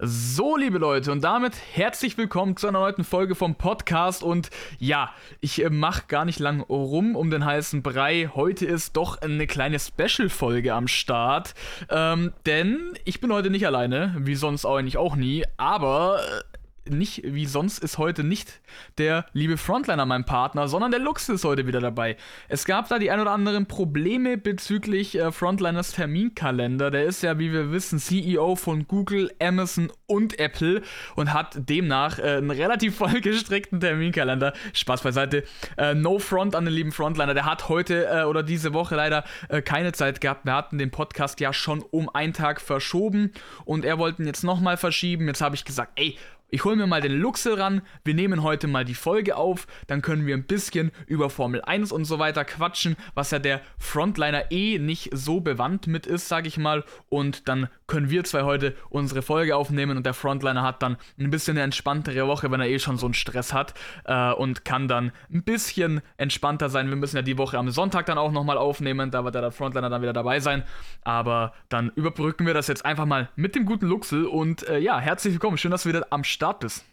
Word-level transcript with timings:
So, 0.00 0.56
liebe 0.56 0.78
Leute, 0.78 1.10
und 1.10 1.24
damit 1.24 1.56
herzlich 1.74 2.16
willkommen 2.16 2.56
zu 2.56 2.68
einer 2.68 2.78
neuen 2.78 3.02
Folge 3.02 3.34
vom 3.34 3.56
Podcast. 3.56 4.22
Und 4.22 4.48
ja, 4.78 5.12
ich 5.40 5.64
äh, 5.64 5.70
mache 5.70 6.04
gar 6.06 6.24
nicht 6.24 6.38
lang 6.38 6.60
rum 6.60 7.16
um 7.16 7.30
den 7.30 7.44
heißen 7.44 7.82
Brei. 7.82 8.30
Heute 8.32 8.64
ist 8.64 8.96
doch 8.96 9.20
eine 9.20 9.48
kleine 9.48 9.80
Special-Folge 9.80 10.72
am 10.72 10.86
Start. 10.86 11.54
Ähm, 11.90 12.32
denn 12.46 12.94
ich 13.06 13.20
bin 13.20 13.32
heute 13.32 13.50
nicht 13.50 13.66
alleine, 13.66 14.14
wie 14.20 14.36
sonst 14.36 14.66
eigentlich 14.66 14.98
auch 14.98 15.16
nie. 15.16 15.42
Aber 15.56 16.20
äh, 16.20 16.57
nicht 16.90 17.22
wie 17.24 17.46
sonst 17.46 17.78
ist 17.78 17.98
heute 17.98 18.24
nicht 18.24 18.60
der 18.98 19.26
liebe 19.32 19.56
Frontliner 19.56 20.06
mein 20.06 20.24
Partner, 20.24 20.68
sondern 20.68 20.90
der 20.90 21.00
Lux 21.00 21.28
ist 21.28 21.44
heute 21.44 21.66
wieder 21.66 21.80
dabei. 21.80 22.16
Es 22.48 22.64
gab 22.64 22.88
da 22.88 22.98
die 22.98 23.10
ein 23.10 23.20
oder 23.20 23.32
anderen 23.32 23.66
Probleme 23.66 24.36
bezüglich 24.36 25.18
äh, 25.18 25.32
Frontliners 25.32 25.92
Terminkalender. 25.92 26.90
Der 26.90 27.04
ist 27.04 27.22
ja, 27.22 27.38
wie 27.38 27.52
wir 27.52 27.72
wissen, 27.72 27.98
CEO 27.98 28.56
von 28.56 28.86
Google, 28.86 29.30
Amazon 29.40 29.90
und 30.06 30.38
Apple 30.38 30.82
und 31.16 31.32
hat 31.32 31.68
demnach 31.68 32.18
äh, 32.18 32.36
einen 32.36 32.50
relativ 32.50 32.96
vollgestreckten 32.98 33.80
Terminkalender. 33.80 34.52
Spaß 34.72 35.02
beiseite. 35.02 35.44
Äh, 35.76 35.94
no 35.94 36.18
Front 36.18 36.54
an 36.54 36.64
den 36.64 36.74
lieben 36.74 36.92
Frontliner. 36.92 37.34
Der 37.34 37.44
hat 37.44 37.68
heute 37.68 38.06
äh, 38.06 38.22
oder 38.24 38.42
diese 38.42 38.72
Woche 38.72 38.96
leider 38.96 39.24
äh, 39.48 39.62
keine 39.62 39.92
Zeit 39.92 40.20
gehabt. 40.20 40.44
Wir 40.44 40.54
hatten 40.54 40.78
den 40.78 40.90
Podcast 40.90 41.40
ja 41.40 41.52
schon 41.52 41.82
um 41.82 42.08
einen 42.08 42.32
Tag 42.32 42.60
verschoben 42.60 43.32
und 43.64 43.84
er 43.84 43.98
wollte 43.98 44.22
ihn 44.22 44.26
jetzt 44.26 44.44
nochmal 44.44 44.76
verschieben. 44.76 45.26
Jetzt 45.26 45.40
habe 45.40 45.54
ich 45.54 45.64
gesagt, 45.64 45.92
ey, 45.96 46.16
ich 46.50 46.64
hole 46.64 46.76
mir 46.76 46.86
mal 46.86 47.00
den 47.00 47.12
Luxel 47.12 47.54
ran, 47.54 47.82
wir 48.04 48.14
nehmen 48.14 48.42
heute 48.42 48.68
mal 48.68 48.84
die 48.84 48.94
Folge 48.94 49.36
auf, 49.36 49.66
dann 49.86 50.00
können 50.00 50.26
wir 50.26 50.34
ein 50.34 50.44
bisschen 50.44 50.92
über 51.06 51.28
Formel 51.28 51.60
1 51.62 51.92
und 51.92 52.06
so 52.06 52.18
weiter 52.18 52.44
quatschen, 52.44 52.96
was 53.14 53.30
ja 53.30 53.38
der 53.38 53.60
Frontliner 53.78 54.50
eh 54.50 54.78
nicht 54.78 55.10
so 55.12 55.40
bewandt 55.40 55.86
mit 55.86 56.06
ist, 56.06 56.28
sag 56.28 56.46
ich 56.46 56.56
mal. 56.56 56.84
Und 57.10 57.48
dann 57.48 57.68
können 57.86 58.08
wir 58.08 58.24
zwei 58.24 58.44
heute 58.44 58.74
unsere 58.88 59.20
Folge 59.20 59.56
aufnehmen 59.56 59.96
und 59.98 60.06
der 60.06 60.14
Frontliner 60.14 60.62
hat 60.62 60.82
dann 60.82 60.96
ein 61.18 61.30
bisschen 61.30 61.56
eine 61.56 61.64
entspanntere 61.64 62.26
Woche, 62.26 62.50
wenn 62.50 62.60
er 62.60 62.68
eh 62.68 62.78
schon 62.78 62.96
so 62.96 63.06
einen 63.06 63.14
Stress 63.14 63.52
hat 63.52 63.74
äh, 64.04 64.32
und 64.32 64.64
kann 64.64 64.88
dann 64.88 65.12
ein 65.32 65.42
bisschen 65.42 66.00
entspannter 66.16 66.70
sein. 66.70 66.88
Wir 66.88 66.96
müssen 66.96 67.16
ja 67.16 67.22
die 67.22 67.36
Woche 67.36 67.58
am 67.58 67.70
Sonntag 67.70 68.06
dann 68.06 68.16
auch 68.16 68.32
nochmal 68.32 68.56
aufnehmen, 68.56 69.10
da 69.10 69.24
wird 69.24 69.34
der 69.34 69.52
Frontliner 69.52 69.90
dann 69.90 70.00
wieder 70.00 70.14
dabei 70.14 70.40
sein. 70.40 70.62
Aber 71.04 71.52
dann 71.68 71.92
überbrücken 71.94 72.46
wir 72.46 72.54
das 72.54 72.68
jetzt 72.68 72.86
einfach 72.86 73.04
mal 73.04 73.28
mit 73.36 73.54
dem 73.54 73.66
guten 73.66 73.86
Luxel 73.86 74.24
und 74.24 74.66
äh, 74.66 74.78
ja, 74.78 74.98
herzlich 74.98 75.34
willkommen, 75.34 75.58
schön, 75.58 75.70
dass 75.70 75.82
du 75.82 75.90
wieder 75.90 76.06
am 76.08 76.24
Start 76.24 76.37
Start 76.38 76.60
bist. 76.60 76.84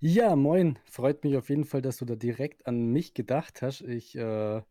Ja, 0.00 0.34
moin. 0.34 0.78
Freut 0.86 1.24
mich 1.24 1.36
auf 1.36 1.50
jeden 1.50 1.66
Fall, 1.66 1.82
dass 1.82 1.98
du 1.98 2.06
da 2.06 2.16
direkt 2.16 2.66
an 2.66 2.86
mich 2.86 3.12
gedacht 3.12 3.60
hast. 3.60 3.82
Ich 3.82 4.16
äh, 4.16 4.62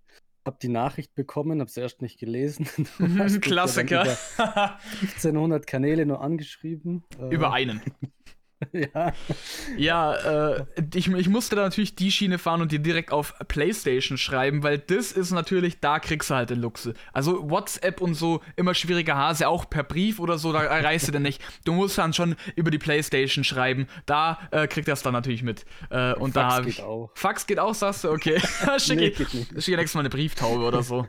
habe 0.44 0.58
die 0.59 0.70
Nachricht 0.70 1.14
bekommen, 1.14 1.59
habe 1.59 1.70
es 1.70 1.78
erst 1.78 2.02
nicht 2.02 2.20
gelesen. 2.20 2.66
Klassiker. 3.42 4.08
Ja 4.08 4.80
1500 5.14 5.67
Kanäle 5.67 6.08
nur 6.08 6.20
angeschrieben. 6.22 7.03
Über 7.30 7.50
äh, 7.50 7.52
einen. 7.52 7.81
ja. 8.73 9.13
Ja, 9.77 10.13
äh, 10.55 10.65
ich, 10.93 11.07
ich 11.07 11.29
musste 11.29 11.55
da 11.55 11.63
natürlich 11.63 11.95
die 11.95 12.11
Schiene 12.11 12.38
fahren 12.38 12.61
und 12.61 12.71
dir 12.71 12.79
direkt 12.79 13.11
auf 13.11 13.33
PlayStation 13.47 14.17
schreiben, 14.17 14.63
weil 14.63 14.77
das 14.77 15.11
ist 15.11 15.31
natürlich, 15.31 15.79
da 15.79 15.99
kriegst 15.99 16.29
du 16.29 16.35
halt 16.35 16.49
den 16.49 16.59
Luxus. 16.59 16.93
Also 17.13 17.49
WhatsApp 17.49 18.01
und 18.01 18.16
so, 18.16 18.41
immer 18.55 18.73
schwieriger 18.73 19.16
Hase, 19.16 19.47
auch 19.47 19.69
per 19.69 19.83
Brief 19.83 20.19
oder 20.19 20.38
so, 20.38 20.51
da 20.51 20.63
erreichst 20.63 21.07
du 21.07 21.11
den 21.11 21.21
nicht. 21.21 21.41
Du 21.63 21.73
musst 21.73 21.97
dann 21.97 22.13
schon 22.13 22.35
über 22.55 22.71
die 22.71 22.77
PlayStation 22.77 23.43
schreiben, 23.43 23.88
da 24.05 24.39
äh, 24.51 24.67
kriegt 24.67 24.88
das 24.88 25.03
dann 25.03 25.13
natürlich 25.13 25.44
mit. 25.44 25.66
Äh, 25.89 26.13
und 26.13 26.33
Fax 26.33 26.33
da 26.33 26.55
habe 26.57 26.69
ich. 26.69 26.83
Auch. 26.83 27.11
Fax 27.16 27.47
geht 27.47 27.59
auch, 27.59 27.73
sagst 27.73 28.03
du? 28.03 28.11
Okay. 28.11 28.41
schicke 28.77 29.25
nee, 29.33 29.61
schick 29.61 29.77
nächstes 29.77 29.94
Mal 29.94 30.01
eine 30.01 30.09
Brieftaube 30.09 30.63
oder 30.63 30.83
so. 30.83 31.07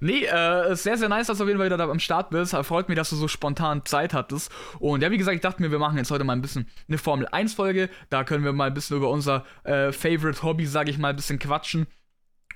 Nee, 0.00 0.24
äh, 0.24 0.76
sehr, 0.76 0.96
sehr 0.96 1.08
nice, 1.08 1.26
dass 1.26 1.38
du 1.38 1.44
auf 1.44 1.48
jeden 1.48 1.58
Fall 1.58 1.66
wieder 1.66 1.76
da 1.76 1.88
am 1.88 1.98
Start 1.98 2.30
bist. 2.30 2.54
Freut 2.54 2.88
mich, 2.88 2.96
dass 2.96 3.10
du 3.10 3.16
so 3.16 3.26
spontan 3.26 3.84
Zeit 3.84 4.14
hattest. 4.14 4.52
Und 4.78 5.02
ja, 5.02 5.10
wie 5.10 5.18
gesagt, 5.18 5.34
ich 5.34 5.40
dachte 5.40 5.60
mir, 5.60 5.72
wir 5.72 5.78
machen 5.80 5.98
jetzt 5.98 6.10
heute 6.10 6.22
mal 6.22 6.34
ein 6.34 6.42
bisschen 6.42 6.66
eine 6.92 6.98
Formel 6.98 7.26
1 7.26 7.54
Folge. 7.54 7.88
Da 8.10 8.24
können 8.24 8.44
wir 8.44 8.52
mal 8.52 8.66
ein 8.66 8.74
bisschen 8.74 8.98
über 8.98 9.10
unser 9.10 9.44
äh, 9.64 9.92
Favorite 9.92 10.42
Hobby, 10.42 10.66
sage 10.66 10.90
ich 10.90 10.98
mal, 10.98 11.10
ein 11.10 11.16
bisschen 11.16 11.38
quatschen. 11.38 11.86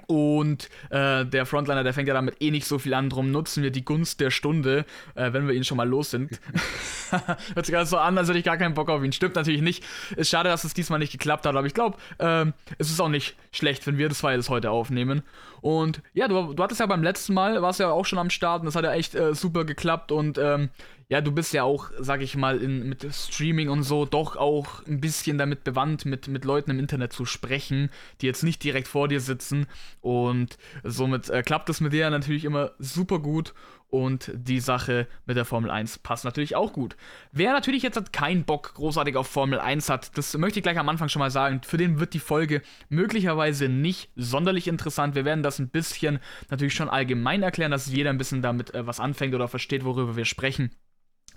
Und 0.06 0.69
äh, 0.91 1.25
der 1.25 1.47
Frontliner, 1.47 1.83
der 1.83 1.93
fängt 1.93 2.06
ja 2.06 2.15
damit 2.15 2.37
eh 2.41 2.50
nicht 2.50 2.66
so 2.66 2.78
viel 2.78 2.94
an. 2.94 3.10
Drum 3.10 3.33
nutzen 3.33 3.62
wir 3.62 3.71
die 3.71 3.84
Gunst 3.84 4.21
der 4.21 4.31
Stunde, 4.31 4.84
äh, 5.15 5.33
wenn 5.33 5.49
wir 5.49 5.55
ihn 5.55 5.65
schon 5.65 5.77
mal 5.77 5.88
los 5.88 6.10
sind. 6.10 6.38
Hört 7.55 7.66
sich 7.66 7.75
gerade 7.75 7.87
so 7.87 7.99
an, 7.99 8.19
als 8.19 8.28
hätte 8.28 8.38
ich 8.38 8.44
gar 8.44 8.56
keinen 8.56 8.75
Bock 8.75 8.88
auf 8.88 9.03
ihn. 9.03 9.12
Stimmt 9.12 9.37
natürlich 9.37 9.62
nicht. 9.62 9.84
Ist 10.16 10.31
schade, 10.31 10.49
dass 10.49 10.65
es 10.65 10.75
diesmal 10.75 10.99
nicht 10.99 11.12
geklappt 11.12 11.47
hat, 11.47 11.55
aber 11.55 11.66
ich 11.66 11.75
glaube, 11.75 11.99
äh, 12.19 12.47
es 12.78 12.91
ist 12.91 13.00
auch 13.00 13.09
nicht 13.09 13.37
schlecht, 13.53 13.87
wenn 13.87 13.99
wir 13.99 14.09
das 14.09 14.21
das 14.21 14.49
heute 14.49 14.71
aufnehmen. 14.71 15.22
Und 15.66 16.00
ja, 16.15 16.28
du, 16.28 16.54
du 16.54 16.62
hattest 16.62 16.78
ja 16.78 16.87
beim 16.87 17.03
letzten 17.03 17.34
Mal, 17.34 17.60
warst 17.60 17.81
ja 17.81 17.91
auch 17.91 18.06
schon 18.06 18.21
am 18.21 18.31
Start 18.31 18.60
und 18.60 18.66
das 18.66 18.77
hat 18.77 18.84
ja 18.84 18.93
echt 18.93 19.16
äh, 19.16 19.34
super 19.34 19.65
geklappt. 19.65 20.12
Und 20.12 20.38
ähm, 20.38 20.71
ja, 21.09 21.21
du 21.21 21.32
bist 21.32 21.53
ja 21.53 21.65
auch, 21.65 21.91
sag 21.99 22.22
ich 22.22 22.37
mal, 22.37 22.62
in, 22.62 22.88
mit 22.88 23.04
Streaming 23.12 23.69
und 23.69 23.82
so 23.82 24.04
doch 24.04 24.37
auch 24.37 24.87
ein 24.87 25.00
bisschen 25.00 25.38
damit 25.38 25.65
bewandt, 25.65 26.04
mit, 26.04 26.28
mit 26.28 26.44
Leuten 26.44 26.71
im 26.71 26.78
Internet 26.78 27.12
zu 27.12 27.25
sprechen, 27.25 27.91
die 28.21 28.27
jetzt 28.27 28.44
nicht 28.44 28.62
direkt 28.62 28.87
vor 28.87 29.09
dir 29.09 29.21
sitzen. 29.21 29.66
Und 30.03 30.56
somit 30.84 31.31
äh, 31.31 31.43
klappt 31.43 31.69
es 31.69 31.81
mit 31.81 31.93
dir 31.93 32.10
natürlich 32.10 32.44
immer 32.44 32.71
super 32.78 33.19
gut. 33.19 33.53
Und 33.88 34.32
die 34.34 34.58
Sache 34.58 35.06
mit 35.26 35.36
der 35.36 35.44
Formel 35.44 35.70
1 35.70 35.98
passt 35.98 36.24
natürlich 36.24 36.56
auch 36.56 36.72
gut. 36.72 36.97
Wer 37.30 37.52
natürlich 37.52 37.82
jetzt 37.84 38.12
keinen 38.12 38.44
Bock 38.44 38.74
großartig 38.74 39.16
auf 39.16 39.28
Formel 39.28 39.60
1 39.60 39.88
hat, 39.88 40.19
das 40.19 40.36
möchte 40.36 40.58
ich 40.58 40.64
gleich 40.64 40.78
am 40.78 40.88
Anfang 40.88 41.08
schon 41.08 41.20
mal 41.20 41.30
sagen, 41.30 41.60
für 41.64 41.76
den 41.76 42.00
wird 42.00 42.12
die 42.12 42.19
Folge 42.19 42.62
möglicherweise 42.88 43.69
nicht 43.69 44.10
sonderlich 44.16 44.66
interessant. 44.66 45.14
Wir 45.14 45.24
werden 45.24 45.44
das 45.44 45.60
ein 45.60 45.69
bisschen 45.69 46.19
natürlich 46.50 46.74
schon 46.74 46.88
allgemein 46.88 47.44
erklären, 47.44 47.70
dass 47.70 47.86
jeder 47.86 48.10
ein 48.10 48.19
bisschen 48.19 48.42
damit 48.42 48.74
äh, 48.74 48.86
was 48.86 48.98
anfängt 48.98 49.34
oder 49.34 49.47
versteht, 49.47 49.84
worüber 49.84 50.16
wir 50.16 50.24
sprechen. 50.24 50.72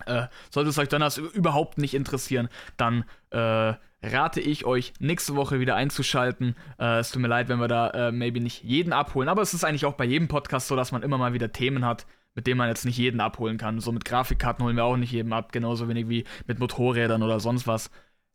Äh, 0.06 0.28
sollte 0.50 0.70
es 0.70 0.78
euch 0.78 0.88
dann 0.88 1.02
das 1.02 1.18
überhaupt 1.18 1.78
nicht 1.78 1.94
interessieren, 1.94 2.50
dann 2.78 3.04
äh, 3.32 3.74
rate 4.02 4.40
ich 4.40 4.66
euch, 4.66 4.94
nächste 5.00 5.36
Woche 5.36 5.60
wieder 5.60 5.76
einzuschalten. 5.76 6.56
Äh, 6.80 7.00
es 7.00 7.12
tut 7.12 7.22
mir 7.22 7.28
leid, 7.28 7.50
wenn 7.50 7.60
wir 7.60 7.68
da 7.68 7.90
äh, 7.90 8.12
maybe 8.12 8.40
nicht 8.40 8.64
jeden 8.64 8.94
abholen, 8.94 9.30
aber 9.30 9.42
es 9.42 9.54
ist 9.54 9.64
eigentlich 9.64 9.86
auch 9.86 9.94
bei 9.94 10.06
jedem 10.06 10.28
Podcast 10.28 10.68
so, 10.68 10.76
dass 10.76 10.92
man 10.92 11.04
immer 11.04 11.18
mal 11.18 11.34
wieder 11.34 11.52
Themen 11.52 11.86
hat, 11.86 12.06
mit 12.40 12.48
denen 12.48 12.58
man 12.58 12.70
jetzt 12.70 12.86
nicht 12.86 12.98
jeden 12.98 13.20
abholen 13.20 13.58
kann. 13.58 13.82
So 13.82 13.92
mit 13.92 14.06
Grafikkarten 14.06 14.64
holen 14.64 14.78
wir 14.78 14.86
auch 14.86 14.96
nicht 14.96 15.12
jeden 15.12 15.34
ab, 15.34 15.52
genauso 15.52 15.90
wenig 15.90 16.08
wie 16.08 16.24
mit 16.48 16.58
Motorrädern 16.58 17.22
oder 17.22 17.42
sonst 17.42 17.68
was. 17.68 17.92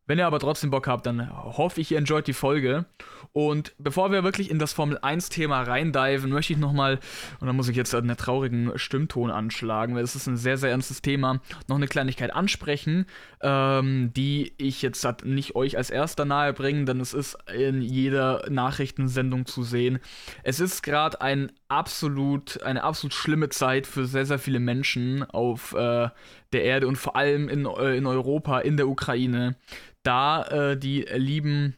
Wenn 0.06 0.18
ihr 0.18 0.26
aber 0.26 0.38
trotzdem 0.38 0.70
Bock 0.70 0.86
habt, 0.86 1.06
dann 1.06 1.30
hoffe 1.30 1.80
ich, 1.80 1.90
ihr 1.90 1.98
enjoyt 1.98 2.26
die 2.26 2.34
Folge. 2.34 2.84
Und 3.32 3.74
bevor 3.78 4.12
wir 4.12 4.22
wirklich 4.22 4.50
in 4.50 4.58
das 4.58 4.72
Formel 4.72 4.98
1-Thema 4.98 5.62
reindiven, 5.62 6.30
möchte 6.30 6.52
ich 6.52 6.58
nochmal, 6.58 7.00
und 7.40 7.46
da 7.46 7.52
muss 7.52 7.68
ich 7.68 7.76
jetzt 7.76 7.94
einen 7.94 8.16
traurigen 8.16 8.78
Stimmton 8.78 9.30
anschlagen, 9.30 9.94
weil 9.94 10.04
es 10.04 10.14
ist 10.14 10.26
ein 10.26 10.36
sehr, 10.36 10.58
sehr 10.58 10.70
ernstes 10.70 11.02
Thema, 11.02 11.40
noch 11.66 11.76
eine 11.76 11.88
Kleinigkeit 11.88 12.34
ansprechen, 12.34 13.06
ähm, 13.40 14.12
die 14.14 14.52
ich 14.58 14.82
jetzt 14.82 15.06
nicht 15.24 15.56
euch 15.56 15.76
als 15.76 15.90
erster 15.90 16.24
nahe 16.24 16.52
bringen, 16.52 16.86
denn 16.86 17.00
es 17.00 17.14
ist 17.14 17.36
in 17.52 17.80
jeder 17.80 18.44
Nachrichtensendung 18.50 19.46
zu 19.46 19.62
sehen. 19.62 20.00
Es 20.42 20.60
ist 20.60 20.82
gerade 20.82 21.20
ein 21.20 21.50
absolut, 21.68 22.62
eine 22.62 22.84
absolut 22.84 23.14
schlimme 23.14 23.48
Zeit 23.48 23.86
für 23.86 24.06
sehr, 24.06 24.26
sehr 24.26 24.38
viele 24.38 24.60
Menschen 24.60 25.24
auf 25.28 25.74
äh, 25.74 26.08
der 26.54 26.64
Erde 26.64 26.88
und 26.88 26.96
vor 26.96 27.16
allem 27.16 27.48
in, 27.48 27.66
äh, 27.66 27.96
in 27.96 28.06
Europa, 28.06 28.60
in 28.60 28.76
der 28.76 28.88
Ukraine 28.88 29.56
da 30.02 30.42
äh, 30.44 30.76
die 30.76 31.02
lieben 31.14 31.76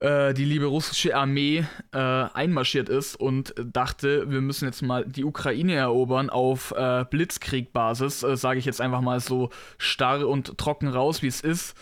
äh, 0.00 0.34
die 0.34 0.44
liebe 0.44 0.66
russische 0.66 1.16
Armee 1.16 1.64
äh, 1.92 1.98
einmarschiert 1.98 2.88
ist 2.88 3.16
und 3.16 3.54
dachte, 3.58 4.30
wir 4.30 4.40
müssen 4.40 4.66
jetzt 4.66 4.82
mal 4.82 5.04
die 5.06 5.24
Ukraine 5.24 5.74
erobern 5.74 6.30
auf 6.30 6.72
äh, 6.72 7.04
Blitzkriegbasis, 7.08 8.22
äh, 8.22 8.36
sage 8.36 8.58
ich 8.58 8.64
jetzt 8.64 8.80
einfach 8.80 9.00
mal 9.00 9.20
so 9.20 9.50
starr 9.78 10.28
und 10.28 10.58
trocken 10.58 10.88
raus, 10.88 11.22
wie 11.22 11.28
es 11.28 11.40
ist. 11.40 11.76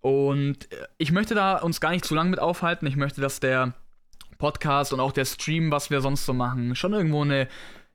Und 0.00 0.72
äh, 0.72 0.86
ich 0.98 1.12
möchte 1.12 1.34
da 1.34 1.58
uns 1.58 1.80
gar 1.80 1.90
nicht 1.90 2.04
zu 2.04 2.14
lange 2.14 2.30
mit 2.30 2.40
aufhalten. 2.40 2.86
Ich 2.86 2.96
möchte, 2.96 3.20
dass 3.20 3.40
der 3.40 3.74
Podcast 4.38 4.92
und 4.92 5.00
auch 5.00 5.12
der 5.12 5.26
Stream, 5.26 5.70
was 5.70 5.90
wir 5.90 6.00
sonst 6.00 6.26
so 6.26 6.32
machen, 6.32 6.74
schon 6.74 6.92
irgendwo 6.92 7.22
eine, 7.22 7.46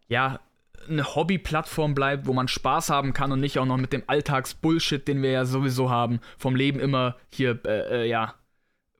ja, 0.07 0.39
eine 0.87 1.15
Hobby-Plattform 1.15 1.95
bleibt, 1.95 2.27
wo 2.27 2.33
man 2.33 2.47
Spaß 2.47 2.89
haben 2.89 3.13
kann 3.13 3.31
und 3.31 3.39
nicht 3.39 3.59
auch 3.59 3.65
noch 3.65 3.77
mit 3.77 3.93
dem 3.93 4.03
Alltagsbullshit, 4.07 5.07
den 5.07 5.21
wir 5.21 5.31
ja 5.31 5.45
sowieso 5.45 5.89
haben, 5.89 6.19
vom 6.37 6.55
Leben 6.55 6.79
immer 6.79 7.15
hier, 7.31 7.59
äh, 7.65 8.03
äh, 8.03 8.09
ja, 8.09 8.35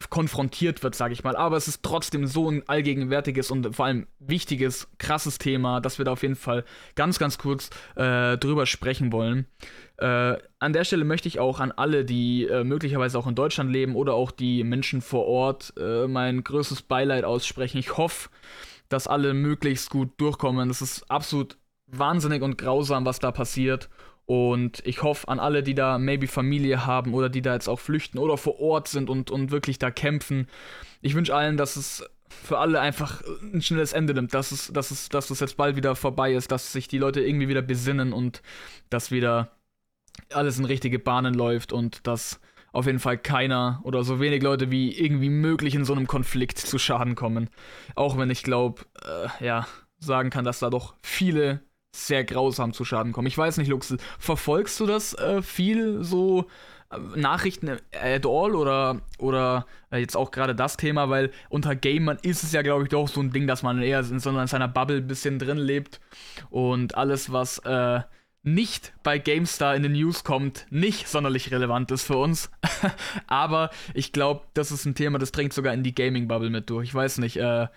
konfrontiert 0.10 0.83
wird, 0.83 0.95
sage 0.95 1.13
ich 1.13 1.24
mal. 1.24 1.36
Aber 1.36 1.57
es 1.57 1.68
ist 1.68 1.83
trotzdem 1.83 2.27
so 2.27 2.50
ein 2.50 2.68
allgegenwärtiges 2.68 3.51
und 3.51 3.75
vor 3.75 3.86
allem 3.86 4.07
wichtiges, 4.19 4.88
krasses 4.98 5.38
Thema, 5.38 5.81
dass 5.81 5.98
wir 5.98 6.06
da 6.06 6.12
auf 6.12 6.22
jeden 6.22 6.36
Fall 6.36 6.63
ganz, 6.95 7.19
ganz 7.19 7.38
kurz 7.38 7.69
äh, 7.95 8.38
drüber 8.38 8.66
sprechen 8.66 9.12
wollen. 9.12 9.48
Äh, 9.98 10.38
an 10.60 10.74
der 10.74 10.83
Stelle 10.83 11.06
möchte 11.06 11.28
ich 11.28 11.39
auch 11.39 11.60
an 11.60 11.71
alle, 11.71 12.06
die 12.06 12.45
äh, 12.45 12.63
möglicherweise 12.63 13.18
auch 13.18 13.28
in 13.28 13.36
Deutschland 13.36 13.71
leben 13.71 13.95
oder 13.95 14.13
auch 14.13 14.31
die 14.31 14.63
Menschen 14.63 15.01
vor 15.01 15.25
Ort, 15.25 15.74
äh, 15.78 16.07
mein 16.07 16.44
größtes 16.44 16.81
Beileid 16.81 17.24
aussprechen. 17.24 17.78
Ich 17.78 17.98
hoffe, 17.98 18.30
dass 18.89 19.07
alle 19.07 19.33
möglichst 19.33 19.89
gut 19.89 20.10
durchkommen. 20.18 20.68
Das 20.68 20.81
ist 20.81 21.10
absolut 21.10 21.57
wahnsinnig 22.00 22.42
und 22.42 22.57
grausam, 22.57 23.06
was 23.06 23.19
da 23.19 23.31
passiert. 23.31 23.89
Und 24.25 24.81
ich 24.86 25.03
hoffe 25.03 25.27
an 25.27 25.39
alle, 25.39 25.62
die 25.62 25.75
da 25.75 26.00
maybe 26.00 26.27
Familie 26.27 26.86
haben 26.86 27.13
oder 27.13 27.30
die 27.30 27.42
da 27.42 27.53
jetzt 27.53 27.68
auch 27.68 27.80
flüchten 27.80 28.18
oder 28.18 28.38
vor 28.38 28.59
Ort 28.59 28.88
sind 28.88 29.09
und, 29.09 29.30
und 29.30 29.51
wirklich 29.51 29.77
da 29.77 29.92
kämpfen. 29.92 30.47
Ich 31.01 31.13
wünsche 31.13 31.36
allen, 31.36 31.57
dass 31.57 31.75
es 31.75 32.03
für 32.30 32.57
alle 32.57 32.80
einfach 32.80 33.21
ein 33.53 33.62
schnelles 33.62 33.94
Ende 33.94 34.13
nimmt, 34.13 34.33
dass 34.33 34.51
es, 34.51 34.71
dass 34.74 34.89
es, 34.89 35.09
dass 35.09 35.30
es 35.30 35.39
jetzt 35.39 35.57
bald 35.57 35.75
wieder 35.75 35.95
vorbei 35.95 36.33
ist, 36.33 36.51
dass 36.51 36.74
sich 36.74 36.88
die 36.88 36.97
Leute 36.97 37.21
irgendwie 37.21 37.47
wieder 37.47 37.62
besinnen 37.62 38.13
und 38.13 38.42
dass 38.89 39.12
wieder 39.12 39.51
alles 40.33 40.57
in 40.57 40.65
richtige 40.65 40.97
Bahnen 40.97 41.33
läuft 41.33 41.71
und 41.71 42.07
dass 42.07 42.39
auf 42.71 42.88
jeden 42.88 43.00
Fall 43.00 43.18
keiner 43.18 43.80
oder 43.83 44.03
so 44.03 44.19
wenig 44.19 44.42
Leute 44.42 44.71
wie 44.71 44.97
irgendwie 44.97 45.30
möglich 45.30 45.75
in 45.75 45.86
so 45.86 45.94
einem 45.94 46.07
Konflikt 46.07 46.57
zu 46.57 46.77
Schaden 46.77 47.15
kommen. 47.15 47.50
Auch 47.95 48.18
wenn 48.18 48.30
ich 48.30 48.44
glaube, 48.44 48.81
äh, 49.01 49.45
ja, 49.45 49.68
sagen 50.00 50.30
kann, 50.30 50.45
dass 50.45 50.59
da 50.59 50.69
doch 50.69 50.95
viele 51.01 51.62
sehr 51.95 52.24
grausam 52.24 52.74
zu 52.74 52.86
Schaden 52.86 53.12
kommen. 53.12 53.27
Ich 53.27 53.38
weiß 53.38 53.57
nicht, 53.57 53.68
Lux, 53.69 53.95
verfolgst 54.19 54.80
du 54.80 54.86
das 54.86 55.13
äh, 55.13 55.42
viel 55.42 56.03
so 56.03 56.47
äh, 56.92 56.97
Nachrichten 57.15 57.69
at 57.69 58.25
all 58.25 58.56
oder, 58.56 59.01
oder 59.18 59.65
äh, 59.92 59.97
jetzt 59.97 60.18
auch 60.18 60.31
gerade 60.31 60.56
das 60.56 60.77
Thema, 60.77 61.09
weil 61.09 61.31
unter 61.50 61.75
Gamern 61.75 62.18
ist 62.21 62.44
es 62.44 62.51
ja, 62.51 62.62
glaube 62.62 62.83
ich, 62.83 62.89
doch 62.89 63.07
so 63.07 63.21
ein 63.21 63.31
Ding, 63.31 63.47
dass 63.47 63.63
man 63.63 63.81
eher 63.81 64.00
in, 64.00 64.19
so 64.19 64.30
in 64.30 64.47
seiner 64.47 64.68
Bubble 64.68 64.97
ein 64.97 65.07
bisschen 65.07 65.39
drin 65.39 65.57
lebt 65.57 66.00
und 66.50 66.95
alles, 66.95 67.31
was 67.31 67.59
äh, 67.59 68.01
nicht 68.45 68.94
bei 69.01 69.18
GameStar 69.18 69.75
in 69.75 69.83
den 69.83 69.94
News 69.94 70.24
kommt, 70.24 70.68
nicht 70.69 71.07
sonderlich 71.07 71.51
relevant 71.51 71.89
ist 71.89 72.03
für 72.03 72.18
uns. 72.18 72.51
Aber 73.27 73.71
ich 73.95 74.12
glaube, 74.12 74.45
das 74.53 74.71
ist 74.71 74.86
ein 74.86 74.94
Thema, 74.94 75.18
das 75.18 75.31
drängt 75.31 75.51
sogar 75.51 75.74
in 75.74 75.81
die 75.81 75.95
Gaming-Bubble 75.95 76.51
mit 76.51 76.69
durch. 76.69 76.89
Ich 76.89 76.94
weiß 76.94 77.18
nicht, 77.18 77.38
äh, 77.38 77.68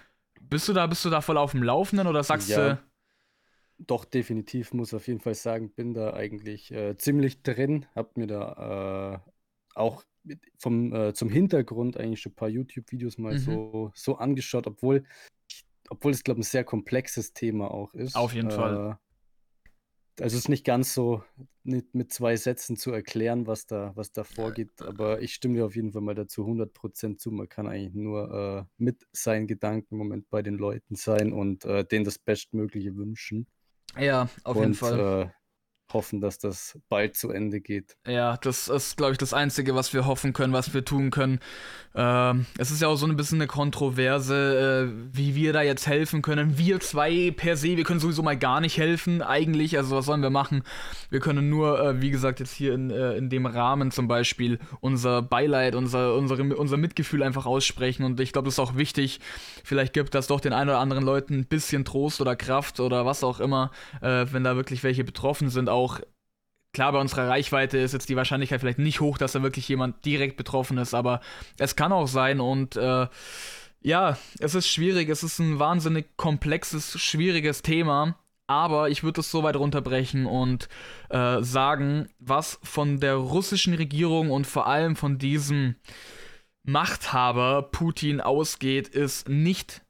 bist 0.43 0.69
du 0.69 0.75
da, 0.75 0.87
bist 0.87 1.05
du 1.05 1.11
da 1.11 1.23
voll 1.23 1.39
auf 1.39 1.53
dem 1.53 1.63
Laufenden 1.63 2.07
oder 2.07 2.23
sagst 2.23 2.51
ja, 2.51 2.75
du. 2.75 2.79
Doch, 3.79 4.05
definitiv, 4.05 4.75
muss 4.75 4.93
auf 4.93 5.07
jeden 5.07 5.21
Fall 5.21 5.35
sagen, 5.35 5.71
bin 5.71 5.95
da 5.95 6.13
eigentlich 6.13 6.73
äh, 6.73 6.97
ziemlich 6.97 7.43
drin, 7.43 7.87
hab 7.95 8.17
mir 8.17 8.27
da 8.27 9.23
äh, 9.25 9.31
auch 9.79 10.05
vom, 10.59 10.93
äh, 10.93 11.15
zum 11.15 11.31
Hintergrund 11.31 11.97
eigentlich 11.97 12.21
schon 12.21 12.33
ein 12.33 12.37
paar 12.37 12.49
YouTube-Videos 12.49 13.19
mal 13.19 13.35
mhm. 13.35 13.39
so, 13.39 13.93
so 13.95 14.17
angeschaut, 14.17 14.67
obwohl, 14.67 15.05
obwohl 15.89 16.11
es, 16.13 16.25
glaube 16.25 16.41
ich, 16.41 16.47
ein 16.47 16.51
sehr 16.51 16.65
komplexes 16.65 17.33
Thema 17.33 17.71
auch 17.71 17.95
ist. 17.95 18.17
Auf 18.17 18.35
jeden 18.35 18.51
Fall. 18.51 18.99
Äh, 20.19 20.23
also 20.23 20.37
es 20.37 20.45
ist 20.45 20.49
nicht 20.49 20.65
ganz 20.65 20.95
so 20.95 21.23
mit, 21.63 21.95
mit 21.95 22.13
zwei 22.13 22.37
Sätzen 22.37 22.77
zu 22.77 22.91
erklären, 22.91 23.47
was 23.47 23.67
da, 23.67 23.93
was 23.95 24.11
da 24.11 24.25
vorgeht, 24.25 24.83
aber 24.83 25.23
ich 25.23 25.35
stimme 25.35 25.55
dir 25.55 25.67
auf 25.67 25.77
jeden 25.77 25.93
Fall 25.93 26.03
mal 26.03 26.17
dazu 26.17 26.45
100% 26.45 27.19
zu. 27.19 27.31
Man 27.31 27.49
kann 27.49 27.69
eigentlich 27.69 27.95
nur 27.95 28.67
äh, 28.69 28.83
mit 28.83 29.07
seinen 29.13 29.47
Gedanken 29.47 29.95
im 29.95 29.99
Moment 29.99 30.29
bei 30.29 30.43
den 30.43 30.55
Leuten 30.55 30.97
sein 30.97 31.33
und 31.33 31.65
äh, 31.65 31.85
denen 31.85 32.05
das 32.05 32.19
Bestmögliche 32.19 32.97
wünschen. 32.97 33.47
Ja, 33.97 34.29
auf 34.45 34.57
und, 34.57 34.63
jeden 34.63 34.75
Fall. 34.75 35.31
Äh, 35.35 35.38
hoffen, 35.93 36.21
dass 36.21 36.39
das 36.39 36.79
bald 36.89 37.17
zu 37.17 37.31
Ende 37.31 37.61
geht. 37.61 37.97
Ja, 38.07 38.37
das 38.37 38.69
ist, 38.69 38.97
glaube 38.97 39.13
ich, 39.13 39.19
das 39.19 39.33
Einzige, 39.33 39.75
was 39.75 39.93
wir 39.93 40.07
hoffen 40.07 40.33
können, 40.33 40.53
was 40.53 40.75
wir 40.75 40.85
tun 40.85 41.11
können. 41.11 41.41
Ähm, 41.95 42.47
es 42.59 42.71
ist 42.71 42.83
ja 42.83 42.89
auch 42.89 42.97
so 42.97 43.07
ein 43.07 43.17
bisschen 43.17 43.39
eine 43.39 43.47
Kontroverse, 43.47 44.89
äh, 44.89 45.17
wie 45.17 45.35
wir 45.35 45.53
da 45.53 45.63
jetzt 45.63 45.87
helfen 45.87 46.23
können. 46.23 46.59
Wir 46.59 46.81
zwei 46.81 47.33
per 47.35 47.57
se, 47.57 47.77
wir 47.77 47.85
können 47.85 48.01
sowieso 48.01 48.23
mal 48.23 48.37
gar 48.37 48.61
nicht 48.61 48.79
helfen, 48.79 49.23
eigentlich. 49.23 49.77
Also, 49.77 49.97
was 49.97 50.07
sollen 50.07 50.23
wir 50.23 50.31
machen? 50.31 50.63
Wir 51.11 51.21
können 51.21 51.49
nur, 51.49 51.81
äh, 51.81 52.01
wie 52.01 52.11
gesagt, 52.11 52.41
jetzt 52.41 52.53
hier 52.53 52.75
in, 52.75 52.91
äh, 52.91 53.17
in 53.17 53.31
dem 53.31 53.47
Rahmen 53.47 53.91
zum 53.91 54.07
Beispiel 54.07 54.59
unser 54.81 55.23
Beileid, 55.23 55.75
unser, 55.75 56.15
unsere, 56.15 56.57
unser 56.57 56.77
Mitgefühl 56.77 57.23
einfach 57.23 57.47
aussprechen. 57.47 58.05
Und 58.05 58.21
ich 58.21 58.33
glaube, 58.33 58.47
das 58.47 58.55
ist 58.55 58.61
auch 58.61 58.77
wichtig. 58.77 59.21
Vielleicht 59.65 59.93
gibt 59.93 60.15
das 60.15 60.27
doch 60.27 60.41
den 60.41 60.53
einen 60.53 60.71
oder 60.71 60.79
anderen 60.79 61.05
Leuten 61.05 61.35
ein 61.35 61.47
bisschen 61.47 61.85
Trost 61.85 62.21
oder 62.21 62.37
Kraft 62.37 62.81
oder 62.81 63.07
was 63.07 63.25
auch 63.25 63.41
immer, 63.41 63.71
äh, 64.03 64.27
wenn 64.31 64.45
da 64.45 64.57
wirklich 64.57 64.85
welche 64.85 65.05
betroffen 65.05 65.49
sind. 65.51 65.69
Auch, 65.79 66.01
klar, 66.73 66.93
bei 66.93 67.01
unserer 67.01 67.29
Reichweite 67.29 67.79
ist 67.79 67.93
jetzt 67.93 68.09
die 68.09 68.17
Wahrscheinlichkeit 68.17 68.61
vielleicht 68.61 68.79
nicht 68.79 69.01
hoch, 69.01 69.19
dass 69.19 69.33
da 69.33 69.43
wirklich 69.43 69.69
jemand 69.69 70.05
direkt 70.05 70.37
betroffen 70.37 70.79
ist, 70.79 70.95
aber 70.95 71.21
es 71.59 71.77
kann 71.77 71.93
auch 71.93 72.09
sein 72.09 72.41
und 72.41 72.77
äh, 72.77 73.07
ja, 73.81 74.19
es 74.41 74.55
ist 74.55 74.69
schwierig, 74.69 75.09
es 75.09 75.23
ist 75.23 75.39
ein 75.39 75.59
wahnsinnig 75.59 76.17
komplexes, 76.17 77.01
schwieriges 77.01 77.63
Thema. 77.63 78.17
Aber 78.51 78.89
ich 78.89 79.05
würde 79.05 79.21
es 79.21 79.31
so 79.31 79.43
weit 79.43 79.57
runterbrechen 79.57 80.25
und 80.25 80.71
äh, 81.11 81.43
sagen, 81.43 82.09
was 82.19 82.59
von 82.63 82.99
der 82.99 83.15
russischen 83.17 83.75
Regierung 83.75 84.31
und 84.31 84.47
vor 84.47 84.67
allem 84.67 84.97
von 84.97 85.19
diesem 85.19 85.77
Machthaber 86.63 87.63
Putin 87.63 88.23
ausgeht, 88.23 88.89
ist 88.89 89.29
nicht 89.29 89.83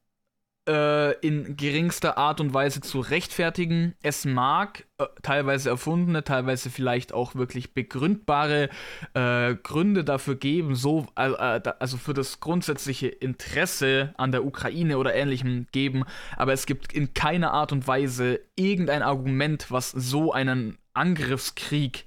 äh, 0.68 1.12
in 1.26 1.56
geringster 1.56 2.18
Art 2.18 2.40
und 2.40 2.52
Weise 2.54 2.80
zu 2.80 3.00
rechtfertigen. 3.00 3.94
Es 4.02 4.24
mag 4.24 4.84
äh, 4.98 5.06
teilweise 5.22 5.70
erfundene, 5.70 6.22
teilweise 6.22 6.70
vielleicht 6.70 7.14
auch 7.14 7.34
wirklich 7.34 7.72
begründbare 7.72 8.68
äh, 9.14 9.54
Gründe 9.54 10.04
dafür 10.04 10.36
geben, 10.36 10.74
so 10.74 11.06
äh, 11.16 11.60
also 11.78 11.96
für 11.96 12.14
das 12.14 12.40
grundsätzliche 12.40 13.08
Interesse 13.08 14.14
an 14.18 14.30
der 14.30 14.44
Ukraine 14.44 14.98
oder 14.98 15.14
ähnlichem 15.14 15.66
geben, 15.72 16.04
aber 16.36 16.52
es 16.52 16.66
gibt 16.66 16.92
in 16.92 17.14
keiner 17.14 17.52
Art 17.52 17.72
und 17.72 17.86
Weise 17.86 18.40
irgendein 18.54 19.02
Argument, 19.02 19.70
was 19.70 19.90
so 19.90 20.32
einen 20.32 20.76
Angriffskrieg 20.92 22.06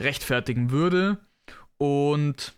rechtfertigen 0.00 0.70
würde. 0.70 1.18
Und 1.78 2.54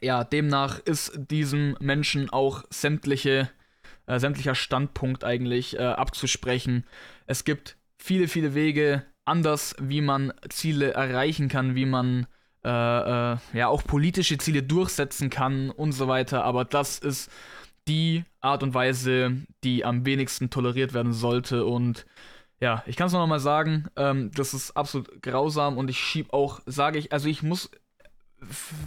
ja, 0.00 0.24
demnach 0.24 0.80
ist 0.80 1.12
diesem 1.16 1.76
Menschen 1.80 2.30
auch 2.30 2.64
sämtliche 2.70 3.50
äh, 4.06 4.18
sämtlicher 4.18 4.54
Standpunkt 4.54 5.24
eigentlich 5.24 5.78
äh, 5.78 5.82
abzusprechen. 5.82 6.84
Es 7.26 7.44
gibt 7.44 7.76
viele, 7.98 8.28
viele 8.28 8.54
Wege 8.54 9.04
anders, 9.24 9.74
wie 9.80 10.00
man 10.00 10.32
Ziele 10.48 10.92
erreichen 10.92 11.48
kann, 11.48 11.74
wie 11.74 11.86
man 11.86 12.26
äh, 12.64 12.68
äh, 12.68 13.36
ja 13.52 13.68
auch 13.68 13.84
politische 13.84 14.38
Ziele 14.38 14.62
durchsetzen 14.62 15.30
kann 15.30 15.70
und 15.70 15.92
so 15.92 16.08
weiter. 16.08 16.44
Aber 16.44 16.64
das 16.64 16.98
ist 16.98 17.30
die 17.88 18.24
Art 18.40 18.62
und 18.62 18.74
Weise, 18.74 19.36
die 19.62 19.84
am 19.84 20.04
wenigsten 20.04 20.50
toleriert 20.50 20.92
werden 20.92 21.12
sollte. 21.12 21.64
Und 21.64 22.06
ja, 22.60 22.82
ich 22.86 22.96
kann 22.96 23.06
es 23.06 23.12
noch 23.12 23.26
mal 23.26 23.38
sagen, 23.38 23.86
ähm, 23.96 24.30
das 24.34 24.54
ist 24.54 24.72
absolut 24.72 25.22
grausam 25.22 25.78
und 25.78 25.90
ich 25.90 25.98
schieb 25.98 26.32
auch, 26.32 26.60
sage 26.66 26.98
ich, 26.98 27.12
also 27.12 27.28
ich 27.28 27.42
muss, 27.42 27.70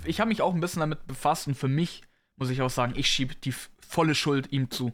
ich 0.05 0.19
habe 0.19 0.29
mich 0.29 0.41
auch 0.41 0.53
ein 0.53 0.59
bisschen 0.59 0.81
damit 0.81 1.05
befasst 1.07 1.47
und 1.47 1.55
für 1.55 1.67
mich 1.67 2.01
muss 2.35 2.49
ich 2.49 2.61
auch 2.61 2.69
sagen, 2.69 2.93
ich 2.95 3.07
schiebe 3.07 3.35
die 3.35 3.53
volle 3.79 4.15
Schuld 4.15 4.51
ihm 4.51 4.71
zu. 4.71 4.93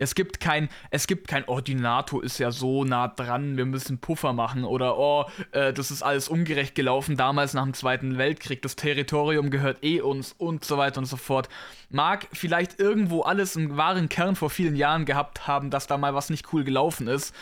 Es 0.00 0.14
gibt 0.14 0.40
kein, 0.40 0.70
es 0.90 1.06
gibt 1.06 1.28
kein, 1.28 1.44
oh, 1.46 1.60
die 1.60 1.74
NATO 1.74 2.20
ist 2.20 2.38
ja 2.38 2.50
so 2.50 2.84
nah 2.84 3.08
dran, 3.08 3.58
wir 3.58 3.66
müssen 3.66 3.98
Puffer 3.98 4.32
machen 4.32 4.64
oder 4.64 4.98
oh, 4.98 5.26
äh, 5.52 5.74
das 5.74 5.90
ist 5.90 6.02
alles 6.02 6.28
ungerecht 6.28 6.74
gelaufen 6.74 7.18
damals 7.18 7.52
nach 7.52 7.64
dem 7.64 7.74
Zweiten 7.74 8.16
Weltkrieg, 8.16 8.62
das 8.62 8.76
Territorium 8.76 9.50
gehört 9.50 9.84
eh 9.84 10.00
uns 10.00 10.32
und 10.32 10.64
so 10.64 10.78
weiter 10.78 11.00
und 11.00 11.04
so 11.04 11.18
fort. 11.18 11.50
Mag 11.90 12.26
vielleicht 12.32 12.80
irgendwo 12.80 13.20
alles 13.20 13.58
einen 13.58 13.76
wahren 13.76 14.08
Kern 14.08 14.36
vor 14.36 14.48
vielen 14.48 14.74
Jahren 14.74 15.04
gehabt 15.04 15.46
haben, 15.46 15.68
dass 15.68 15.86
da 15.86 15.98
mal 15.98 16.14
was 16.14 16.30
nicht 16.30 16.50
cool 16.54 16.64
gelaufen 16.64 17.06
ist, 17.06 17.34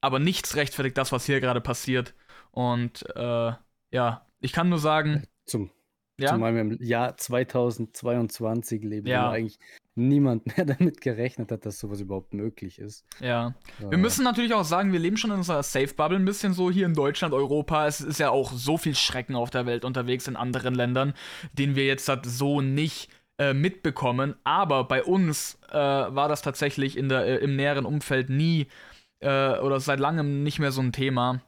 aber 0.00 0.18
nichts 0.18 0.56
rechtfertigt 0.56 0.96
das, 0.96 1.12
was 1.12 1.26
hier 1.26 1.40
gerade 1.40 1.60
passiert. 1.60 2.14
Und 2.52 3.04
äh, 3.16 3.52
ja, 3.90 4.26
ich 4.40 4.52
kann 4.54 4.70
nur 4.70 4.78
sagen. 4.78 5.24
Zum, 5.44 5.70
ja? 6.18 6.30
Zumal 6.30 6.54
wir 6.54 6.62
im 6.62 6.82
Jahr 6.82 7.18
2022 7.18 8.82
leben, 8.82 9.06
ja. 9.06 9.30
eigentlich 9.30 9.58
niemand 9.98 10.46
mehr 10.46 10.64
damit 10.78 11.00
gerechnet 11.00 11.52
hat, 11.52 11.66
dass 11.66 11.78
sowas 11.78 12.00
überhaupt 12.00 12.34
möglich 12.34 12.78
ist. 12.78 13.04
Ja. 13.20 13.54
ja. 13.80 13.90
Wir 13.90 13.98
müssen 13.98 14.24
natürlich 14.24 14.54
auch 14.54 14.64
sagen, 14.64 14.92
wir 14.92 14.98
leben 14.98 15.16
schon 15.16 15.30
in 15.30 15.38
unserer 15.38 15.62
Safe-Bubble 15.62 16.18
ein 16.18 16.24
bisschen 16.24 16.54
so 16.54 16.70
hier 16.70 16.86
in 16.86 16.94
Deutschland, 16.94 17.34
Europa. 17.34 17.86
Es 17.86 18.00
ist 18.00 18.18
ja 18.18 18.30
auch 18.30 18.52
so 18.52 18.76
viel 18.76 18.94
Schrecken 18.94 19.34
auf 19.34 19.50
der 19.50 19.66
Welt 19.66 19.84
unterwegs 19.84 20.28
in 20.28 20.36
anderen 20.36 20.74
Ländern, 20.74 21.14
den 21.52 21.76
wir 21.76 21.86
jetzt 21.86 22.08
halt 22.08 22.24
so 22.26 22.60
nicht 22.60 23.10
äh, 23.38 23.54
mitbekommen. 23.54 24.34
Aber 24.44 24.84
bei 24.84 25.02
uns 25.04 25.58
äh, 25.70 25.74
war 25.74 26.28
das 26.28 26.42
tatsächlich 26.42 26.96
in 26.96 27.08
der, 27.08 27.26
äh, 27.26 27.36
im 27.36 27.56
näheren 27.56 27.84
Umfeld 27.84 28.30
nie 28.30 28.66
äh, 29.20 29.58
oder 29.58 29.80
seit 29.80 30.00
langem 30.00 30.42
nicht 30.42 30.58
mehr 30.58 30.72
so 30.72 30.80
ein 30.80 30.92
Thema. 30.92 31.42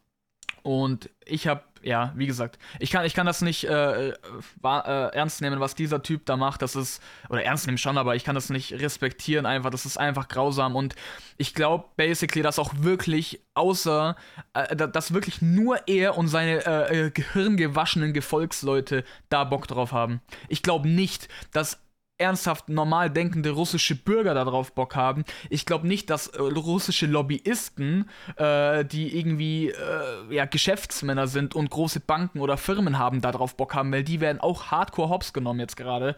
Und 0.63 1.11
ich 1.25 1.47
habe 1.47 1.63
ja, 1.83 2.13
wie 2.17 2.27
gesagt, 2.27 2.59
ich 2.79 2.91
kann, 2.91 3.05
ich 3.05 3.15
kann 3.15 3.27
das 3.27 3.43
nicht 3.43 3.65
äh, 3.65 4.13
war, 4.61 4.87
äh, 4.87 5.17
ernst 5.17 5.41
nehmen, 5.41 5.61
was 5.61 5.75
dieser 5.75 6.03
Typ 6.03 6.27
da 6.27 6.37
macht. 6.37 6.63
Das 6.63 6.77
ist, 6.77 7.03
oder 7.29 7.43
ernst 7.43 7.67
nehmen 7.67 7.79
schon, 7.79 7.99
aber 7.99 8.17
ich 8.17 8.25
kann 8.25 8.35
das 8.35 8.51
nicht 8.51 8.73
respektieren 8.73 9.47
einfach. 9.47 9.71
Das 9.71 9.87
ist 9.87 9.97
einfach 9.97 10.29
grausam. 10.29 10.77
Und 10.77 10.95
ich 11.37 11.55
glaube 11.55 11.87
basically, 11.97 12.43
dass 12.43 12.59
auch 12.59 12.73
wirklich, 12.79 13.41
außer, 13.55 14.17
äh, 14.55 14.77
dass 14.77 15.15
wirklich 15.15 15.43
nur 15.43 15.89
er 15.89 16.19
und 16.19 16.29
seine 16.29 16.65
äh, 16.67 17.07
äh, 17.07 17.11
gehirngewaschenen 17.11 18.13
Gefolgsleute 18.13 19.05
da 19.29 19.45
Bock 19.45 19.67
drauf 19.67 19.93
haben. 19.93 20.21
Ich 20.49 20.63
glaube 20.63 20.89
nicht, 20.89 21.29
dass 21.53 21.79
ernsthaft 22.21 22.69
normal 22.69 23.11
denkende 23.11 23.51
russische 23.51 23.97
Bürger 23.97 24.35
darauf 24.35 24.73
Bock 24.75 24.95
haben. 24.95 25.25
Ich 25.49 25.67
glaube 25.67 25.89
nicht, 25.89 26.11
dass 26.11 26.29
äh, 26.29 26.41
russische 26.41 27.07
Lobbyisten, 27.07 28.09
äh, 28.37 28.85
die 28.85 29.19
irgendwie 29.19 29.71
äh, 29.71 30.35
ja, 30.35 30.45
Geschäftsmänner 30.45 31.27
sind 31.27 31.55
und 31.55 31.71
große 31.71 32.01
Banken 32.01 32.41
oder 32.41 32.57
Firmen 32.57 32.99
haben, 32.99 33.21
darauf 33.21 33.57
Bock 33.57 33.75
haben, 33.75 33.93
weil 33.93 34.05
die 34.05 34.21
werden 34.21 34.41
auch 34.41 34.71
hardcore 34.71 35.09
hops 35.09 35.33
genommen 35.33 35.61
jetzt 35.61 35.77
gerade. 35.77 36.15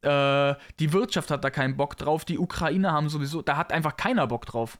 Äh, 0.00 0.54
die 0.80 0.92
Wirtschaft 0.92 1.30
hat 1.30 1.44
da 1.44 1.50
keinen 1.50 1.76
Bock 1.76 1.96
drauf, 1.96 2.24
die 2.24 2.38
Ukraine 2.38 2.92
haben 2.92 3.08
sowieso, 3.08 3.42
da 3.42 3.56
hat 3.56 3.72
einfach 3.72 3.96
keiner 3.96 4.26
Bock 4.26 4.46
drauf. 4.46 4.78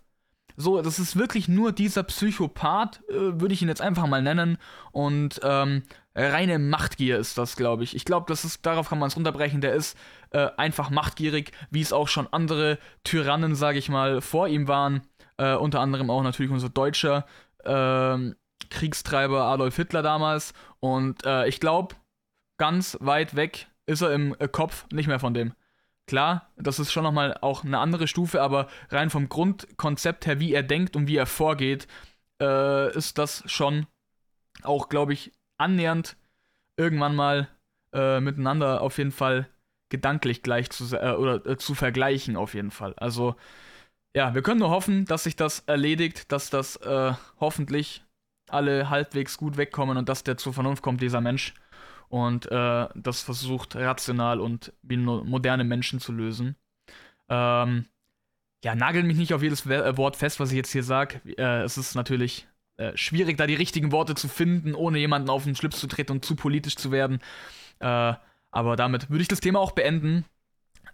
So, 0.56 0.82
das 0.82 0.98
ist 0.98 1.16
wirklich 1.16 1.48
nur 1.48 1.72
dieser 1.72 2.02
Psychopath, 2.02 3.00
äh, 3.08 3.40
würde 3.40 3.54
ich 3.54 3.62
ihn 3.62 3.68
jetzt 3.68 3.80
einfach 3.80 4.06
mal 4.06 4.22
nennen. 4.22 4.58
Und 4.90 5.40
ähm, 5.42 5.82
reine 6.14 6.58
Machtgier 6.58 7.18
ist 7.18 7.38
das, 7.38 7.56
glaube 7.56 7.84
ich. 7.84 7.96
Ich 7.96 8.04
glaube, 8.04 8.26
das 8.28 8.44
ist, 8.44 8.64
darauf 8.66 8.88
kann 8.88 8.98
man 8.98 9.08
es 9.08 9.16
runterbrechen. 9.16 9.60
Der 9.60 9.74
ist 9.74 9.96
äh, 10.30 10.48
einfach 10.56 10.90
machtgierig, 10.90 11.52
wie 11.70 11.80
es 11.80 11.92
auch 11.92 12.08
schon 12.08 12.28
andere 12.30 12.78
Tyrannen, 13.04 13.54
sage 13.54 13.78
ich 13.78 13.88
mal, 13.88 14.20
vor 14.20 14.48
ihm 14.48 14.68
waren. 14.68 15.02
Äh, 15.38 15.54
unter 15.54 15.80
anderem 15.80 16.10
auch 16.10 16.22
natürlich 16.22 16.52
unser 16.52 16.68
Deutscher. 16.68 17.26
Ähm, 17.64 18.36
Kriegstreiber 18.70 19.44
Adolf 19.44 19.76
Hitler 19.76 20.02
damals. 20.02 20.52
Und 20.80 21.24
äh, 21.24 21.46
ich 21.48 21.60
glaube, 21.60 21.94
ganz 22.58 22.96
weit 23.00 23.34
weg 23.34 23.68
ist 23.86 24.02
er 24.02 24.12
im 24.12 24.36
äh, 24.38 24.48
Kopf 24.48 24.86
nicht 24.92 25.06
mehr 25.06 25.20
von 25.20 25.34
dem. 25.34 25.54
Klar, 26.06 26.50
das 26.56 26.78
ist 26.78 26.92
schon 26.92 27.04
nochmal 27.04 27.38
auch 27.40 27.64
eine 27.64 27.78
andere 27.78 28.08
Stufe, 28.08 28.42
aber 28.42 28.68
rein 28.90 29.08
vom 29.08 29.28
Grundkonzept 29.28 30.26
her, 30.26 30.40
wie 30.40 30.52
er 30.52 30.62
denkt 30.62 30.96
und 30.96 31.06
wie 31.06 31.16
er 31.16 31.26
vorgeht, 31.26 31.86
äh, 32.40 32.92
ist 32.96 33.18
das 33.18 33.44
schon 33.46 33.86
auch, 34.62 34.88
glaube 34.88 35.12
ich, 35.12 35.32
annähernd 35.62 36.16
irgendwann 36.76 37.14
mal 37.14 37.48
äh, 37.94 38.20
miteinander 38.20 38.80
auf 38.82 38.98
jeden 38.98 39.12
Fall 39.12 39.48
gedanklich 39.90 40.42
gleich 40.42 40.70
zu 40.70 40.96
äh, 40.96 41.12
oder 41.12 41.44
äh, 41.46 41.56
zu 41.56 41.74
vergleichen 41.74 42.36
auf 42.36 42.54
jeden 42.54 42.70
Fall. 42.70 42.94
Also 42.96 43.36
ja, 44.14 44.34
wir 44.34 44.42
können 44.42 44.60
nur 44.60 44.70
hoffen, 44.70 45.04
dass 45.06 45.24
sich 45.24 45.36
das 45.36 45.60
erledigt, 45.60 46.32
dass 46.32 46.50
das 46.50 46.76
äh, 46.76 47.14
hoffentlich 47.40 48.04
alle 48.48 48.90
halbwegs 48.90 49.38
gut 49.38 49.56
wegkommen 49.56 49.96
und 49.96 50.08
dass 50.08 50.24
der 50.24 50.36
zur 50.36 50.52
Vernunft 50.52 50.82
kommt, 50.82 51.00
dieser 51.00 51.20
Mensch. 51.20 51.54
Und 52.08 52.50
äh, 52.50 52.88
das 52.94 53.22
versucht 53.22 53.74
rational 53.74 54.38
und 54.40 54.72
wie 54.82 54.98
moderne 54.98 55.64
Menschen 55.64 55.98
zu 55.98 56.12
lösen. 56.12 56.56
Ähm, 57.30 57.86
ja, 58.62 58.74
nagel 58.74 59.02
mich 59.02 59.16
nicht 59.16 59.32
auf 59.32 59.42
jedes 59.42 59.66
Wort 59.66 60.16
fest, 60.16 60.38
was 60.38 60.50
ich 60.50 60.56
jetzt 60.56 60.72
hier 60.72 60.84
sage. 60.84 61.20
Äh, 61.38 61.62
es 61.62 61.78
ist 61.78 61.94
natürlich 61.94 62.46
äh, 62.82 62.96
schwierig, 62.96 63.36
da 63.36 63.46
die 63.46 63.54
richtigen 63.54 63.92
Worte 63.92 64.14
zu 64.14 64.28
finden, 64.28 64.74
ohne 64.74 64.98
jemanden 64.98 65.30
auf 65.30 65.44
den 65.44 65.54
Schlips 65.54 65.78
zu 65.78 65.86
treten 65.86 66.12
und 66.12 66.24
zu 66.24 66.34
politisch 66.34 66.76
zu 66.76 66.90
werden. 66.90 67.20
Äh, 67.78 68.14
aber 68.50 68.76
damit 68.76 69.08
würde 69.08 69.22
ich 69.22 69.28
das 69.28 69.40
Thema 69.40 69.60
auch 69.60 69.72
beenden. 69.72 70.24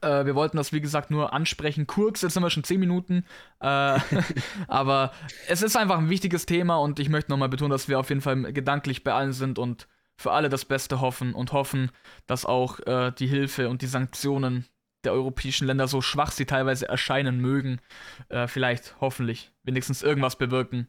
Äh, 0.02 0.26
wir 0.26 0.34
wollten 0.34 0.56
das, 0.58 0.72
wie 0.72 0.80
gesagt, 0.80 1.10
nur 1.10 1.32
ansprechen. 1.32 1.86
Kurz, 1.86 2.22
jetzt 2.22 2.34
sind 2.34 2.42
wir 2.42 2.50
schon 2.50 2.64
10 2.64 2.78
Minuten. 2.78 3.24
Äh, 3.60 3.98
aber 4.68 5.12
es 5.48 5.62
ist 5.62 5.76
einfach 5.76 5.98
ein 5.98 6.10
wichtiges 6.10 6.46
Thema 6.46 6.76
und 6.76 7.00
ich 7.00 7.08
möchte 7.08 7.30
nochmal 7.30 7.48
betonen, 7.48 7.70
dass 7.70 7.88
wir 7.88 7.98
auf 7.98 8.10
jeden 8.10 8.20
Fall 8.20 8.52
gedanklich 8.52 9.02
bei 9.02 9.14
allen 9.14 9.32
sind 9.32 9.58
und 9.58 9.88
für 10.16 10.32
alle 10.32 10.48
das 10.48 10.64
Beste 10.64 11.00
hoffen 11.00 11.32
und 11.32 11.52
hoffen, 11.52 11.90
dass 12.26 12.44
auch 12.44 12.80
äh, 12.80 13.12
die 13.12 13.28
Hilfe 13.28 13.68
und 13.68 13.82
die 13.82 13.86
Sanktionen 13.86 14.66
der 15.04 15.12
europäischen 15.12 15.66
Länder, 15.66 15.86
so 15.86 16.00
schwach 16.02 16.32
sie 16.32 16.44
teilweise 16.44 16.88
erscheinen 16.88 17.40
mögen, 17.40 17.80
äh, 18.28 18.48
vielleicht 18.48 18.96
hoffentlich 19.00 19.52
wenigstens 19.62 20.02
irgendwas 20.02 20.36
bewirken 20.36 20.88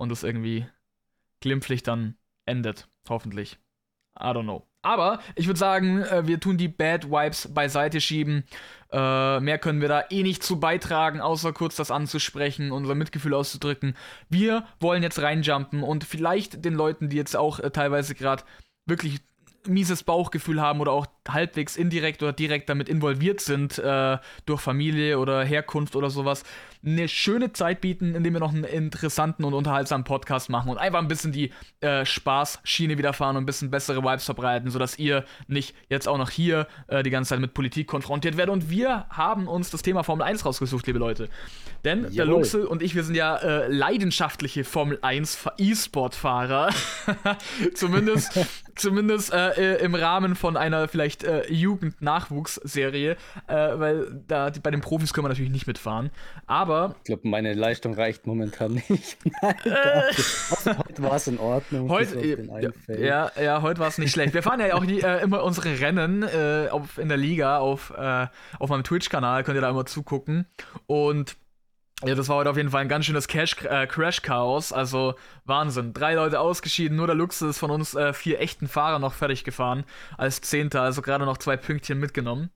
und 0.00 0.10
es 0.10 0.22
irgendwie 0.22 0.66
glimpflich 1.40 1.82
dann 1.82 2.16
endet. 2.46 2.88
Hoffentlich. 3.08 3.58
I 4.18 4.24
don't 4.24 4.44
know. 4.44 4.66
Aber 4.82 5.20
ich 5.36 5.46
würde 5.46 5.58
sagen, 5.58 6.02
äh, 6.02 6.26
wir 6.26 6.40
tun 6.40 6.56
die 6.56 6.68
Bad 6.68 7.10
Vibes 7.10 7.52
beiseite 7.52 8.00
schieben. 8.00 8.44
Äh, 8.90 9.40
mehr 9.40 9.58
können 9.58 9.82
wir 9.82 9.88
da 9.88 10.04
eh 10.08 10.22
nicht 10.22 10.42
zu 10.42 10.58
beitragen, 10.58 11.20
außer 11.20 11.52
kurz 11.52 11.76
das 11.76 11.90
anzusprechen, 11.90 12.72
unser 12.72 12.94
Mitgefühl 12.94 13.34
auszudrücken. 13.34 13.94
Wir 14.30 14.64
wollen 14.80 15.02
jetzt 15.02 15.20
reinjumpen 15.20 15.82
und 15.82 16.04
vielleicht 16.04 16.64
den 16.64 16.74
Leuten, 16.74 17.10
die 17.10 17.16
jetzt 17.16 17.36
auch 17.36 17.60
äh, 17.60 17.70
teilweise 17.70 18.14
gerade 18.14 18.42
wirklich 18.86 19.20
mieses 19.66 20.02
Bauchgefühl 20.02 20.62
haben 20.62 20.80
oder 20.80 20.92
auch 20.92 21.06
halbwegs 21.28 21.76
indirekt 21.76 22.22
oder 22.22 22.32
direkt 22.32 22.70
damit 22.70 22.88
involviert 22.88 23.40
sind, 23.40 23.78
äh, 23.78 24.16
durch 24.46 24.60
Familie 24.62 25.18
oder 25.18 25.44
Herkunft 25.44 25.94
oder 25.94 26.08
sowas, 26.08 26.44
eine 26.84 27.08
schöne 27.08 27.52
Zeit 27.52 27.80
bieten, 27.80 28.14
indem 28.14 28.32
wir 28.34 28.40
noch 28.40 28.54
einen 28.54 28.64
interessanten 28.64 29.44
und 29.44 29.52
unterhaltsamen 29.52 30.04
Podcast 30.04 30.48
machen 30.48 30.70
und 30.70 30.78
einfach 30.78 30.98
ein 30.98 31.08
bisschen 31.08 31.32
die 31.32 31.50
äh, 31.80 32.06
Spaßschiene 32.06 32.96
wieder 32.96 33.12
fahren 33.12 33.36
und 33.36 33.42
ein 33.42 33.46
bisschen 33.46 33.70
bessere 33.70 34.02
Vibes 34.02 34.24
verbreiten, 34.24 34.70
sodass 34.70 34.98
ihr 34.98 35.24
nicht 35.46 35.74
jetzt 35.88 36.08
auch 36.08 36.16
noch 36.16 36.30
hier 36.30 36.66
äh, 36.88 37.02
die 37.02 37.10
ganze 37.10 37.30
Zeit 37.30 37.40
mit 37.40 37.52
Politik 37.52 37.86
konfrontiert 37.86 38.36
werdet. 38.36 38.52
Und 38.52 38.70
wir 38.70 39.06
haben 39.10 39.46
uns 39.46 39.70
das 39.70 39.82
Thema 39.82 40.02
Formel 40.04 40.24
1 40.24 40.44
rausgesucht, 40.44 40.86
liebe 40.86 40.98
Leute. 40.98 41.28
Denn 41.84 42.00
Jawohl. 42.02 42.14
der 42.14 42.24
Luxel 42.26 42.64
und 42.64 42.82
ich, 42.82 42.94
wir 42.94 43.04
sind 43.04 43.14
ja 43.14 43.36
äh, 43.36 43.68
leidenschaftliche 43.68 44.64
Formel 44.64 44.98
1 45.02 45.38
E-Sport-Fahrer. 45.58 46.70
zumindest 47.74 48.38
zumindest 48.80 49.32
äh, 49.32 49.76
im 49.76 49.94
Rahmen 49.94 50.34
von 50.34 50.56
einer 50.56 50.88
vielleicht 50.88 51.24
äh, 51.24 51.50
Jugend-Nachwuchsserie, 51.52 53.12
äh, 53.46 53.54
weil 53.54 54.22
da 54.26 54.50
die, 54.50 54.60
bei 54.60 54.70
den 54.70 54.80
Profis 54.80 55.12
können 55.12 55.26
wir 55.26 55.28
natürlich 55.28 55.50
nicht 55.50 55.66
mitfahren. 55.66 56.10
Aber. 56.46 56.94
Ich 56.98 57.04
glaube, 57.04 57.28
meine 57.28 57.54
Leistung 57.54 57.94
reicht 57.94 58.26
momentan 58.26 58.74
nicht. 58.88 59.18
Nein, 59.42 59.54
äh, 59.64 60.74
heute 60.76 61.02
war 61.02 61.16
es 61.16 61.26
in 61.26 61.38
Ordnung. 61.38 61.88
Heute, 61.88 62.70
ja, 62.88 63.30
ja, 63.40 63.62
heute 63.62 63.80
war 63.80 63.88
es 63.88 63.98
nicht 63.98 64.12
schlecht. 64.12 64.34
Wir 64.34 64.42
fahren 64.42 64.60
ja 64.60 64.74
auch 64.74 64.84
die, 64.84 65.00
äh, 65.00 65.22
immer 65.22 65.44
unsere 65.44 65.80
Rennen 65.80 66.22
äh, 66.22 66.68
auf, 66.70 66.98
in 66.98 67.08
der 67.08 67.18
Liga 67.18 67.58
auf, 67.58 67.90
auf 67.90 68.68
meinem 68.68 68.84
Twitch-Kanal, 68.84 69.44
könnt 69.44 69.56
ihr 69.56 69.60
da 69.60 69.70
immer 69.70 69.86
zugucken. 69.86 70.46
Und 70.86 71.36
ja, 72.04 72.14
das 72.14 72.28
war 72.28 72.36
heute 72.36 72.50
auf 72.50 72.56
jeden 72.56 72.70
Fall 72.70 72.80
ein 72.80 72.88
ganz 72.88 73.04
schönes 73.04 73.28
Cash, 73.28 73.62
äh, 73.64 73.86
Crash-Chaos. 73.86 74.72
Also 74.72 75.14
Wahnsinn. 75.44 75.92
Drei 75.92 76.14
Leute 76.14 76.40
ausgeschieden, 76.40 76.96
nur 76.96 77.06
der 77.06 77.16
Luxus 77.16 77.58
von 77.58 77.70
uns 77.70 77.94
äh, 77.94 78.12
vier 78.12 78.40
echten 78.40 78.68
Fahrer 78.68 78.98
noch 78.98 79.12
fertig 79.12 79.44
gefahren 79.44 79.84
als 80.16 80.40
Zehnter, 80.40 80.82
also 80.82 81.02
gerade 81.02 81.26
noch 81.26 81.38
zwei 81.38 81.56
Pünktchen 81.56 82.00
mitgenommen. 82.00 82.50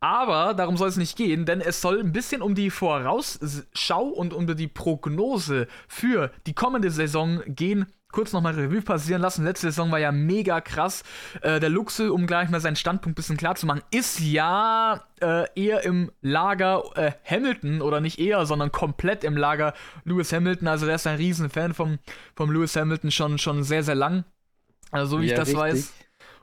Aber 0.00 0.52
darum 0.54 0.76
soll 0.76 0.88
es 0.88 0.96
nicht 0.96 1.16
gehen, 1.16 1.46
denn 1.46 1.60
es 1.60 1.80
soll 1.80 2.00
ein 2.00 2.12
bisschen 2.12 2.42
um 2.42 2.56
die 2.56 2.70
Vorausschau 2.70 4.02
und 4.02 4.34
um 4.34 4.48
die 4.48 4.66
Prognose 4.66 5.68
für 5.86 6.32
die 6.46 6.54
kommende 6.54 6.90
Saison 6.90 7.40
gehen 7.46 7.86
kurz 8.12 8.32
nochmal 8.32 8.54
Revue 8.54 8.82
passieren 8.82 9.20
lassen. 9.20 9.44
Letzte 9.44 9.68
Saison 9.68 9.90
war 9.90 9.98
ja 9.98 10.12
mega 10.12 10.60
krass. 10.60 11.02
Äh, 11.40 11.58
der 11.58 11.70
Luxel, 11.70 12.10
um 12.10 12.26
gleich 12.26 12.48
mal 12.50 12.60
seinen 12.60 12.76
Standpunkt 12.76 13.12
ein 13.12 13.16
bisschen 13.16 13.36
klar 13.36 13.54
zu 13.56 13.66
machen, 13.66 13.82
ist 13.90 14.20
ja 14.20 15.02
äh, 15.20 15.46
eher 15.54 15.84
im 15.84 16.12
Lager 16.20 16.84
äh, 16.94 17.12
Hamilton 17.24 17.82
oder 17.82 18.00
nicht 18.00 18.18
eher, 18.18 18.46
sondern 18.46 18.70
komplett 18.70 19.24
im 19.24 19.36
Lager 19.36 19.74
Lewis 20.04 20.32
Hamilton. 20.32 20.68
Also 20.68 20.86
der 20.86 20.96
ist 20.96 21.06
ein 21.06 21.16
Riesenfan 21.16 21.74
vom, 21.74 21.98
vom 22.36 22.52
Lewis 22.52 22.76
Hamilton 22.76 23.10
schon, 23.10 23.38
schon 23.38 23.64
sehr, 23.64 23.82
sehr 23.82 23.96
lang. 23.96 24.24
Also 24.90 25.16
so 25.16 25.22
wie 25.22 25.26
ja, 25.26 25.32
ich 25.32 25.38
das 25.38 25.48
richtig. 25.48 25.60
weiß. 25.60 25.92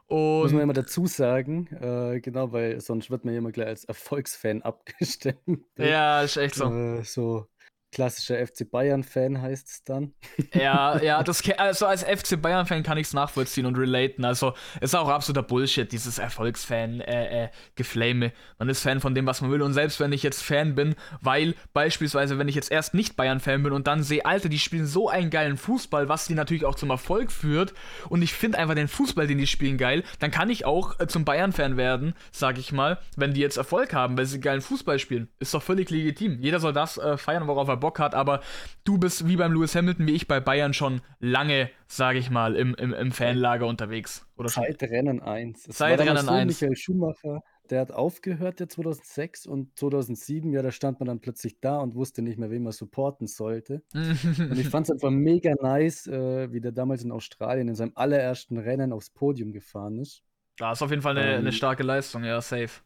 Und 0.07 0.41
Muss 0.41 0.53
man 0.53 0.63
immer 0.63 0.73
dazu 0.73 1.05
sagen, 1.05 1.67
äh, 1.79 2.19
genau, 2.19 2.51
weil 2.51 2.81
sonst 2.81 3.11
wird 3.11 3.25
man 3.25 3.35
ja 3.35 3.37
immer 3.37 3.51
gleich 3.51 3.67
als 3.67 3.85
Erfolgsfan 3.85 4.61
abgestempelt. 4.63 5.61
Ja, 5.77 6.23
ist 6.23 6.35
echt 6.35 6.55
so. 6.55 6.65
Äh, 6.65 7.03
so 7.03 7.47
Klassischer 7.91 8.45
FC 8.45 8.69
Bayern-Fan 8.69 9.41
heißt 9.41 9.67
es 9.67 9.83
dann. 9.83 10.13
Ja, 10.53 10.97
ja, 11.01 11.23
das, 11.23 11.41
also 11.57 11.87
als 11.87 12.03
FC 12.03 12.39
Bayern-Fan 12.39 12.83
kann 12.83 12.99
ich 12.99 13.07
es 13.07 13.13
nachvollziehen 13.13 13.65
und 13.65 13.77
relaten. 13.77 14.25
Also 14.25 14.53
ist 14.79 14.95
auch 14.95 15.09
absoluter 15.09 15.41
Bullshit, 15.41 15.91
dieses 15.91 16.19
Erfolgsfan-Geflame. 16.19 18.25
Äh, 18.25 18.29
äh, 18.29 18.33
man 18.59 18.69
ist 18.69 18.83
Fan 18.83 18.99
von 18.99 19.15
dem, 19.15 19.25
was 19.25 19.41
man 19.41 19.49
will. 19.49 19.63
Und 19.63 19.73
selbst 19.73 19.99
wenn 19.99 20.13
ich 20.13 20.21
jetzt 20.21 20.43
Fan 20.43 20.75
bin, 20.75 20.93
weil 21.21 21.55
beispielsweise, 21.73 22.37
wenn 22.37 22.47
ich 22.47 22.55
jetzt 22.55 22.71
erst 22.71 22.93
nicht 22.93 23.15
Bayern-Fan 23.15 23.63
bin 23.63 23.73
und 23.73 23.87
dann 23.87 24.03
sehe, 24.03 24.23
Alter, 24.23 24.49
die 24.49 24.59
spielen 24.59 24.85
so 24.85 25.09
einen 25.09 25.31
geilen 25.31 25.57
Fußball, 25.57 26.09
was 26.09 26.27
die 26.27 26.35
natürlich 26.35 26.65
auch 26.65 26.75
zum 26.75 26.91
Erfolg 26.91 27.31
führt. 27.31 27.73
Und 28.09 28.21
ich 28.21 28.33
finde 28.33 28.59
einfach 28.59 28.75
den 28.75 28.87
Fußball, 28.87 29.25
den 29.25 29.39
die 29.39 29.47
spielen, 29.47 29.79
geil, 29.79 30.03
dann 30.19 30.29
kann 30.29 30.51
ich 30.51 30.65
auch 30.65 30.99
äh, 30.99 31.07
zum 31.07 31.25
Bayern-Fan 31.25 31.75
werden, 31.75 32.13
sag 32.31 32.59
ich 32.59 32.71
mal, 32.71 32.99
wenn 33.15 33.33
die 33.33 33.41
jetzt 33.41 33.57
Erfolg 33.57 33.93
haben, 33.93 34.15
weil 34.15 34.27
sie 34.27 34.39
geilen 34.39 34.61
Fußball 34.61 34.99
spielen. 34.99 35.29
Ist 35.39 35.55
doch 35.55 35.63
völlig 35.63 35.89
legitim. 35.89 36.37
Jeder 36.39 36.59
soll 36.59 36.73
das 36.73 36.99
äh, 36.99 37.17
feiern, 37.17 37.47
worauf 37.47 37.67
er 37.67 37.78
Bock 37.79 37.99
hat, 37.99 38.15
aber 38.15 38.41
du 38.83 38.97
bist 38.97 39.27
wie 39.27 39.37
beim 39.37 39.53
Lewis 39.53 39.75
Hamilton, 39.75 40.07
wie 40.07 40.13
ich 40.13 40.27
bei 40.27 40.39
Bayern 40.39 40.73
schon 40.73 41.01
lange, 41.19 41.69
sage 41.87 42.19
ich 42.19 42.29
mal, 42.29 42.55
im, 42.55 42.75
im, 42.75 42.93
im 42.93 43.11
Fanlager 43.11 43.67
unterwegs. 43.67 44.25
Oder 44.37 44.49
Seit 44.49 44.81
Rennen 44.83 45.21
1. 45.21 45.63
Seit 45.63 45.99
Rennen 45.99 46.17
so 46.17 46.31
1. 46.31 46.47
Michael 46.47 46.75
Schumacher, 46.75 47.41
der 47.69 47.81
hat 47.81 47.91
aufgehört 47.91 48.59
ja 48.59 48.67
2006 48.67 49.45
und 49.45 49.77
2007, 49.77 50.51
ja, 50.51 50.61
da 50.61 50.71
stand 50.71 50.99
man 50.99 51.07
dann 51.07 51.19
plötzlich 51.19 51.59
da 51.59 51.77
und 51.77 51.95
wusste 51.95 52.21
nicht 52.21 52.39
mehr, 52.39 52.49
wen 52.49 52.63
man 52.63 52.73
supporten 52.73 53.27
sollte. 53.27 53.83
und 53.93 54.57
ich 54.57 54.69
fand 54.69 54.87
es 54.87 54.91
einfach 54.91 55.11
mega 55.11 55.53
nice, 55.61 56.07
äh, 56.07 56.51
wie 56.51 56.61
der 56.61 56.71
damals 56.71 57.03
in 57.03 57.11
Australien 57.11 57.67
in 57.67 57.75
seinem 57.75 57.91
allerersten 57.95 58.57
Rennen 58.57 58.91
aufs 58.91 59.09
Podium 59.09 59.51
gefahren 59.51 59.99
ist. 59.99 60.23
Da 60.57 60.73
ist 60.73 60.81
auf 60.81 60.89
jeden 60.89 61.01
Fall 61.01 61.17
eine, 61.17 61.33
ähm, 61.33 61.39
eine 61.39 61.51
starke 61.51 61.83
Leistung, 61.83 62.23
ja, 62.23 62.41
safe. 62.41 62.81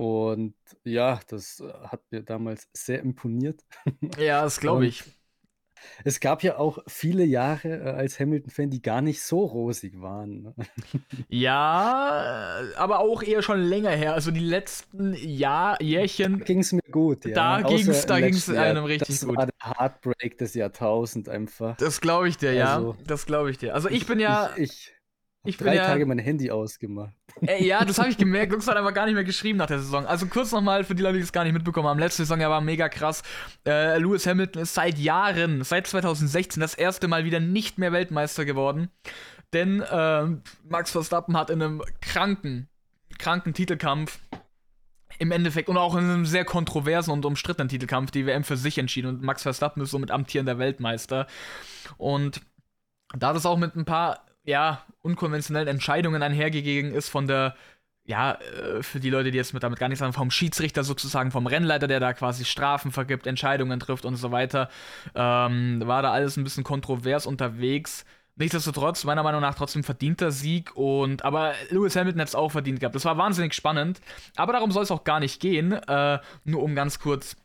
Und 0.00 0.54
ja, 0.82 1.20
das 1.28 1.60
äh, 1.60 1.70
hat 1.88 2.00
mir 2.10 2.22
damals 2.22 2.70
sehr 2.72 3.00
imponiert. 3.00 3.60
Ja, 4.18 4.44
das 4.44 4.58
glaube 4.58 4.86
ich. 4.86 5.04
Es 6.04 6.20
gab 6.20 6.42
ja 6.42 6.56
auch 6.56 6.78
viele 6.86 7.24
Jahre 7.24 7.68
äh, 7.68 7.90
als 7.90 8.18
Hamilton-Fan, 8.18 8.70
die 8.70 8.80
gar 8.80 9.02
nicht 9.02 9.22
so 9.22 9.40
rosig 9.40 10.00
waren. 10.00 10.42
Ne? 10.42 10.54
Ja, 11.28 12.62
äh, 12.62 12.74
aber 12.76 13.00
auch 13.00 13.22
eher 13.22 13.42
schon 13.42 13.60
länger 13.60 13.90
her. 13.90 14.14
Also 14.14 14.30
die 14.30 14.40
letzten 14.40 15.12
Jahr, 15.12 15.80
Jährchen. 15.82 16.44
Ging 16.44 16.60
es 16.60 16.72
mir 16.72 16.80
gut, 16.90 17.26
ja. 17.26 17.34
Da 17.34 17.60
ging 17.60 17.86
es 17.86 18.06
da 18.06 18.20
ging's 18.20 18.48
einem 18.48 18.84
richtig 18.84 19.18
das 19.18 19.26
gut. 19.26 19.36
Das 19.36 19.38
war 19.38 19.46
der 19.48 19.78
Heartbreak 19.80 20.38
des 20.38 20.54
Jahrtausends 20.54 21.28
einfach. 21.28 21.76
Das 21.76 22.00
glaube 22.00 22.30
ich 22.30 22.38
dir, 22.38 22.54
ja. 22.54 22.76
Also, 22.76 22.96
das 23.06 23.26
glaube 23.26 23.50
ich 23.50 23.58
dir. 23.58 23.74
Also 23.74 23.90
ich 23.90 24.06
bin 24.06 24.18
ja. 24.18 24.50
Ich, 24.56 24.62
ich 24.62 24.99
ich 25.44 25.56
drei 25.56 25.76
ja, 25.76 25.86
Tage 25.86 26.04
mein 26.04 26.18
Handy 26.18 26.50
ausgemacht. 26.50 27.14
Äh, 27.40 27.64
ja, 27.64 27.84
das 27.84 27.98
habe 27.98 28.10
ich 28.10 28.16
gemerkt. 28.18 28.52
Lux 28.52 28.68
hat 28.68 28.76
einfach 28.76 28.92
gar 28.92 29.06
nicht 29.06 29.14
mehr 29.14 29.24
geschrieben 29.24 29.58
nach 29.58 29.66
der 29.66 29.78
Saison. 29.78 30.06
Also 30.06 30.26
kurz 30.26 30.52
nochmal 30.52 30.84
für 30.84 30.94
die 30.94 31.02
Leute, 31.02 31.16
die 31.16 31.22
es 31.22 31.32
gar 31.32 31.44
nicht 31.44 31.54
mitbekommen 31.54 31.88
haben. 31.88 31.98
Letzte 31.98 32.22
Saison 32.22 32.40
ja 32.40 32.50
war 32.50 32.60
mega 32.60 32.88
krass. 32.88 33.22
Äh, 33.66 33.98
Lewis 33.98 34.26
Hamilton 34.26 34.62
ist 34.62 34.74
seit 34.74 34.98
Jahren, 34.98 35.64
seit 35.64 35.86
2016, 35.86 36.60
das 36.60 36.74
erste 36.74 37.08
Mal 37.08 37.24
wieder 37.24 37.40
nicht 37.40 37.78
mehr 37.78 37.92
Weltmeister 37.92 38.44
geworden. 38.44 38.90
Denn 39.52 39.80
äh, 39.80 40.26
Max 40.68 40.92
Verstappen 40.92 41.36
hat 41.36 41.50
in 41.50 41.62
einem 41.62 41.82
kranken, 42.00 42.68
kranken 43.18 43.54
Titelkampf 43.54 44.20
im 45.18 45.32
Endeffekt 45.32 45.68
und 45.68 45.76
auch 45.76 45.94
in 45.96 46.04
einem 46.04 46.26
sehr 46.26 46.44
kontroversen 46.44 47.10
und 47.10 47.26
umstrittenen 47.26 47.68
Titelkampf 47.68 48.10
die 48.10 48.26
WM 48.26 48.44
für 48.44 48.56
sich 48.56 48.78
entschieden 48.78 49.08
und 49.08 49.22
Max 49.22 49.42
Verstappen 49.42 49.82
ist 49.82 49.90
somit 49.90 50.10
amtierender 50.10 50.58
Weltmeister. 50.58 51.26
Und 51.98 52.40
da 53.16 53.32
das 53.32 53.44
auch 53.44 53.58
mit 53.58 53.74
ein 53.74 53.84
paar, 53.84 54.24
ja, 54.44 54.84
unkonventionellen 55.02 55.68
Entscheidungen 55.68 56.22
einhergegangen 56.22 56.92
ist 56.92 57.08
von 57.08 57.26
der 57.26 57.54
ja, 58.04 58.32
äh, 58.34 58.82
für 58.82 58.98
die 58.98 59.10
Leute, 59.10 59.30
die 59.30 59.36
jetzt 59.36 59.54
mit 59.54 59.62
damit 59.62 59.78
gar 59.78 59.88
nichts 59.88 60.02
haben, 60.02 60.12
vom 60.12 60.30
Schiedsrichter 60.30 60.84
sozusagen, 60.84 61.30
vom 61.30 61.46
Rennleiter, 61.46 61.86
der 61.86 62.00
da 62.00 62.12
quasi 62.12 62.44
Strafen 62.44 62.90
vergibt, 62.92 63.26
Entscheidungen 63.26 63.78
trifft 63.78 64.04
und 64.04 64.16
so 64.16 64.32
weiter, 64.32 64.68
ähm, 65.14 65.82
war 65.86 66.02
da 66.02 66.10
alles 66.10 66.36
ein 66.36 66.44
bisschen 66.44 66.64
kontrovers 66.64 67.26
unterwegs. 67.26 68.04
Nichtsdestotrotz, 68.36 69.04
meiner 69.04 69.22
Meinung 69.22 69.42
nach, 69.42 69.54
trotzdem 69.54 69.84
verdienter 69.84 70.32
Sieg 70.32 70.74
und 70.74 71.24
aber 71.24 71.52
Lewis 71.68 71.94
Hamilton 71.94 72.22
hat 72.22 72.28
es 72.28 72.34
auch 72.34 72.50
verdient 72.50 72.80
gehabt. 72.80 72.94
Das 72.94 73.04
war 73.04 73.18
wahnsinnig 73.18 73.54
spannend, 73.54 74.00
aber 74.34 74.54
darum 74.54 74.72
soll 74.72 74.82
es 74.82 74.90
auch 74.90 75.04
gar 75.04 75.20
nicht 75.20 75.40
gehen. 75.40 75.72
Äh, 75.72 76.18
nur 76.44 76.62
um 76.62 76.74
ganz 76.74 76.98
kurz 76.98 77.36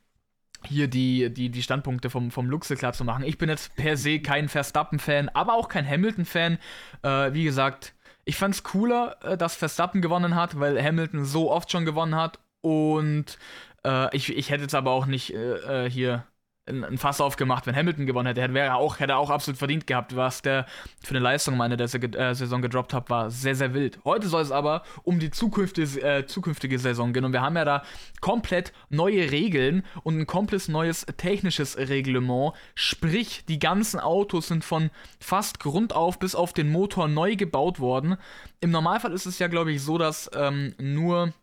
hier 0.66 0.88
die, 0.88 1.34
die, 1.34 1.50
die 1.50 1.64
Standpunkte 1.64 2.10
vom, 2.10 2.32
vom 2.32 2.50
Luxe 2.50 2.76
klar 2.76 2.94
zu 2.94 3.04
machen. 3.04 3.24
Ich 3.24 3.38
bin 3.38 3.50
jetzt 3.50 3.76
per 3.76 3.98
se 3.98 4.20
kein 4.20 4.50
Verstappen-Fan, 4.50 5.30
aber 5.30 5.54
auch 5.54 5.70
kein 5.70 5.88
Hamilton-Fan. 5.88 6.58
Äh, 7.04 7.34
wie 7.34 7.44
gesagt, 7.44 7.94
ich 8.26 8.36
fand 8.38 8.56
es 8.56 8.64
cooler, 8.64 9.18
äh, 9.24 9.38
dass 9.38 9.56
Verstappen 9.56 10.02
gewonnen 10.02 10.36
hat, 10.36 10.60
weil 10.60 10.82
Hamilton 10.84 11.26
so 11.26 11.52
oft 11.52 11.72
schon 11.72 11.86
gewonnen 11.86 12.16
hat. 12.16 12.40
Und 12.62 13.38
äh, 13.86 14.16
ich, 14.16 14.36
ich 14.36 14.50
hätte 14.50 14.64
jetzt 14.64 14.76
aber 14.76 14.92
auch 14.92 15.06
nicht 15.06 15.34
äh, 15.34 15.86
äh 15.86 15.90
hier 15.90 16.26
ein 16.68 16.98
Fass 16.98 17.22
aufgemacht, 17.22 17.68
wenn 17.68 17.76
Hamilton 17.76 18.06
gewonnen 18.06 18.28
hätte. 18.28 18.42
Hätte 18.42 18.58
er 18.58 18.78
auch, 18.78 19.00
hätte 19.00 19.16
auch 19.18 19.30
absolut 19.30 19.58
verdient 19.58 19.86
gehabt. 19.86 20.16
Was 20.16 20.42
der 20.42 20.66
für 21.04 21.12
eine 21.12 21.20
Leistung 21.20 21.58
meine 21.58 21.78
der 21.78 21.86
äh, 21.94 22.34
Saison 22.34 22.62
gedroppt 22.62 22.94
hat, 22.94 23.10
war 23.10 23.30
sehr, 23.30 23.56
sehr 23.56 23.74
wild. 23.74 24.00
Heute 24.04 24.28
soll 24.28 24.42
es 24.42 24.52
aber 24.52 24.84
um 25.04 25.20
die 25.20 25.30
zukünftige, 25.30 26.02
äh, 26.02 26.26
zukünftige 26.26 26.80
Saison 26.80 27.14
gehen. 27.14 27.24
Und 27.24 27.34
wir 27.34 27.42
haben 27.42 27.56
ja 27.56 27.66
da 27.66 27.84
komplett 28.20 28.74
neue 28.90 29.32
Regeln 29.32 29.84
und 30.04 30.20
ein 30.20 30.26
komplett 30.26 30.68
neues 30.68 31.06
technisches 31.18 31.78
Reglement. 31.78 32.54
Sprich, 32.74 33.46
die 33.48 33.60
ganzen 33.60 34.00
Autos 34.00 34.48
sind 34.48 34.64
von 34.64 34.90
fast 35.20 35.60
Grund 35.60 35.94
auf 35.94 36.18
bis 36.18 36.34
auf 36.34 36.54
den 36.54 36.72
Motor 36.72 37.08
neu 37.08 37.36
gebaut 37.36 37.80
worden. 37.80 38.18
Im 38.60 38.72
Normalfall 38.72 39.12
ist 39.12 39.26
es 39.28 39.38
ja, 39.38 39.48
glaube 39.48 39.72
ich, 39.72 39.84
so, 39.84 39.98
dass 39.98 40.32
ähm, 40.34 40.74
nur 40.80 41.34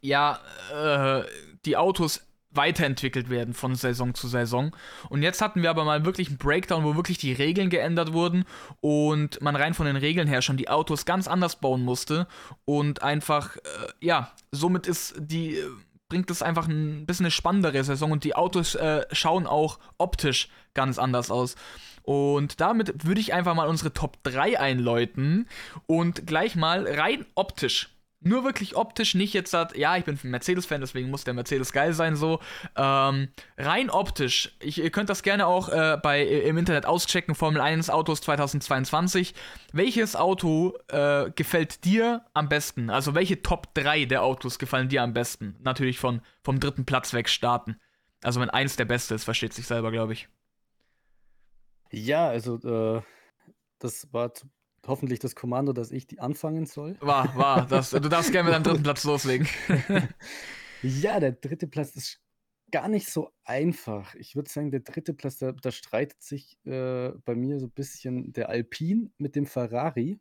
ja, 0.00 0.38
äh, 0.72 1.24
die 1.66 1.76
Autos 1.76 2.22
weiterentwickelt 2.52 3.30
werden 3.30 3.54
von 3.54 3.74
Saison 3.74 4.14
zu 4.14 4.28
Saison. 4.28 4.74
Und 5.08 5.22
jetzt 5.22 5.40
hatten 5.40 5.62
wir 5.62 5.70
aber 5.70 5.84
mal 5.84 6.04
wirklich 6.04 6.28
einen 6.28 6.38
Breakdown, 6.38 6.84
wo 6.84 6.96
wirklich 6.96 7.18
die 7.18 7.32
Regeln 7.32 7.70
geändert 7.70 8.12
wurden 8.12 8.44
und 8.80 9.40
man 9.40 9.56
rein 9.56 9.74
von 9.74 9.86
den 9.86 9.96
Regeln 9.96 10.28
her 10.28 10.42
schon 10.42 10.56
die 10.56 10.68
Autos 10.68 11.04
ganz 11.04 11.28
anders 11.28 11.56
bauen 11.56 11.82
musste 11.82 12.26
und 12.64 13.02
einfach, 13.02 13.56
äh, 13.56 13.60
ja, 14.00 14.32
somit 14.50 14.86
ist 14.86 15.14
die, 15.18 15.56
äh, 15.56 15.70
bringt 16.08 16.30
es 16.30 16.42
einfach 16.42 16.66
ein 16.66 17.06
bisschen 17.06 17.26
eine 17.26 17.30
spannendere 17.30 17.84
Saison 17.84 18.10
und 18.10 18.24
die 18.24 18.34
Autos 18.34 18.74
äh, 18.74 19.06
schauen 19.12 19.46
auch 19.46 19.78
optisch 19.96 20.48
ganz 20.74 20.98
anders 20.98 21.30
aus. 21.30 21.54
Und 22.02 22.60
damit 22.60 23.06
würde 23.06 23.20
ich 23.20 23.32
einfach 23.32 23.54
mal 23.54 23.68
unsere 23.68 23.92
Top 23.92 24.18
3 24.24 24.58
einläuten 24.58 25.46
und 25.86 26.26
gleich 26.26 26.56
mal 26.56 26.86
rein 26.88 27.26
optisch 27.36 27.90
nur 28.22 28.44
wirklich 28.44 28.76
optisch, 28.76 29.14
nicht 29.14 29.32
jetzt 29.32 29.54
hat, 29.54 29.76
ja, 29.76 29.96
ich 29.96 30.04
bin 30.04 30.18
ein 30.22 30.30
Mercedes-Fan, 30.30 30.80
deswegen 30.80 31.10
muss 31.10 31.24
der 31.24 31.34
Mercedes 31.34 31.72
geil 31.72 31.94
sein, 31.94 32.16
so. 32.16 32.40
Ähm, 32.76 33.28
rein 33.56 33.88
optisch, 33.88 34.54
ich, 34.60 34.78
ihr 34.78 34.90
könnt 34.90 35.08
das 35.08 35.22
gerne 35.22 35.46
auch 35.46 35.70
äh, 35.70 35.98
bei, 36.02 36.22
im 36.22 36.58
Internet 36.58 36.84
auschecken, 36.84 37.34
Formel 37.34 37.60
1 37.60 37.88
Autos 37.88 38.20
2022. 38.20 39.34
Welches 39.72 40.16
Auto 40.16 40.76
äh, 40.88 41.30
gefällt 41.34 41.84
dir 41.84 42.24
am 42.34 42.48
besten? 42.48 42.90
Also 42.90 43.14
welche 43.14 43.40
Top 43.42 43.74
3 43.74 44.04
der 44.04 44.22
Autos 44.22 44.58
gefallen 44.58 44.90
dir 44.90 45.02
am 45.02 45.14
besten? 45.14 45.56
Natürlich 45.60 45.98
von, 45.98 46.20
vom 46.42 46.60
dritten 46.60 46.84
Platz 46.84 47.14
weg 47.14 47.28
starten. 47.28 47.80
Also 48.22 48.40
wenn 48.40 48.50
eins 48.50 48.76
der 48.76 48.84
beste 48.84 49.14
ist, 49.14 49.24
versteht 49.24 49.54
sich 49.54 49.66
selber, 49.66 49.90
glaube 49.90 50.12
ich. 50.12 50.28
Ja, 51.90 52.28
also 52.28 52.56
äh, 52.56 53.02
das 53.78 54.12
war 54.12 54.30
hoffentlich 54.86 55.18
das 55.18 55.34
Kommando, 55.34 55.72
dass 55.72 55.90
ich 55.90 56.06
die 56.06 56.20
anfangen 56.20 56.66
soll. 56.66 56.96
War, 57.00 57.36
war. 57.36 57.66
Das, 57.66 57.90
du 57.90 58.00
darfst 58.00 58.32
gerne 58.32 58.48
mit 58.48 58.54
deinem 58.54 58.64
dritten 58.64 58.82
Platz 58.82 59.04
loslegen. 59.04 59.46
ja, 60.82 61.20
der 61.20 61.32
dritte 61.32 61.66
Platz 61.66 61.94
ist 61.96 62.20
gar 62.70 62.88
nicht 62.88 63.08
so 63.08 63.32
einfach. 63.44 64.14
Ich 64.14 64.36
würde 64.36 64.50
sagen, 64.50 64.70
der 64.70 64.80
dritte 64.80 65.14
Platz, 65.14 65.38
da, 65.38 65.52
da 65.52 65.70
streitet 65.70 66.22
sich 66.22 66.56
äh, 66.64 67.10
bei 67.24 67.34
mir 67.34 67.58
so 67.58 67.66
ein 67.66 67.72
bisschen 67.72 68.32
der 68.32 68.48
Alpine 68.48 69.10
mit 69.18 69.36
dem 69.36 69.46
Ferrari. 69.46 70.20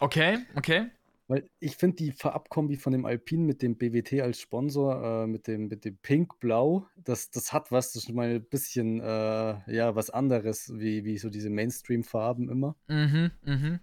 Okay, 0.00 0.38
okay. 0.56 0.90
Weil 1.28 1.48
ich 1.60 1.76
finde 1.76 1.96
die 1.96 2.12
Farbkombi 2.12 2.76
von 2.76 2.92
dem 2.92 3.06
Alpine 3.06 3.44
mit 3.44 3.62
dem 3.62 3.76
BWT 3.76 4.20
als 4.20 4.40
Sponsor, 4.40 5.22
äh, 5.22 5.26
mit 5.26 5.46
dem, 5.46 5.68
mit 5.68 5.84
dem 5.84 5.96
Pink-Blau, 5.98 6.86
das, 6.96 7.30
das 7.30 7.52
hat 7.52 7.70
was, 7.70 7.92
das 7.92 8.04
ist 8.04 8.12
mal 8.12 8.28
ein 8.28 8.44
bisschen 8.44 9.00
äh, 9.00 9.72
ja, 9.72 9.94
was 9.94 10.10
anderes, 10.10 10.72
wie, 10.74 11.04
wie 11.04 11.18
so 11.18 11.30
diese 11.30 11.48
Mainstream-Farben 11.48 12.50
immer. 12.50 12.76
Mhm, 12.88 13.30
mhm. 13.44 13.80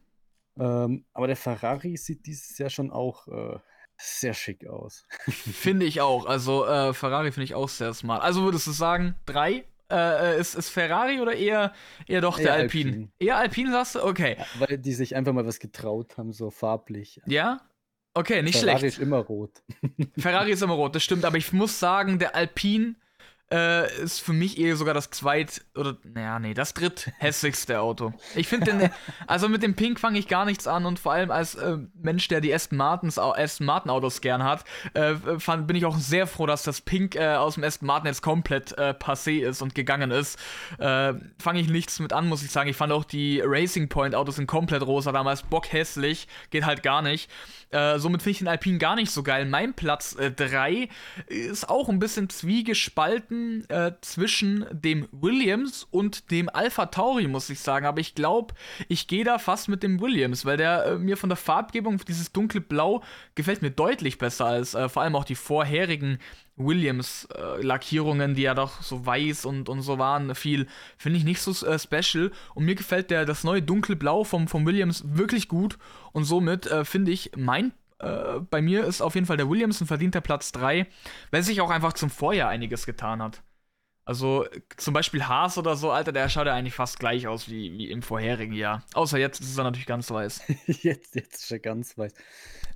Ähm, 0.59 1.05
aber 1.13 1.27
der 1.27 1.35
Ferrari 1.35 1.95
sieht 1.97 2.25
dieses 2.25 2.57
Jahr 2.57 2.69
schon 2.69 2.91
auch 2.91 3.27
äh, 3.27 3.57
sehr 3.97 4.33
schick 4.33 4.67
aus. 4.67 5.05
finde 5.29 5.85
ich 5.85 6.01
auch. 6.01 6.25
Also 6.25 6.65
äh, 6.65 6.93
Ferrari 6.93 7.31
finde 7.31 7.45
ich 7.45 7.55
auch 7.55 7.69
sehr 7.69 7.93
smart. 7.93 8.23
Also 8.23 8.43
würdest 8.43 8.67
du 8.67 8.71
sagen, 8.71 9.15
drei? 9.25 9.65
Äh, 9.91 10.35
äh 10.35 10.39
ist, 10.39 10.55
ist 10.55 10.69
Ferrari 10.69 11.19
oder 11.19 11.33
eher, 11.33 11.73
eher 12.07 12.21
doch 12.21 12.37
der 12.37 12.53
Alpine? 12.53 12.91
Alpine? 12.91 13.11
Eher 13.19 13.37
Alpine 13.37 13.71
sagst 13.71 13.95
du? 13.95 14.03
Okay. 14.03 14.35
Ja, 14.37 14.45
weil 14.59 14.77
die 14.77 14.93
sich 14.93 15.15
einfach 15.15 15.33
mal 15.33 15.45
was 15.45 15.59
getraut 15.59 16.17
haben, 16.17 16.33
so 16.33 16.51
farblich. 16.51 17.21
Ja? 17.25 17.61
Okay, 18.13 18.41
nicht 18.41 18.59
Ferrari 18.59 18.79
schlecht. 18.79 18.79
Ferrari 18.79 18.87
ist 18.87 18.99
immer 18.99 19.17
rot. 19.17 19.63
Ferrari 20.17 20.51
ist 20.51 20.61
immer 20.61 20.73
rot, 20.73 20.95
das 20.95 21.03
stimmt. 21.03 21.25
Aber 21.25 21.37
ich 21.37 21.53
muss 21.53 21.79
sagen, 21.79 22.19
der 22.19 22.35
Alpine 22.35 22.95
äh, 23.51 24.01
ist 24.01 24.21
für 24.21 24.33
mich 24.33 24.59
eher 24.59 24.75
sogar 24.75 24.93
das 24.93 25.09
zweit 25.09 25.63
oder 25.75 25.97
naja, 26.03 26.39
nee, 26.39 26.53
das 26.53 26.73
dritthässlichste 26.73 27.79
Auto. 27.79 28.13
Ich 28.35 28.47
finde 28.47 28.71
den, 28.71 28.89
also 29.27 29.49
mit 29.49 29.63
dem 29.63 29.75
Pink 29.75 29.99
fange 29.99 30.19
ich 30.19 30.27
gar 30.27 30.45
nichts 30.45 30.67
an 30.67 30.85
und 30.85 30.99
vor 30.99 31.13
allem 31.13 31.31
als 31.31 31.55
äh, 31.55 31.77
Mensch, 31.95 32.27
der 32.27 32.41
die 32.41 32.53
Aston 32.53 32.77
Martins, 32.77 33.17
Aston 33.17 33.65
Martin 33.65 33.89
Autos 33.89 34.21
gern 34.21 34.43
hat, 34.43 34.65
äh, 34.93 35.15
fand, 35.39 35.65
bin 35.67 35.75
ich 35.75 35.85
auch 35.85 35.97
sehr 35.97 36.27
froh, 36.27 36.45
dass 36.45 36.63
das 36.63 36.81
Pink 36.81 37.15
äh, 37.15 37.35
aus 37.35 37.55
dem 37.55 37.63
Aston 37.63 37.87
Martin 37.87 38.07
jetzt 38.07 38.21
komplett 38.21 38.77
äh, 38.77 38.93
passé 38.93 39.39
ist 39.39 39.61
und 39.61 39.73
gegangen 39.73 40.11
ist. 40.11 40.37
Äh, 40.77 41.13
fange 41.39 41.59
ich 41.59 41.69
nichts 41.69 41.99
mit 41.99 42.13
an, 42.13 42.27
muss 42.27 42.43
ich 42.43 42.51
sagen. 42.51 42.69
Ich 42.69 42.77
fand 42.77 42.91
auch 42.91 43.03
die 43.03 43.41
Racing 43.43 43.89
Point 43.89 44.13
Autos 44.13 44.35
sind 44.35 44.47
komplett 44.47 44.83
rosa 44.83 45.11
damals, 45.11 45.41
bockhässlich, 45.41 46.27
geht 46.51 46.65
halt 46.65 46.83
gar 46.83 47.01
nicht. 47.01 47.29
Somit 47.71 48.23
finde 48.23 48.31
ich 48.31 48.37
den 48.39 48.47
Alpine 48.47 48.79
gar 48.79 48.95
nicht 48.95 49.11
so 49.11 49.21
geil. 49.21 49.45
Mein 49.45 49.75
Platz 49.75 50.15
3 50.15 50.71
äh, 50.71 50.87
ist 51.29 51.69
auch 51.69 51.87
ein 51.87 51.99
bisschen 51.99 52.27
zwiegespalten 52.27 53.38
äh, 53.69 53.93
zwischen 54.01 54.65
dem 54.71 55.07
Williams 55.11 55.87
und 55.91 56.31
dem 56.31 56.49
Alpha 56.49 56.87
Tauri, 56.87 57.27
muss 57.27 57.49
ich 57.49 57.59
sagen. 57.59 57.85
Aber 57.85 57.99
ich 57.99 58.15
glaube, 58.15 58.53
ich 58.87 59.07
gehe 59.07 59.23
da 59.23 59.39
fast 59.39 59.69
mit 59.69 59.83
dem 59.83 60.01
Williams, 60.01 60.45
weil 60.45 60.57
der 60.57 60.85
äh, 60.85 60.97
mir 60.97 61.17
von 61.17 61.29
der 61.29 61.37
Farbgebung, 61.37 61.99
dieses 62.07 62.31
dunkle 62.31 62.61
Blau, 62.61 63.03
gefällt 63.35 63.61
mir 63.61 63.71
deutlich 63.71 64.17
besser 64.17 64.45
als 64.45 64.73
äh, 64.73 64.89
vor 64.89 65.03
allem 65.03 65.15
auch 65.15 65.25
die 65.25 65.35
vorherigen 65.35 66.19
Williams-Lackierungen, 66.59 68.31
äh, 68.31 68.33
die 68.35 68.41
ja 68.43 68.53
doch 68.53 68.81
so 68.81 69.05
weiß 69.05 69.45
und, 69.45 69.69
und 69.69 69.81
so 69.81 69.97
waren, 69.97 70.35
viel, 70.35 70.67
finde 70.97 71.17
ich 71.17 71.25
nicht 71.25 71.41
so 71.41 71.65
äh, 71.65 71.79
special. 71.79 72.31
Und 72.53 72.65
mir 72.65 72.75
gefällt 72.75 73.11
der, 73.11 73.25
das 73.25 73.43
neue 73.43 73.61
dunkle 73.61 73.95
Blau 73.95 74.23
vom, 74.23 74.47
vom 74.47 74.65
Williams 74.65 75.03
wirklich 75.07 75.47
gut. 75.47 75.77
Und 76.11 76.25
somit 76.25 76.67
äh, 76.67 76.85
finde 76.85 77.11
ich, 77.11 77.31
mein, 77.35 77.71
äh, 77.99 78.39
bei 78.39 78.61
mir 78.61 78.85
ist 78.85 79.01
auf 79.01 79.15
jeden 79.15 79.27
Fall 79.27 79.37
der 79.37 79.49
Williams 79.49 79.81
ein 79.81 79.87
verdienter 79.87 80.21
Platz 80.21 80.51
3, 80.51 80.87
weil 81.31 81.43
sich 81.43 81.61
auch 81.61 81.69
einfach 81.69 81.93
zum 81.93 82.09
Vorjahr 82.09 82.49
einiges 82.49 82.85
getan 82.85 83.21
hat. 83.21 83.43
Also 84.05 84.47
zum 84.75 84.95
Beispiel 84.95 85.27
Haas 85.27 85.59
oder 85.59 85.75
so, 85.75 85.91
Alter, 85.91 86.11
der 86.11 86.29
schaut 86.29 86.47
ja 86.47 86.55
eigentlich 86.55 86.73
fast 86.73 86.99
gleich 86.99 87.27
aus 87.27 87.47
wie, 87.47 87.77
wie 87.77 87.91
im 87.91 88.01
vorherigen 88.01 88.53
Jahr. 88.53 88.83
Außer 88.95 89.19
jetzt 89.19 89.39
ist 89.39 89.55
er 89.55 89.65
natürlich 89.65 89.85
ganz 89.85 90.09
weiß. 90.09 90.41
jetzt, 90.65 91.13
jetzt 91.13 91.43
ist 91.43 91.51
er 91.51 91.59
ganz 91.59 91.95
weiß. 91.95 92.13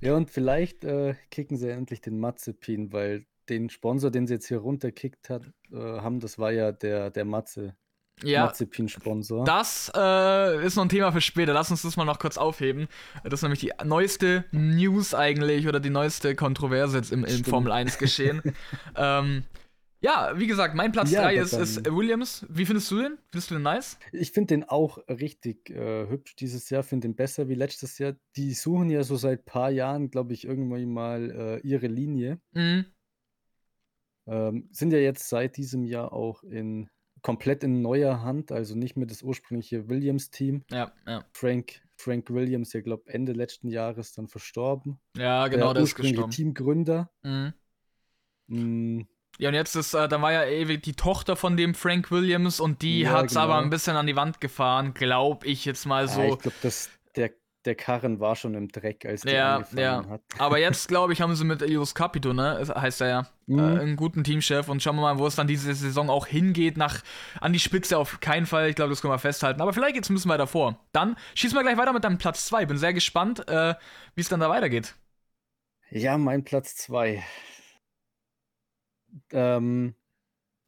Ja, 0.00 0.14
und 0.14 0.30
vielleicht 0.30 0.84
äh, 0.84 1.16
kicken 1.30 1.56
sie 1.56 1.70
endlich 1.70 2.00
den 2.00 2.20
Mazepin, 2.20 2.92
weil 2.92 3.26
den 3.48 3.68
Sponsor, 3.68 4.12
den 4.12 4.28
sie 4.28 4.34
jetzt 4.34 4.46
hier 4.46 4.58
runterkickt 4.58 5.28
hat, 5.28 5.50
äh, 5.72 5.76
haben, 5.76 6.20
das 6.20 6.38
war 6.38 6.52
ja 6.52 6.70
der, 6.70 7.10
der 7.10 7.24
Matze. 7.24 7.74
Ja, 8.22 8.46
Mazepin-Sponsor. 8.46 9.44
Das 9.44 9.90
äh, 9.94 10.64
ist 10.64 10.76
noch 10.76 10.84
ein 10.84 10.88
Thema 10.88 11.12
für 11.12 11.20
später. 11.20 11.52
Lass 11.52 11.70
uns 11.70 11.82
das 11.82 11.96
mal 11.96 12.04
noch 12.04 12.18
kurz 12.18 12.38
aufheben. 12.38 12.88
Das 13.24 13.34
ist 13.34 13.42
nämlich 13.42 13.60
die 13.60 13.72
neueste 13.84 14.44
News 14.52 15.14
eigentlich 15.14 15.66
oder 15.66 15.80
die 15.80 15.90
neueste 15.90 16.34
Kontroverse 16.34 16.96
jetzt 16.96 17.12
im, 17.12 17.24
im 17.24 17.44
Formel 17.44 17.72
1 17.72 17.98
geschehen. 17.98 18.40
ähm, 18.96 19.44
ja, 20.00 20.34
wie 20.36 20.46
gesagt, 20.46 20.74
mein 20.74 20.92
Platz 20.92 21.12
3 21.12 21.34
ja, 21.34 21.42
ist, 21.42 21.54
ist, 21.54 21.86
Williams. 21.86 22.44
Wie 22.50 22.66
findest 22.66 22.90
du 22.90 22.98
den? 22.98 23.18
Findest 23.30 23.50
du 23.50 23.54
den 23.54 23.62
nice? 23.62 23.98
Ich 24.12 24.32
finde 24.32 24.48
den 24.48 24.64
auch 24.64 24.98
richtig 25.08 25.70
äh, 25.70 26.06
hübsch 26.08 26.36
dieses 26.36 26.68
Jahr, 26.68 26.82
finde 26.82 27.08
den 27.08 27.16
besser 27.16 27.48
wie 27.48 27.54
letztes 27.54 27.98
Jahr. 27.98 28.14
Die 28.36 28.52
suchen 28.52 28.90
ja 28.90 29.02
so 29.02 29.16
seit 29.16 29.40
ein 29.40 29.44
paar 29.46 29.70
Jahren, 29.70 30.10
glaube 30.10 30.34
ich, 30.34 30.46
irgendwann 30.46 30.92
mal 30.92 31.30
äh, 31.30 31.66
ihre 31.66 31.86
Linie. 31.86 32.38
Mhm. 32.52 32.84
Ähm, 34.26 34.68
sind 34.72 34.92
ja 34.92 34.98
jetzt 34.98 35.28
seit 35.28 35.56
diesem 35.56 35.84
Jahr 35.84 36.12
auch 36.12 36.42
in 36.42 36.90
komplett 37.24 37.64
in 37.64 37.80
neuer 37.80 38.20
Hand, 38.20 38.52
also 38.52 38.76
nicht 38.76 38.96
mehr 38.96 39.06
das 39.06 39.22
ursprüngliche 39.22 39.88
Williams-Team. 39.88 40.62
Ja, 40.70 40.92
ja. 41.06 41.24
Frank, 41.32 41.80
Frank 41.96 42.28
Williams, 42.28 42.74
ja, 42.74 42.82
glaube 42.82 43.04
Ende 43.06 43.32
letzten 43.32 43.68
Jahres 43.70 44.12
dann 44.12 44.28
verstorben. 44.28 45.00
Ja, 45.16 45.48
genau, 45.48 45.68
der, 45.68 45.74
der 45.74 45.82
ist 45.84 45.94
gestorben. 45.94 46.30
Teamgründer. 46.30 47.10
Mhm. 47.22 47.54
Mm, 48.48 49.00
Ja, 49.38 49.48
und 49.48 49.54
jetzt 49.54 49.74
ist, 49.74 49.94
äh, 49.94 50.06
da 50.06 50.20
war 50.20 50.32
ja 50.32 50.44
ewig 50.44 50.82
die 50.82 50.92
Tochter 50.92 51.34
von 51.34 51.56
dem 51.56 51.74
Frank 51.74 52.10
Williams 52.10 52.60
und 52.60 52.82
die 52.82 53.00
ja, 53.00 53.12
hat's 53.12 53.32
genau. 53.32 53.44
aber 53.44 53.58
ein 53.58 53.70
bisschen 53.70 53.96
an 53.96 54.06
die 54.06 54.16
Wand 54.16 54.42
gefahren, 54.42 54.92
glaub 54.92 55.46
ich 55.46 55.64
jetzt 55.64 55.86
mal 55.86 56.08
so. 56.08 56.20
Ja, 56.20 56.28
ich 56.28 56.38
glaube, 56.40 56.56
der, 57.16 57.30
der 57.64 57.74
Karren 57.74 58.20
war 58.20 58.36
schon 58.36 58.54
im 58.54 58.68
Dreck, 58.68 59.06
als 59.06 59.22
der 59.22 59.34
ja, 59.34 59.54
angefangen 59.56 59.78
ja. 59.80 60.08
hat. 60.08 60.22
Aber 60.38 60.58
jetzt, 60.58 60.88
glaube 60.88 61.12
ich, 61.12 61.20
haben 61.20 61.34
sie 61.34 61.44
mit 61.44 61.62
Elios 61.62 61.94
Capito, 61.94 62.32
ne, 62.32 62.66
heißt 62.74 63.00
er 63.00 63.08
ja, 63.08 63.26
mhm. 63.46 63.58
äh, 63.58 63.80
einen 63.80 63.96
guten 63.96 64.24
Teamchef 64.24 64.68
und 64.68 64.82
schauen 64.82 64.96
wir 64.96 65.02
mal, 65.02 65.18
wo 65.18 65.26
es 65.26 65.36
dann 65.36 65.46
diese 65.46 65.74
Saison 65.74 66.10
auch 66.10 66.26
hingeht, 66.26 66.76
nach, 66.76 67.02
an 67.40 67.52
die 67.52 67.60
Spitze 67.60 67.98
auf 67.98 68.20
keinen 68.20 68.46
Fall, 68.46 68.68
ich 68.68 68.76
glaube, 68.76 68.90
das 68.90 69.00
können 69.00 69.12
wir 69.12 69.18
festhalten. 69.18 69.60
Aber 69.60 69.72
vielleicht 69.72 69.96
jetzt 69.96 70.10
müssen 70.10 70.28
wir 70.28 70.38
davor. 70.38 70.78
Dann 70.92 71.16
schießen 71.34 71.56
wir 71.56 71.62
gleich 71.62 71.78
weiter 71.78 71.92
mit 71.92 72.04
deinem 72.04 72.18
Platz 72.18 72.46
2. 72.46 72.66
Bin 72.66 72.78
sehr 72.78 72.92
gespannt, 72.92 73.48
äh, 73.48 73.74
wie 74.14 74.20
es 74.20 74.28
dann 74.28 74.40
da 74.40 74.48
weitergeht. 74.48 74.94
Ja, 75.90 76.18
mein 76.18 76.44
Platz 76.44 76.76
2 76.76 77.22
ähm, 79.32 79.94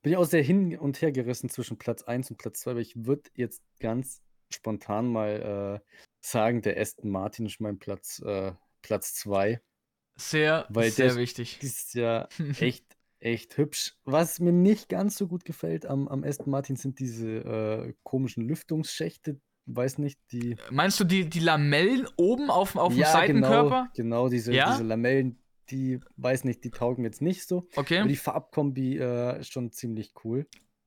bin 0.02 0.12
ich 0.12 0.16
auch 0.16 0.24
sehr 0.24 0.42
hin 0.42 0.78
und 0.78 1.02
her 1.02 1.12
gerissen 1.12 1.50
zwischen 1.50 1.78
Platz 1.78 2.02
1 2.04 2.30
und 2.30 2.36
Platz 2.36 2.60
2, 2.60 2.70
aber 2.70 2.80
ich 2.80 3.06
würde 3.06 3.28
jetzt 3.34 3.62
ganz 3.80 4.22
spontan 4.50 5.08
mal 5.08 5.80
äh, 5.82 5.96
sagen, 6.20 6.62
der 6.62 6.80
Aston 6.80 7.10
Martin 7.10 7.46
ist 7.46 7.60
mein 7.60 7.78
Platz, 7.78 8.20
äh, 8.24 8.52
Platz 8.82 9.14
2. 9.14 9.60
Sehr, 10.16 10.66
weil 10.70 10.90
sehr 10.90 11.08
der 11.08 11.16
wichtig. 11.16 11.62
Ist 11.62 11.94
ja 11.94 12.28
echt, 12.60 12.84
echt 13.20 13.56
hübsch. 13.58 13.96
Was 14.04 14.40
mir 14.40 14.52
nicht 14.52 14.88
ganz 14.88 15.16
so 15.16 15.28
gut 15.28 15.44
gefällt 15.44 15.86
am, 15.86 16.08
am 16.08 16.24
Aston 16.24 16.50
Martin 16.50 16.76
sind 16.76 16.98
diese 16.98 17.28
äh, 17.28 17.94
komischen 18.02 18.46
Lüftungsschächte. 18.46 19.40
Weiß 19.66 19.98
nicht, 19.98 20.20
die. 20.30 20.56
Meinst 20.70 21.00
du 21.00 21.04
die, 21.04 21.28
die 21.28 21.40
Lamellen 21.40 22.06
oben 22.16 22.50
auf, 22.50 22.76
auf 22.76 22.94
ja, 22.94 23.08
dem 23.08 23.12
Seitenkörper? 23.12 23.90
Genau, 23.94 24.22
genau 24.22 24.28
diese, 24.28 24.54
ja? 24.54 24.70
diese 24.70 24.84
Lamellen, 24.84 25.42
die, 25.70 26.00
weiß 26.16 26.44
nicht, 26.44 26.62
die 26.62 26.70
taugen 26.70 27.04
jetzt 27.04 27.20
nicht 27.20 27.46
so. 27.46 27.68
Okay. 27.74 27.98
Aber 27.98 28.08
die 28.08 28.16
Farbkombi 28.16 28.98
äh, 28.98 29.40
ist 29.40 29.52
schon 29.52 29.72
ziemlich 29.72 30.14
cool. 30.24 30.46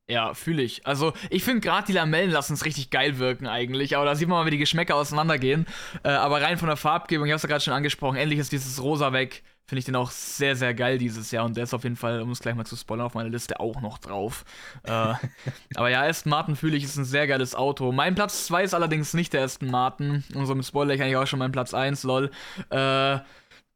Ja, 0.10 0.34
fühle 0.34 0.64
ich. 0.64 0.88
Also, 0.88 1.14
ich 1.30 1.44
finde 1.44 1.62
gerade 1.62 1.86
die 1.86 1.94
Lamellen 1.94 2.32
lassen 2.32 2.54
es 2.54 2.66
richtig 2.66 2.90
geil 2.90 3.20
wirken 3.20 3.46
eigentlich. 3.46 3.96
Aber 3.96 4.06
da 4.06 4.16
sieht 4.16 4.28
man 4.28 4.40
mal, 4.40 4.46
wie 4.48 4.52
die 4.52 4.58
Geschmäcker 4.58 4.96
auseinandergehen. 4.96 5.68
Äh, 6.04 6.10
aber 6.10 6.42
rein 6.42 6.58
von 6.58 6.68
der 6.68 6.78
Farbgebung, 6.78 7.28
ich 7.28 7.32
habe 7.32 7.38
es 7.38 7.44
ja 7.44 7.50
gerade 7.50 7.64
schon 7.64 7.76
angesprochen, 7.76 8.18
endlich 8.18 8.40
ist 8.40 8.52
dieses 8.52 8.82
Rosa 8.82 9.14
weg. 9.14 9.44
Finde 9.68 9.80
ich 9.80 9.86
den 9.86 9.96
auch 9.96 10.10
sehr, 10.10 10.56
sehr 10.56 10.74
geil 10.74 10.98
dieses 10.98 11.30
Jahr. 11.30 11.46
Und 11.46 11.56
der 11.56 11.66
ist 11.66 11.76
auf 11.76 11.84
jeden 11.84 11.96
Fall, 11.96 12.22
um 12.22 12.32
es 12.32 12.40
gleich 12.40 12.56
mal 12.56 12.66
zu 12.66 12.76
spoilern, 12.76 13.06
auf 13.06 13.14
meiner 13.14 13.30
Liste 13.30 13.60
auch 13.60 13.82
noch 13.82 14.00
drauf. 14.00 14.46
äh, 14.84 14.90
aber 15.76 15.90
ja, 15.92 16.02
Aston 16.02 16.32
Martin 16.32 16.56
fühle 16.56 16.76
ich, 16.76 16.84
ist 16.86 16.98
ein 16.98 17.06
sehr 17.06 17.28
geiles 17.28 17.54
Auto. 17.54 17.92
Mein 17.92 18.16
Platz 18.16 18.48
2 18.48 18.64
ist 18.64 18.74
allerdings 18.74 19.14
nicht 19.14 19.32
der 19.34 19.44
Aston 19.44 19.70
Martin. 19.70 20.24
Und 20.34 20.48
so 20.48 20.54
im 20.54 20.64
Spoiler 20.64 20.96
ich 20.96 21.04
eigentlich 21.04 21.18
auch 21.18 21.28
schon 21.28 21.38
mein 21.38 21.52
Platz 21.52 21.76
1, 21.76 22.02
lol. 22.02 22.32
Äh, 22.72 23.20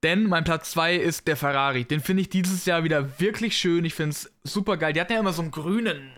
denn 0.01 0.23
mein 0.23 0.43
Platz 0.43 0.71
2 0.71 0.95
ist 0.95 1.27
der 1.27 1.37
Ferrari. 1.37 1.85
Den 1.85 1.99
finde 1.99 2.21
ich 2.21 2.29
dieses 2.29 2.65
Jahr 2.65 2.83
wieder 2.83 3.19
wirklich 3.19 3.55
schön. 3.55 3.85
Ich 3.85 3.93
finde 3.93 4.11
es 4.11 4.33
super 4.43 4.77
geil. 4.77 4.93
Die 4.93 4.99
hatten 4.99 5.13
ja 5.13 5.19
immer 5.19 5.31
so 5.31 5.43
einen 5.43 5.51
grünen 5.51 6.11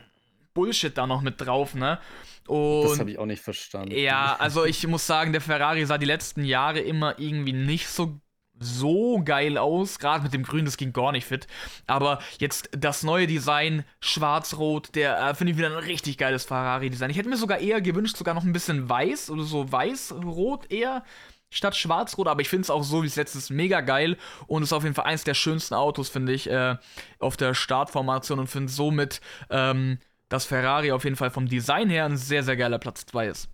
Bullshit 0.56 0.98
da 0.98 1.06
noch 1.06 1.22
mit 1.22 1.39
drauf, 1.39 1.76
ne? 1.76 2.00
Und 2.48 2.89
das 2.89 3.00
habe 3.00 3.12
ich 3.12 3.20
auch 3.20 3.28
nicht 3.28 3.44
verstanden. 3.44 3.91
Ja, 3.91 4.36
also 4.39 4.65
ich 4.65 4.88
muss 4.88 5.06
sagen, 5.06 5.32
der 5.32 5.41
Ferrari 5.41 5.86
sah 5.86 6.00
die 6.00 6.06
letzten 6.08 6.44
Jahre 6.44 6.80
immer 6.80 7.20
irgendwie 7.20 7.54
nicht 7.54 7.88
so 7.88 8.20
so 8.58 9.22
geil 9.24 9.58
aus, 9.58 10.00
gerade 10.00 10.24
mit 10.24 10.34
dem 10.34 10.44
Grün, 10.44 10.63
das 10.63 10.78
ging 10.78 10.94
gar 10.94 11.12
nicht 11.12 11.26
fit. 11.26 11.46
Aber 11.88 12.20
jetzt 12.39 12.70
das 12.72 13.04
neue 13.04 13.28
Design, 13.28 13.84
schwarz-rot, 14.00 14.96
der 14.96 15.20
äh, 15.20 15.36
finde 15.36 15.52
ich 15.52 15.58
wieder 15.58 15.68
ein 15.68 15.84
richtig 15.84 16.18
geiles 16.18 16.46
Ferrari-Design. 16.46 17.10
Ich 17.10 17.18
hätte 17.18 17.28
mir 17.28 17.36
sogar 17.36 17.60
eher 17.60 17.82
gewünscht, 17.82 18.15
sogar 18.15 18.34
noch 18.34 18.46
ein 18.46 18.54
bisschen 18.54 18.88
weiß 18.88 19.30
oder 19.30 19.44
so 19.44 19.70
weiß-rot 19.70 20.72
eher 20.72 21.04
statt 21.50 21.76
Schwarz-Rot, 21.76 22.28
aber 22.28 22.41
ich 22.41 22.50
finde 22.50 22.63
es 22.63 22.70
auch 22.70 22.84
so 22.84 23.04
wie 23.04 23.08
es 23.08 23.15
letztes 23.15 23.50
mega 23.50 23.82
geil 23.82 24.18
und 24.48 24.63
ist 24.63 24.74
auf 24.74 24.84
jeden 24.84 24.96
Fall 24.96 25.06
eins 25.06 25.24
der 25.24 25.36
schönsten 25.36 25.74
Autos, 25.74 26.10
finde 26.10 26.34
ich, 26.34 26.50
äh, 26.50 26.76
auf 27.20 27.38
der 27.38 27.54
Startformation 27.54 28.39
und 28.39 28.48
finde 28.48 28.72
somit, 28.72 29.22
ähm, 29.50 30.00
dass 30.30 30.46
Ferrari 30.46 30.92
auf 30.92 31.04
jeden 31.04 31.16
Fall 31.16 31.30
vom 31.30 31.48
Design 31.48 31.90
her 31.90 32.06
ein 32.06 32.18
sehr, 32.18 32.44
sehr 32.44 32.58
geiler 32.58 32.80
Platz 32.80 33.06
2 33.06 33.28
ist. 33.28 33.50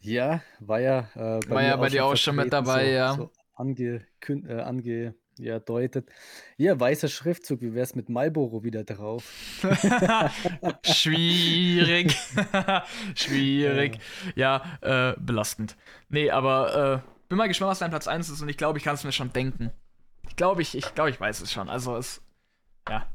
Ja, 0.00 0.42
war 0.58 0.80
ja 0.80 1.08
äh, 1.14 1.40
bei, 1.46 1.50
war 1.50 1.62
ja 1.62 1.76
bei 1.76 1.88
dir 1.88 2.04
auch 2.04 2.16
schon 2.16 2.36
mit 2.36 2.52
dabei, 2.52 2.86
so, 2.86 2.90
ja. 2.90 3.14
So 3.14 3.30
ange, 3.54 4.04
äh, 4.28 4.60
ange, 4.60 5.14
ja, 5.38 5.58
deutet. 5.60 6.08
Ja, 6.56 6.78
weißer 6.78 7.08
Schriftzug, 7.08 7.60
wie 7.60 7.72
wäre 7.72 7.84
es 7.84 7.94
mit 7.94 8.08
Marlboro 8.08 8.64
wieder 8.64 8.84
drauf? 8.84 9.24
Schwierig. 10.84 12.16
Schwierig. 13.14 13.98
Ja, 14.34 14.62
ja 14.82 15.10
äh, 15.10 15.16
belastend. 15.20 15.76
Nee, 16.08 16.30
aber 16.30 17.02
äh, 17.04 17.28
bin 17.28 17.38
mal 17.38 17.48
gespannt, 17.48 17.70
was 17.70 17.78
dein 17.78 17.90
Platz 17.90 18.08
1 18.08 18.28
ist 18.28 18.42
und 18.42 18.48
ich 18.48 18.56
glaube, 18.56 18.78
ich 18.78 18.84
kann 18.84 18.94
es 18.94 19.04
mir 19.04 19.12
schon 19.12 19.32
denken. 19.32 19.70
Ich 20.28 20.36
glaube, 20.36 20.62
ich, 20.62 20.76
ich, 20.76 20.94
glaub, 20.94 21.08
ich 21.08 21.20
weiß 21.20 21.40
es 21.40 21.52
schon. 21.52 21.68
Also 21.68 21.96
es, 21.96 22.22
ja, 22.88 23.06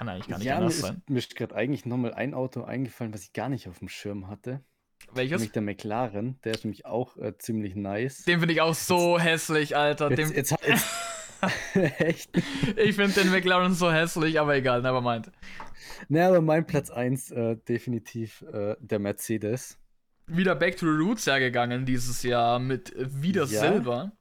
kann 0.00 0.08
eigentlich 0.08 0.28
gar 0.28 0.38
nicht 0.38 0.46
ja, 0.46 0.56
anders 0.56 0.76
mir 0.76 0.88
sein. 0.88 1.02
Mir 1.08 1.18
ist 1.18 1.36
gerade 1.36 1.54
eigentlich 1.54 1.84
nochmal 1.84 2.14
ein 2.14 2.32
Auto 2.32 2.62
eingefallen, 2.62 3.12
was 3.12 3.22
ich 3.22 3.34
gar 3.34 3.50
nicht 3.50 3.68
auf 3.68 3.80
dem 3.80 3.90
Schirm 3.90 4.28
hatte. 4.28 4.64
Welches? 5.12 5.40
Nämlich 5.40 5.52
der 5.52 5.60
McLaren, 5.60 6.38
der 6.42 6.54
ist 6.54 6.64
nämlich 6.64 6.86
auch 6.86 7.18
äh, 7.18 7.36
ziemlich 7.36 7.74
nice. 7.74 8.24
Den 8.24 8.38
finde 8.38 8.54
ich 8.54 8.62
auch 8.62 8.74
so 8.74 9.18
jetzt, 9.18 9.26
hässlich, 9.26 9.76
Alter. 9.76 10.10
Jetzt, 10.10 10.34
jetzt, 10.34 10.56
jetzt, 10.66 10.86
Echt? 11.98 12.30
Ich 12.76 12.96
finde 12.96 13.12
den 13.12 13.30
McLaren 13.30 13.74
so 13.74 13.92
hässlich, 13.92 14.40
aber 14.40 14.56
egal, 14.56 14.80
never 14.80 15.02
mind. 15.02 15.30
Ne, 16.08 16.24
aber 16.24 16.40
mein 16.40 16.66
Platz 16.66 16.90
1 16.90 17.30
äh, 17.32 17.56
definitiv 17.68 18.42
äh, 18.52 18.76
der 18.80 19.00
Mercedes. 19.00 19.76
Wieder 20.26 20.54
Back 20.54 20.78
to 20.78 20.86
the 20.86 20.98
Roots 20.98 21.26
ja 21.26 21.38
gegangen 21.38 21.84
dieses 21.84 22.22
Jahr 22.22 22.58
mit 22.58 22.94
wieder 22.96 23.44
ja. 23.44 23.60
Silber. 23.60 24.12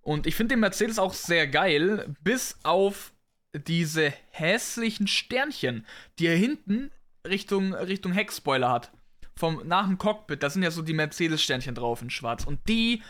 Und 0.00 0.28
ich 0.28 0.36
finde 0.36 0.54
den 0.54 0.60
Mercedes 0.60 1.00
auch 1.00 1.12
sehr 1.12 1.48
geil, 1.48 2.14
bis 2.22 2.56
auf 2.62 3.11
diese 3.58 4.12
hässlichen 4.30 5.06
Sternchen, 5.06 5.86
die 6.18 6.26
er 6.26 6.36
hinten 6.36 6.90
Richtung, 7.26 7.74
Richtung 7.74 8.12
Heckspoiler 8.12 8.70
hat. 8.70 8.92
Vom, 9.36 9.62
nach 9.66 9.86
dem 9.86 9.98
Cockpit, 9.98 10.42
da 10.42 10.50
sind 10.50 10.62
ja 10.62 10.70
so 10.70 10.82
die 10.82 10.92
Mercedes-Sternchen 10.92 11.74
drauf 11.74 12.02
in 12.02 12.10
schwarz. 12.10 12.44
Und 12.44 12.60
die 12.68 13.02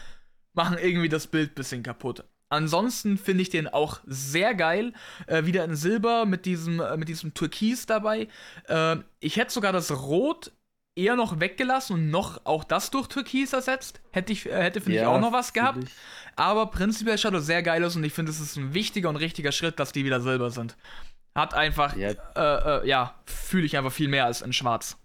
machen 0.52 0.78
irgendwie 0.78 1.08
das 1.08 1.26
Bild 1.26 1.52
ein 1.52 1.54
bisschen 1.54 1.82
kaputt. 1.82 2.24
Ansonsten 2.48 3.16
finde 3.16 3.42
ich 3.42 3.48
den 3.48 3.66
auch 3.66 4.00
sehr 4.06 4.54
geil. 4.54 4.92
Äh, 5.26 5.46
wieder 5.46 5.64
in 5.64 5.74
Silber 5.74 6.26
mit 6.26 6.44
diesem, 6.44 6.80
äh, 6.80 6.96
mit 6.98 7.08
diesem 7.08 7.32
Türkis 7.32 7.86
dabei. 7.86 8.28
Äh, 8.68 8.96
ich 9.20 9.36
hätte 9.36 9.52
sogar 9.52 9.72
das 9.72 9.90
Rot 9.90 10.52
eher 10.94 11.16
noch 11.16 11.40
weggelassen 11.40 11.94
und 11.94 12.10
noch 12.10 12.44
auch 12.44 12.64
das 12.64 12.90
durch 12.90 13.08
Türkis 13.08 13.52
ersetzt. 13.52 14.00
Hätte 14.10 14.32
ich, 14.32 14.46
äh, 14.46 14.62
hätte, 14.62 14.80
finde 14.80 14.96
ja, 14.96 15.02
ich, 15.02 15.08
auch 15.08 15.20
noch 15.20 15.32
was 15.32 15.52
gehabt. 15.52 15.84
Aber 16.36 16.66
prinzipiell 16.66 17.18
schaut 17.18 17.34
das 17.34 17.46
sehr 17.46 17.62
geil 17.62 17.84
aus 17.84 17.96
und 17.96 18.04
ich 18.04 18.12
finde, 18.12 18.30
es 18.30 18.40
ist 18.40 18.56
ein 18.56 18.74
wichtiger 18.74 19.08
und 19.08 19.16
richtiger 19.16 19.52
Schritt, 19.52 19.78
dass 19.78 19.92
die 19.92 20.04
wieder 20.04 20.20
Silber 20.20 20.50
sind. 20.50 20.76
Hat 21.34 21.54
einfach, 21.54 21.96
ja, 21.96 22.10
äh, 22.10 22.84
äh, 22.84 22.88
ja 22.88 23.14
fühle 23.24 23.64
ich 23.64 23.76
einfach 23.76 23.92
viel 23.92 24.08
mehr 24.08 24.26
als 24.26 24.42
in 24.42 24.52
Schwarz. 24.52 24.98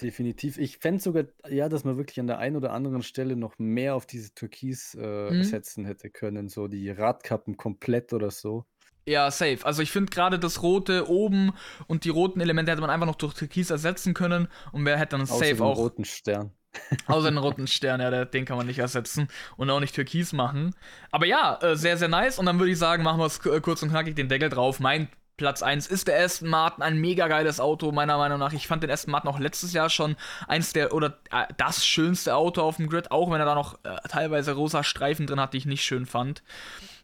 Definitiv. 0.00 0.58
Ich 0.58 0.78
fände 0.78 1.00
sogar, 1.00 1.24
ja, 1.48 1.68
dass 1.68 1.84
man 1.84 1.96
wirklich 1.96 2.18
an 2.18 2.26
der 2.26 2.38
einen 2.38 2.56
oder 2.56 2.72
anderen 2.72 3.02
Stelle 3.02 3.36
noch 3.36 3.58
mehr 3.58 3.94
auf 3.94 4.04
diese 4.04 4.34
Türkis 4.34 4.96
äh, 5.00 5.30
mhm. 5.30 5.44
setzen 5.44 5.84
hätte 5.84 6.10
können. 6.10 6.48
So 6.48 6.66
die 6.66 6.90
Radkappen 6.90 7.56
komplett 7.56 8.12
oder 8.12 8.30
so. 8.30 8.66
Ja, 9.06 9.30
safe. 9.30 9.58
Also 9.64 9.82
ich 9.82 9.90
finde 9.90 10.10
gerade 10.10 10.38
das 10.38 10.62
Rote 10.62 11.08
oben 11.08 11.52
und 11.88 12.04
die 12.04 12.08
roten 12.08 12.40
Elemente 12.40 12.70
hätte 12.70 12.80
man 12.80 12.90
einfach 12.90 13.06
noch 13.06 13.16
durch 13.16 13.34
Türkis 13.34 13.70
ersetzen 13.70 14.14
können 14.14 14.48
und 14.70 14.84
wer 14.84 14.98
hätte 14.98 15.16
dann 15.16 15.22
Außer 15.22 15.44
safe 15.44 15.64
auch. 15.64 15.76
roten 15.76 16.04
Stern. 16.04 16.52
Außer 17.06 17.30
den 17.30 17.38
roten 17.38 17.66
Stern, 17.66 18.00
ja, 18.00 18.24
den 18.24 18.44
kann 18.44 18.56
man 18.56 18.66
nicht 18.66 18.78
ersetzen 18.78 19.28
und 19.56 19.68
auch 19.70 19.80
nicht 19.80 19.94
Türkis 19.94 20.32
machen. 20.32 20.74
Aber 21.10 21.26
ja, 21.26 21.58
äh, 21.60 21.76
sehr, 21.76 21.96
sehr 21.98 22.08
nice. 22.08 22.38
Und 22.38 22.46
dann 22.46 22.58
würde 22.58 22.72
ich 22.72 22.78
sagen, 22.78 23.02
machen 23.02 23.18
wir 23.18 23.26
es 23.26 23.40
kurz 23.40 23.82
und 23.82 23.90
knackig 23.90 24.16
den 24.16 24.28
Deckel 24.28 24.48
drauf. 24.48 24.80
Mein 24.80 25.08
Platz 25.36 25.62
1 25.62 25.86
ist 25.88 26.08
der 26.08 26.22
Aston 26.22 26.48
Martin, 26.48 26.82
ein 26.82 26.98
mega 26.98 27.26
geiles 27.26 27.58
Auto, 27.58 27.90
meiner 27.92 28.16
Meinung 28.16 28.38
nach. 28.38 28.52
Ich 28.52 28.68
fand 28.68 28.82
den 28.82 28.90
Aston 28.90 29.12
Martin 29.12 29.28
auch 29.28 29.38
letztes 29.38 29.72
Jahr 29.72 29.90
schon 29.90 30.16
eins 30.46 30.72
der, 30.72 30.94
oder 30.94 31.18
äh, 31.30 31.46
das 31.56 31.84
schönste 31.84 32.36
Auto 32.36 32.62
auf 32.62 32.76
dem 32.76 32.88
Grid, 32.88 33.10
auch 33.10 33.30
wenn 33.30 33.40
er 33.40 33.46
da 33.46 33.54
noch 33.54 33.74
äh, 33.84 33.96
teilweise 34.08 34.52
rosa 34.52 34.84
Streifen 34.84 35.26
drin 35.26 35.40
hat, 35.40 35.52
die 35.52 35.58
ich 35.58 35.66
nicht 35.66 35.84
schön 35.84 36.06
fand. 36.06 36.42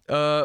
Äh, 0.06 0.44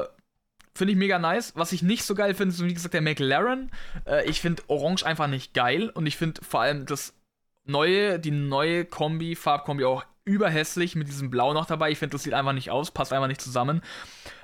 finde 0.74 0.94
ich 0.94 0.98
mega 0.98 1.20
nice. 1.20 1.54
Was 1.56 1.72
ich 1.72 1.84
nicht 1.84 2.04
so 2.04 2.16
geil 2.16 2.34
finde, 2.34 2.54
ist 2.54 2.64
wie 2.64 2.74
gesagt 2.74 2.94
der 2.94 3.02
McLaren. 3.02 3.72
Äh, 4.06 4.30
ich 4.30 4.42
finde 4.42 4.64
Orange 4.68 5.06
einfach 5.06 5.28
nicht 5.28 5.54
geil 5.54 5.90
und 5.90 6.06
ich 6.06 6.18
finde 6.18 6.42
vor 6.44 6.62
allem 6.62 6.86
das 6.86 7.14
neue, 7.66 8.20
die 8.20 8.32
neue 8.32 8.86
Kombi, 8.86 9.36
Farbkombi 9.36 9.86
auch 9.86 10.04
überhässlich 10.26 10.96
mit 10.96 11.08
diesem 11.08 11.30
Blau 11.30 11.54
noch 11.54 11.66
dabei. 11.66 11.92
Ich 11.92 12.00
finde, 12.00 12.14
das 12.14 12.24
sieht 12.24 12.34
einfach 12.34 12.54
nicht 12.54 12.72
aus, 12.72 12.92
passt 12.92 13.14
einfach 13.14 13.28
nicht 13.28 13.42
zusammen. 13.42 13.82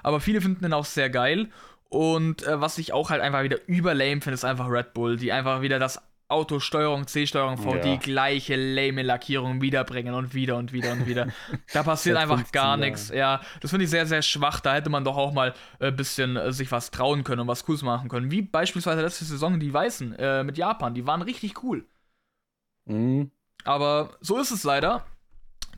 Aber 0.04 0.20
viele 0.20 0.42
finden 0.42 0.62
den 0.62 0.74
auch 0.74 0.86
sehr 0.86 1.10
geil. 1.10 1.50
Und 1.89 2.44
äh, 2.46 2.62
was 2.62 2.78
ich 2.78 2.94
auch 2.94 3.10
halt 3.10 3.22
einfach 3.22 3.44
wieder 3.44 3.58
überlame 3.68 4.22
finde, 4.22 4.36
ist 4.36 4.46
einfach 4.46 4.70
Red 4.70 4.94
Bull, 4.94 5.18
die 5.18 5.32
einfach 5.32 5.62
wieder 5.62 5.80
das 5.80 6.02
Autosteuerung, 6.30 7.08
C-Steuerung 7.08 7.58
V, 7.58 7.76
ja. 7.76 7.82
die 7.82 7.98
gleiche 7.98 8.56
lame 8.56 9.02
Lackierung 9.02 9.62
wiederbringen 9.62 10.13
und 10.13 10.36
wieder 10.36 10.58
und 10.58 10.72
wieder 10.72 10.92
und 10.94 11.08
wieder. 11.08 11.28
Da 11.74 11.84
passiert 11.84 12.18
einfach 12.18 12.52
gar 12.52 12.78
nichts. 12.78 13.10
Ja, 13.10 13.42
das 13.62 13.72
finde 13.72 13.86
ich 13.86 13.89
sehr, 13.89 14.06
sehr 14.06 14.22
schwach. 14.22 14.60
Da 14.60 14.76
hätte 14.76 14.89
man 14.89 15.04
doch 15.04 15.18
auch 15.18 15.34
mal 15.34 15.54
ein 15.80 15.89
äh, 15.89 15.92
bisschen 15.92 16.38
äh, 16.38 16.54
sich 16.54 16.72
was 16.72 16.92
trauen 16.92 17.24
können 17.24 17.42
und 17.42 17.48
was 17.48 17.65
Cooles 17.65 17.82
machen 17.82 18.10
können. 18.10 18.30
Wie 18.30 18.44
beispielsweise 18.44 19.02
letzte 19.02 19.26
Saison 19.26 19.60
die 19.60 19.74
Weißen 19.74 20.13
äh, 20.13 20.44
mit 20.44 20.58
Japan. 20.58 20.94
Die 20.94 21.08
waren 21.08 21.24
richtig 21.24 21.63
cool. 21.63 21.86
Mhm. 22.86 23.32
Aber 23.63 24.18
so 24.22 24.38
ist 24.38 24.52
es 24.52 24.63
leider. 24.63 25.06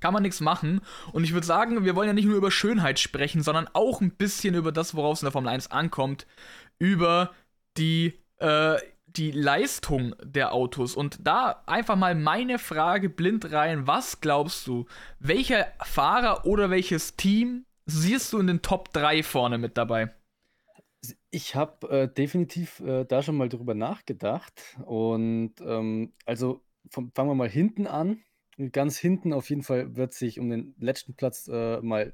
Kann 0.02 0.14
man 0.14 0.24
nichts 0.24 0.42
machen. 0.42 0.82
Und 1.14 1.24
ich 1.24 1.34
würde 1.34 1.46
sagen, 1.46 1.86
wir 1.86 1.96
wollen 1.96 2.08
ja 2.08 2.14
nicht 2.14 2.26
nur 2.26 2.36
über 2.36 2.52
Schönheit 2.52 3.00
sprechen, 3.00 3.44
sondern 3.44 3.70
auch 3.74 4.02
ein 4.02 4.12
bisschen 4.12 4.56
über 4.56 4.72
das, 4.72 4.96
worauf 4.96 5.16
es 5.16 5.22
in 5.22 5.28
der 5.28 5.32
Formel 5.32 5.50
1 5.50 5.72
ankommt. 5.72 6.26
Über 6.80 7.32
die, 7.78 8.20
äh, 8.40 8.78
die 9.18 9.32
Leistung 9.32 10.16
der 10.24 10.54
Autos. 10.54 10.96
Und 10.96 11.20
da 11.26 11.64
einfach 11.66 11.96
mal 11.96 12.16
meine 12.16 12.60
Frage 12.60 13.10
blind 13.10 13.52
rein. 13.52 13.88
Was 13.88 14.22
glaubst 14.22 14.68
du, 14.68 14.86
welcher 15.20 15.68
Fahrer 15.84 16.46
oder 16.46 16.70
welches 16.70 17.16
Team 17.16 17.66
siehst 17.86 18.34
du 18.34 18.40
in 18.40 18.48
den 18.48 18.62
Top 18.62 18.94
3 18.94 19.24
vorne 19.24 19.58
mit 19.58 19.78
dabei? 19.78 20.14
Ich 21.32 21.56
habe 21.56 21.90
äh, 21.90 22.08
definitiv 22.08 22.80
äh, 22.82 23.06
da 23.06 23.24
schon 23.24 23.38
mal 23.38 23.50
drüber 23.50 23.74
nachgedacht. 23.74 24.78
Und 24.86 25.54
ähm, 25.62 26.14
also 26.26 26.62
vom, 26.90 27.12
fangen 27.14 27.30
wir 27.30 27.36
mal 27.36 27.50
hinten 27.50 27.88
an. 27.88 28.22
Ganz 28.72 28.98
hinten 28.98 29.34
auf 29.34 29.50
jeden 29.50 29.64
Fall 29.64 29.96
wird 29.96 30.14
sich 30.14 30.40
um 30.40 30.50
den 30.50 30.76
letzten 30.78 31.16
Platz 31.16 31.48
äh, 31.48 31.82
mal 31.82 32.14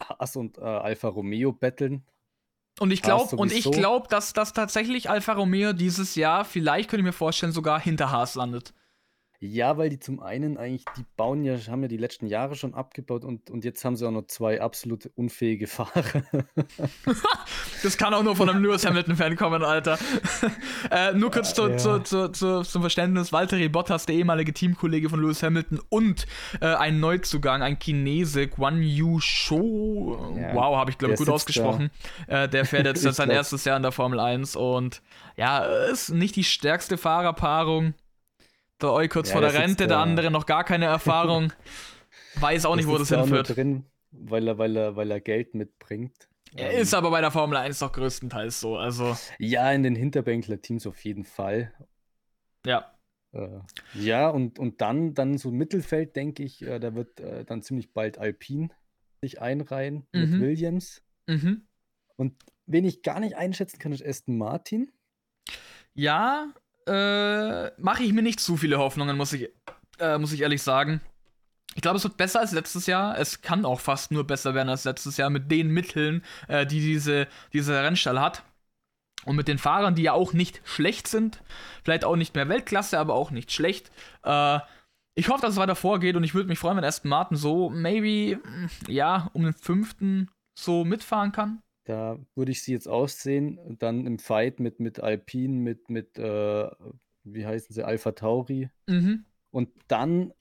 Haas 0.00 0.36
und 0.36 0.58
äh, 0.58 0.62
Alfa 0.62 1.08
Romeo 1.08 1.52
betteln. 1.52 2.04
Und 2.80 2.90
ich 2.90 3.02
glaube, 3.02 3.36
und 3.36 3.52
ich 3.52 3.70
glaube, 3.70 4.08
dass 4.08 4.32
das 4.32 4.52
tatsächlich 4.52 5.10
Alfa 5.10 5.34
Romeo 5.34 5.72
dieses 5.72 6.14
Jahr, 6.14 6.44
vielleicht 6.44 6.88
könnte 6.88 7.02
ich 7.02 7.06
mir 7.06 7.12
vorstellen, 7.12 7.52
sogar 7.52 7.80
hinter 7.80 8.10
Haas 8.10 8.34
landet. 8.34 8.72
Ja, 9.44 9.76
weil 9.76 9.88
die 9.88 9.98
zum 9.98 10.20
einen 10.20 10.56
eigentlich, 10.56 10.84
die 10.96 11.04
bauen 11.16 11.42
ja, 11.42 11.56
haben 11.66 11.82
ja 11.82 11.88
die 11.88 11.96
letzten 11.96 12.28
Jahre 12.28 12.54
schon 12.54 12.74
abgebaut 12.74 13.24
und, 13.24 13.50
und 13.50 13.64
jetzt 13.64 13.84
haben 13.84 13.96
sie 13.96 14.06
auch 14.06 14.12
noch 14.12 14.28
zwei 14.28 14.60
absolut 14.60 15.10
unfähige 15.16 15.66
Fahrer. 15.66 16.22
das 17.82 17.98
kann 17.98 18.14
auch 18.14 18.22
nur 18.22 18.36
von 18.36 18.48
einem 18.48 18.62
Lewis 18.62 18.86
Hamilton-Fan 18.86 19.34
kommen, 19.34 19.64
Alter. 19.64 19.98
äh, 20.92 21.12
nur 21.14 21.32
kurz 21.32 21.54
zu, 21.54 21.68
ja. 21.68 21.76
zu, 21.76 21.98
zu, 22.04 22.28
zu, 22.28 22.62
zum 22.62 22.82
Verständnis: 22.82 23.32
Valtteri 23.32 23.68
Bottas, 23.68 24.06
der 24.06 24.14
ehemalige 24.14 24.52
Teamkollege 24.52 25.10
von 25.10 25.20
Lewis 25.20 25.42
Hamilton 25.42 25.80
und 25.88 26.28
äh, 26.60 26.66
ein 26.66 27.00
Neuzugang, 27.00 27.62
ein 27.62 27.80
Chinese, 27.80 28.46
Guan 28.46 28.80
Yu 28.80 29.18
Shou. 29.18 30.36
Ja, 30.36 30.54
wow, 30.54 30.76
habe 30.76 30.92
ich 30.92 30.98
glaube 30.98 31.16
gut 31.16 31.28
ausgesprochen. 31.28 31.90
Äh, 32.28 32.48
der 32.48 32.64
fährt 32.64 32.86
jetzt 33.02 33.02
sein 33.16 33.30
erstes 33.30 33.64
Jahr 33.64 33.76
in 33.76 33.82
der 33.82 33.90
Formel 33.90 34.20
1 34.20 34.54
und 34.54 35.02
ja, 35.36 35.64
ist 35.64 36.10
nicht 36.10 36.36
die 36.36 36.44
stärkste 36.44 36.96
Fahrerpaarung 36.96 37.94
der 38.82 38.92
Eu 38.92 39.08
kurz 39.08 39.28
ja, 39.28 39.32
vor 39.32 39.40
der 39.40 39.54
Rente, 39.54 39.86
der 39.86 39.98
andere 39.98 40.30
noch 40.30 40.46
gar 40.46 40.64
keine 40.64 40.86
Erfahrung. 40.86 41.52
Weiß 42.36 42.66
auch 42.66 42.76
nicht, 42.76 42.88
wo 42.88 42.98
das 42.98 43.10
hinführt. 43.10 43.56
drin, 43.56 43.84
weil 44.10 44.48
er, 44.48 44.58
weil, 44.58 44.76
er, 44.76 44.96
weil 44.96 45.10
er 45.10 45.20
Geld 45.20 45.54
mitbringt. 45.54 46.28
Er 46.54 46.72
ist 46.72 46.92
aber 46.92 47.10
bei 47.10 47.20
der 47.20 47.30
Formel 47.30 47.56
1 47.56 47.78
doch 47.78 47.92
größtenteils 47.92 48.60
so. 48.60 48.76
Also. 48.76 49.16
Ja, 49.38 49.72
in 49.72 49.82
den 49.82 49.94
Hinterbänkler-Teams 49.94 50.86
auf 50.86 51.02
jeden 51.04 51.24
Fall. 51.24 51.72
Ja. 52.66 52.94
Äh, 53.32 53.60
ja, 53.94 54.28
und, 54.28 54.58
und 54.58 54.80
dann, 54.80 55.14
dann 55.14 55.38
so 55.38 55.50
Mittelfeld, 55.50 56.14
denke 56.16 56.42
ich, 56.42 56.62
äh, 56.62 56.78
da 56.78 56.94
wird 56.94 57.20
äh, 57.20 57.44
dann 57.44 57.62
ziemlich 57.62 57.92
bald 57.92 58.18
Alpine 58.18 58.68
sich 59.22 59.40
einreihen 59.40 60.06
mhm. 60.12 60.20
mit 60.20 60.40
Williams. 60.40 61.02
Mhm. 61.26 61.66
Und 62.16 62.34
wen 62.66 62.84
ich 62.84 63.02
gar 63.02 63.20
nicht 63.20 63.36
einschätzen 63.36 63.78
kann, 63.78 63.92
ist 63.92 64.04
Aston 64.04 64.36
Martin. 64.36 64.92
Ja, 65.94 66.52
äh, 66.86 67.70
mache 67.80 68.02
ich 68.02 68.12
mir 68.12 68.22
nicht 68.22 68.40
zu 68.40 68.56
viele 68.56 68.78
Hoffnungen, 68.78 69.16
muss 69.16 69.32
ich, 69.32 69.50
äh, 69.98 70.18
muss 70.18 70.32
ich 70.32 70.42
ehrlich 70.42 70.62
sagen. 70.62 71.00
Ich 71.74 71.82
glaube, 71.82 71.96
es 71.96 72.04
wird 72.04 72.16
besser 72.16 72.40
als 72.40 72.52
letztes 72.52 72.86
Jahr. 72.86 73.18
Es 73.18 73.40
kann 73.40 73.64
auch 73.64 73.80
fast 73.80 74.10
nur 74.12 74.26
besser 74.26 74.54
werden 74.54 74.68
als 74.68 74.84
letztes 74.84 75.16
Jahr 75.16 75.30
mit 75.30 75.50
den 75.50 75.68
Mitteln, 75.68 76.22
äh, 76.48 76.66
die 76.66 76.80
diese, 76.80 77.28
dieser 77.52 77.82
Rennstall 77.82 78.20
hat. 78.20 78.42
Und 79.24 79.36
mit 79.36 79.48
den 79.48 79.58
Fahrern, 79.58 79.94
die 79.94 80.02
ja 80.02 80.12
auch 80.12 80.32
nicht 80.32 80.60
schlecht 80.64 81.06
sind. 81.06 81.42
Vielleicht 81.84 82.04
auch 82.04 82.16
nicht 82.16 82.34
mehr 82.34 82.48
Weltklasse, 82.48 82.98
aber 82.98 83.14
auch 83.14 83.30
nicht 83.30 83.52
schlecht. 83.52 83.90
Äh, 84.24 84.58
ich 85.14 85.28
hoffe, 85.28 85.42
dass 85.42 85.52
es 85.52 85.60
weiter 85.60 85.76
vorgeht 85.76 86.16
und 86.16 86.24
ich 86.24 86.34
würde 86.34 86.48
mich 86.48 86.58
freuen, 86.58 86.76
wenn 86.76 86.84
Aston 86.84 87.10
Martin 87.10 87.36
so, 87.36 87.70
maybe, 87.70 88.40
ja, 88.88 89.30
um 89.32 89.44
den 89.44 89.52
fünften 89.52 90.30
so 90.58 90.84
mitfahren 90.84 91.32
kann. 91.32 91.62
Da 91.84 92.18
würde 92.34 92.52
ich 92.52 92.62
sie 92.62 92.72
jetzt 92.72 92.88
aussehen, 92.88 93.76
dann 93.78 94.06
im 94.06 94.18
Fight 94.18 94.60
mit, 94.60 94.78
mit 94.78 95.00
Alpine, 95.00 95.58
mit, 95.58 95.90
mit 95.90 96.18
äh, 96.18 96.70
wie 97.24 97.46
heißen 97.46 97.74
sie, 97.74 97.82
Alpha 97.82 98.12
Tauri. 98.12 98.70
Mhm. 98.86 99.24
Und 99.50 99.70
dann, 99.88 100.32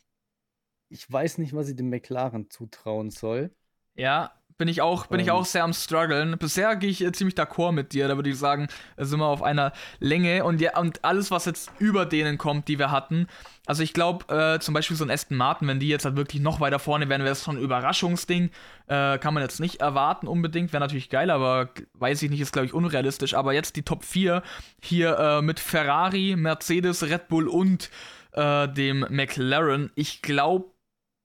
ich 0.89 1.11
weiß 1.11 1.39
nicht, 1.39 1.53
was 1.53 1.69
ich 1.69 1.75
dem 1.75 1.89
McLaren 1.89 2.49
zutrauen 2.49 3.09
soll. 3.09 3.51
Ja, 3.95 4.40
bin 4.61 4.67
ich 4.67 4.83
auch, 4.83 5.07
bin 5.07 5.19
ähm, 5.19 5.25
ich 5.25 5.31
auch 5.31 5.43
sehr 5.43 5.63
am 5.63 5.73
struggeln. 5.73 6.37
Bisher 6.37 6.75
gehe 6.75 6.91
ich 6.91 7.03
äh, 7.03 7.11
ziemlich 7.11 7.35
d'accord 7.35 7.71
mit 7.71 7.93
dir. 7.93 8.07
Da 8.07 8.15
würde 8.15 8.29
ich 8.29 8.37
sagen, 8.37 8.67
sind 8.95 9.19
wir 9.19 9.25
auf 9.25 9.41
einer 9.41 9.73
Länge 9.99 10.43
und 10.45 10.61
ja, 10.61 10.77
und 10.77 11.03
alles, 11.03 11.31
was 11.31 11.45
jetzt 11.45 11.71
über 11.79 12.05
denen 12.05 12.37
kommt, 12.37 12.67
die 12.67 12.77
wir 12.77 12.91
hatten. 12.91 13.25
Also 13.65 13.81
ich 13.81 13.91
glaube, 13.91 14.31
äh, 14.31 14.59
zum 14.59 14.75
Beispiel 14.75 14.95
so 14.95 15.03
ein 15.03 15.09
Aston 15.09 15.35
Martin, 15.35 15.67
wenn 15.67 15.79
die 15.79 15.87
jetzt 15.87 16.05
halt 16.05 16.15
wirklich 16.15 16.43
noch 16.43 16.59
weiter 16.59 16.77
vorne 16.77 17.09
wären, 17.09 17.21
wäre 17.21 17.29
das 17.29 17.43
schon 17.43 17.57
ein 17.57 17.63
Überraschungsding. 17.63 18.51
Äh, 18.85 19.17
kann 19.17 19.33
man 19.33 19.41
jetzt 19.41 19.59
nicht 19.59 19.81
erwarten 19.81 20.27
unbedingt. 20.27 20.73
Wäre 20.73 20.81
natürlich 20.81 21.09
geil, 21.09 21.31
aber 21.31 21.69
weiß 21.95 22.21
ich 22.21 22.29
nicht, 22.29 22.39
ist 22.39 22.53
glaube 22.53 22.67
ich 22.67 22.73
unrealistisch. 22.75 23.33
Aber 23.33 23.53
jetzt 23.53 23.77
die 23.77 23.81
Top 23.81 24.05
4 24.05 24.43
hier 24.79 25.17
äh, 25.17 25.41
mit 25.41 25.59
Ferrari, 25.59 26.35
Mercedes, 26.37 27.01
Red 27.01 27.29
Bull 27.29 27.47
und 27.47 27.89
äh, 28.33 28.67
dem 28.67 29.07
McLaren. 29.09 29.91
Ich 29.95 30.21
glaube, 30.21 30.70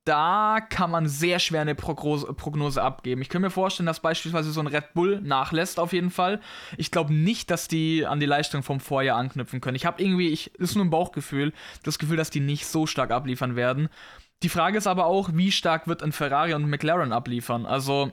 da 0.07 0.61
kann 0.61 0.91
man 0.91 1.09
sehr 1.09 1.41
schwer 1.41 1.61
eine 1.61 1.75
Prognose, 1.75 2.83
abgeben. 2.83 3.23
Ich 3.23 3.29
kann 3.29 3.43
mir 3.43 3.51
vorstellen, 3.51 3.87
dass 3.87 4.01
beispielsweise 4.01 4.53
so 4.53 4.61
ein 4.61 4.69
Red 4.69 4.95
Bull 4.95 5.21
nachlässt, 5.21 5.81
auf 5.81 5.93
jeden 5.93 6.11
Fall. 6.11 6.41
Ich 6.77 6.91
glaube 6.91 7.13
nicht, 7.13 7.51
dass 7.51 7.67
die 7.67 8.07
an 8.07 8.21
die 8.21 8.27
Leistung 8.27 8.63
vom 8.63 8.79
Vorjahr 8.79 9.19
anknüpfen 9.19 9.61
können. 9.61 9.75
Ich 9.75 9.85
habe 9.85 10.01
irgendwie, 10.01 10.29
ich, 10.29 10.55
ist 10.55 10.77
nur 10.77 10.85
ein 10.85 10.91
Bauchgefühl, 10.91 11.53
das 11.83 11.99
Gefühl, 11.99 12.17
dass 12.17 12.31
die 12.31 12.41
nicht 12.41 12.67
so 12.67 12.87
stark 12.87 13.11
abliefern 13.11 13.57
werden. 13.57 13.89
Die 14.43 14.49
Frage 14.49 14.79
ist 14.79 14.87
aber 14.87 15.07
auch, 15.07 15.31
wie 15.33 15.51
stark 15.51 15.89
wird 15.89 16.03
ein 16.03 16.13
Ferrari 16.13 16.55
und 16.55 16.71
McLaren 16.71 17.13
abliefern? 17.13 17.67
Also, 17.67 18.13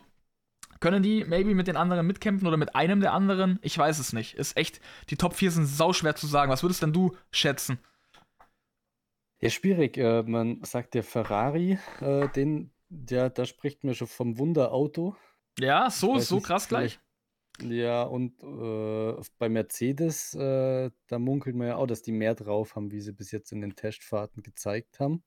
können 0.79 1.03
die 1.03 1.23
maybe 1.25 1.53
mit 1.53 1.67
den 1.67 1.77
anderen 1.77 2.07
mitkämpfen 2.07 2.47
oder 2.47 2.57
mit 2.57 2.75
einem 2.75 3.01
der 3.01 3.13
anderen? 3.13 3.59
Ich 3.61 3.77
weiß 3.77 3.99
es 3.99 4.13
nicht. 4.13 4.33
Ist 4.33 4.57
echt, 4.57 4.81
die 5.09 5.15
Top 5.15 5.35
4 5.35 5.51
sind 5.51 5.65
sauschwer 5.65 6.15
zu 6.15 6.25
sagen. 6.25 6.51
Was 6.51 6.63
würdest 6.63 6.81
denn 6.81 6.93
du 6.93 7.15
schätzen? 7.31 7.77
Ja, 9.43 9.49
schwierig. 9.49 9.97
Äh, 9.97 10.23
man 10.23 10.63
sagt 10.63 10.95
ja 10.95 11.01
Ferrari, 11.01 11.77
äh, 11.99 12.29
den, 12.29 12.71
der, 12.87 13.29
da 13.29 13.45
spricht 13.45 13.83
man 13.83 13.93
schon 13.93 14.07
vom 14.07 14.37
Wunderauto. 14.37 15.17
Ja, 15.59 15.89
so, 15.89 16.17
so 16.19 16.35
nicht, 16.35 16.47
krass 16.47 16.69
gleich. 16.69 17.01
Ja, 17.61 18.03
und 18.03 18.41
äh, 18.41 19.21
bei 19.39 19.49
Mercedes, 19.49 20.33
äh, 20.33 20.89
da 21.07 21.19
munkelt 21.19 21.57
man 21.57 21.67
ja 21.67 21.75
auch, 21.75 21.87
dass 21.87 22.01
die 22.01 22.13
mehr 22.13 22.35
drauf 22.35 22.77
haben, 22.77 22.89
wie 22.91 23.01
sie 23.01 23.11
bis 23.11 23.31
jetzt 23.31 23.51
in 23.51 23.59
den 23.59 23.75
Testfahrten 23.75 24.43
gezeigt 24.43 25.01
haben. 25.01 25.23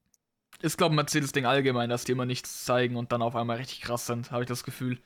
Ist, 0.62 0.78
glaube 0.78 0.94
ich, 0.94 0.96
Mercedes-Ding 0.96 1.44
allgemein, 1.44 1.90
dass 1.90 2.04
die 2.04 2.12
immer 2.12 2.24
nichts 2.24 2.64
zeigen 2.64 2.96
und 2.96 3.12
dann 3.12 3.20
auf 3.20 3.36
einmal 3.36 3.58
richtig 3.58 3.82
krass 3.82 4.06
sind, 4.06 4.30
habe 4.30 4.44
ich 4.44 4.48
das 4.48 4.64
Gefühl. 4.64 4.98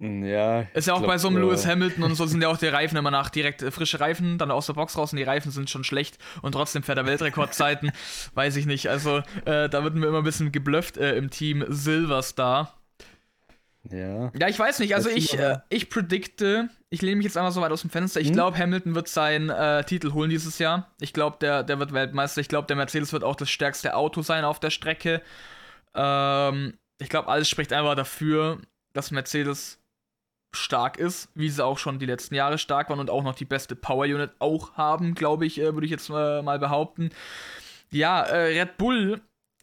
Hm, 0.00 0.24
ja. 0.24 0.62
Ist 0.72 0.86
ja 0.86 0.94
auch 0.94 0.98
glaub, 1.00 1.10
bei 1.10 1.18
so 1.18 1.28
einem 1.28 1.36
äh, 1.36 1.40
Lewis 1.40 1.66
Hamilton 1.66 2.04
und 2.04 2.14
so 2.14 2.24
sind 2.24 2.40
ja 2.40 2.48
auch 2.48 2.56
die 2.56 2.66
Reifen 2.66 2.96
immer 2.96 3.10
nach 3.10 3.28
direkt 3.28 3.60
äh, 3.60 3.70
frische 3.70 4.00
Reifen, 4.00 4.38
dann 4.38 4.50
aus 4.50 4.66
der 4.66 4.72
Box 4.72 4.96
raus 4.96 5.12
und 5.12 5.18
die 5.18 5.24
Reifen 5.24 5.52
sind 5.52 5.68
schon 5.68 5.84
schlecht 5.84 6.18
und 6.40 6.52
trotzdem 6.52 6.82
fährt 6.82 6.96
er 6.96 7.04
Weltrekordzeiten. 7.04 7.92
Weiß 8.34 8.56
ich 8.56 8.64
nicht. 8.64 8.88
Also 8.88 9.18
äh, 9.44 9.68
da 9.68 9.84
wird 9.84 9.94
mir 9.94 10.06
immer 10.06 10.18
ein 10.18 10.24
bisschen 10.24 10.52
geblufft 10.52 10.96
äh, 10.96 11.16
im 11.16 11.28
Team 11.28 11.64
Silverstar. 11.68 12.80
Ja. 13.90 14.30
Ja, 14.38 14.48
ich 14.48 14.58
weiß 14.58 14.78
nicht. 14.80 14.94
Also 14.94 15.08
ich, 15.08 15.38
äh, 15.38 15.58
ich 15.70 15.88
predikte, 15.88 16.68
ich 16.90 17.00
lehne 17.00 17.16
mich 17.16 17.24
jetzt 17.24 17.36
einmal 17.36 17.52
so 17.52 17.62
weit 17.62 17.72
aus 17.72 17.80
dem 17.80 17.90
Fenster. 17.90 18.20
Ich 18.20 18.28
hm? 18.28 18.34
glaube, 18.34 18.58
Hamilton 18.58 18.94
wird 18.94 19.08
seinen 19.08 19.48
äh, 19.48 19.84
Titel 19.84 20.12
holen 20.12 20.28
dieses 20.28 20.58
Jahr. 20.58 20.90
Ich 21.00 21.12
glaube, 21.12 21.38
der, 21.40 21.62
der 21.62 21.78
wird 21.78 21.92
Weltmeister. 21.92 22.40
Ich 22.42 22.48
glaube, 22.48 22.66
der 22.66 22.76
Mercedes 22.76 23.12
wird 23.12 23.24
auch 23.24 23.36
das 23.36 23.50
stärkste 23.50 23.94
Auto 23.96 24.20
sein 24.22 24.44
auf 24.44 24.60
der 24.60 24.70
Strecke. 24.70 25.22
Ähm, 25.94 26.74
ich 26.98 27.08
glaube, 27.08 27.28
alles 27.28 27.48
spricht 27.48 27.72
einfach 27.72 27.94
dafür, 27.94 28.60
dass 28.92 29.10
Mercedes 29.10 29.79
stark 30.52 30.98
ist, 30.98 31.28
wie 31.34 31.48
sie 31.48 31.64
auch 31.64 31.78
schon 31.78 31.98
die 31.98 32.06
letzten 32.06 32.34
Jahre 32.34 32.58
stark 32.58 32.90
waren 32.90 33.00
und 33.00 33.10
auch 33.10 33.22
noch 33.22 33.34
die 33.34 33.44
beste 33.44 33.76
Power 33.76 34.04
Unit 34.04 34.32
auch 34.38 34.74
haben, 34.74 35.14
glaube 35.14 35.46
ich, 35.46 35.60
äh, 35.60 35.74
würde 35.74 35.84
ich 35.84 35.90
jetzt 35.90 36.10
äh, 36.10 36.42
mal 36.42 36.58
behaupten. 36.58 37.10
Ja, 37.90 38.22
äh, 38.22 38.60
Red 38.60 38.76
Bull 38.76 39.20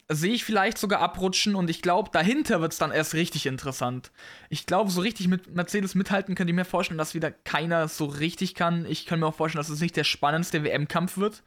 sehe 0.10 0.34
ich 0.34 0.46
vielleicht 0.46 0.78
sogar 0.78 1.02
abrutschen 1.02 1.56
und 1.56 1.70
ich 1.70 1.82
glaube, 1.82 2.10
dahinter 2.14 2.62
wird 2.62 2.72
es 2.72 2.78
dann 2.78 2.92
erst 2.92 3.14
richtig 3.14 3.46
interessant. 3.46 4.12
Ich 4.50 4.66
glaube, 4.66 4.90
so 4.90 5.02
richtig 5.02 5.28
mit 5.28 5.54
Mercedes 5.54 5.96
mithalten 5.96 6.36
könnte 6.36 6.52
ich 6.52 6.56
mir 6.56 6.66
vorstellen, 6.66 6.98
dass 6.98 7.14
wieder 7.14 7.32
keiner 7.32 7.88
so 7.90 8.06
richtig 8.06 8.56
kann. 8.56 8.86
Ich 8.86 9.06
kann 9.06 9.20
mir 9.20 9.28
auch 9.28 9.36
vorstellen, 9.36 9.60
dass 9.60 9.70
es 9.70 9.82
nicht 9.82 9.98
der 9.98 10.06
spannendste 10.06 10.64
WM-Kampf 10.64 11.18
wird. 11.18 11.44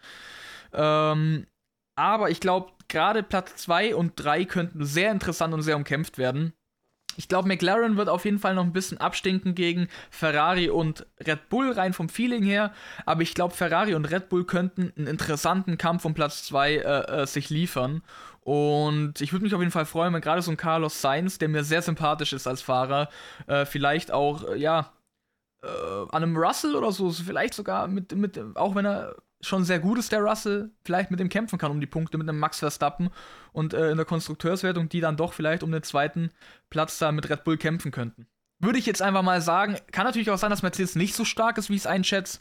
Ähm, 0.74 1.46
aber 1.96 2.30
ich 2.30 2.40
glaube, 2.40 2.72
gerade 2.88 3.22
Platz 3.22 3.56
2 3.56 3.94
und 3.94 4.12
3 4.16 4.44
könnten 4.44 4.84
sehr 4.84 5.10
interessant 5.10 5.54
und 5.54 5.62
sehr 5.62 5.76
umkämpft 5.76 6.18
werden. 6.18 6.52
Ich 7.20 7.28
glaube, 7.28 7.48
McLaren 7.48 7.98
wird 7.98 8.08
auf 8.08 8.24
jeden 8.24 8.38
Fall 8.38 8.54
noch 8.54 8.64
ein 8.64 8.72
bisschen 8.72 8.96
abstinken 8.96 9.54
gegen 9.54 9.88
Ferrari 10.08 10.70
und 10.70 11.04
Red 11.20 11.50
Bull, 11.50 11.70
rein 11.70 11.92
vom 11.92 12.08
Feeling 12.08 12.42
her. 12.42 12.72
Aber 13.04 13.20
ich 13.20 13.34
glaube, 13.34 13.52
Ferrari 13.52 13.94
und 13.94 14.06
Red 14.06 14.30
Bull 14.30 14.46
könnten 14.46 14.90
einen 14.96 15.06
interessanten 15.06 15.76
Kampf 15.76 16.06
um 16.06 16.14
Platz 16.14 16.44
2 16.44 16.76
äh, 16.76 16.80
äh, 16.80 17.26
sich 17.26 17.50
liefern. 17.50 18.00
Und 18.40 19.20
ich 19.20 19.34
würde 19.34 19.42
mich 19.42 19.54
auf 19.54 19.60
jeden 19.60 19.70
Fall 19.70 19.84
freuen, 19.84 20.14
wenn 20.14 20.22
gerade 20.22 20.40
so 20.40 20.50
ein 20.50 20.56
Carlos 20.56 21.02
Sainz, 21.02 21.36
der 21.36 21.50
mir 21.50 21.62
sehr 21.62 21.82
sympathisch 21.82 22.32
ist 22.32 22.46
als 22.46 22.62
Fahrer, 22.62 23.10
äh, 23.46 23.66
vielleicht 23.66 24.12
auch, 24.12 24.48
äh, 24.48 24.56
ja, 24.56 24.90
äh, 25.62 25.66
an 25.66 26.22
einem 26.22 26.38
Russell 26.38 26.74
oder 26.74 26.90
so, 26.90 27.10
vielleicht 27.10 27.52
sogar 27.52 27.86
mit, 27.86 28.16
mit, 28.16 28.40
auch 28.56 28.74
wenn 28.74 28.86
er 28.86 29.14
schon 29.40 29.64
sehr 29.64 29.78
gut 29.78 29.98
ist, 29.98 30.12
der 30.12 30.20
Russell 30.20 30.70
vielleicht 30.84 31.10
mit 31.10 31.20
dem 31.20 31.28
kämpfen 31.28 31.58
kann 31.58 31.70
um 31.70 31.80
die 31.80 31.86
Punkte 31.86 32.18
mit 32.18 32.28
einem 32.28 32.38
Max 32.38 32.58
Verstappen 32.58 33.10
und 33.52 33.74
äh, 33.74 33.90
in 33.90 33.96
der 33.96 34.06
Konstrukteurswertung, 34.06 34.88
die 34.88 35.00
dann 35.00 35.16
doch 35.16 35.32
vielleicht 35.32 35.62
um 35.62 35.72
den 35.72 35.82
zweiten 35.82 36.30
Platz 36.68 36.98
da 36.98 37.10
mit 37.12 37.28
Red 37.30 37.44
Bull 37.44 37.56
kämpfen 37.56 37.90
könnten. 37.90 38.26
Würde 38.58 38.78
ich 38.78 38.86
jetzt 38.86 39.00
einfach 39.00 39.22
mal 39.22 39.40
sagen. 39.40 39.76
Kann 39.90 40.04
natürlich 40.04 40.30
auch 40.30 40.38
sein, 40.38 40.50
dass 40.50 40.62
Mercedes 40.62 40.94
nicht 40.94 41.14
so 41.14 41.24
stark 41.24 41.56
ist, 41.56 41.70
wie 41.70 41.74
ich 41.74 41.80
es 41.80 41.86
einschätze. 41.86 42.38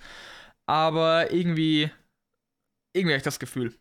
Aber 0.65 1.31
irgendwie, 1.31 1.89
irgendwie 2.93 3.13
habe 3.13 3.17
ich 3.17 3.23
das 3.23 3.39
Gefühl. 3.39 3.75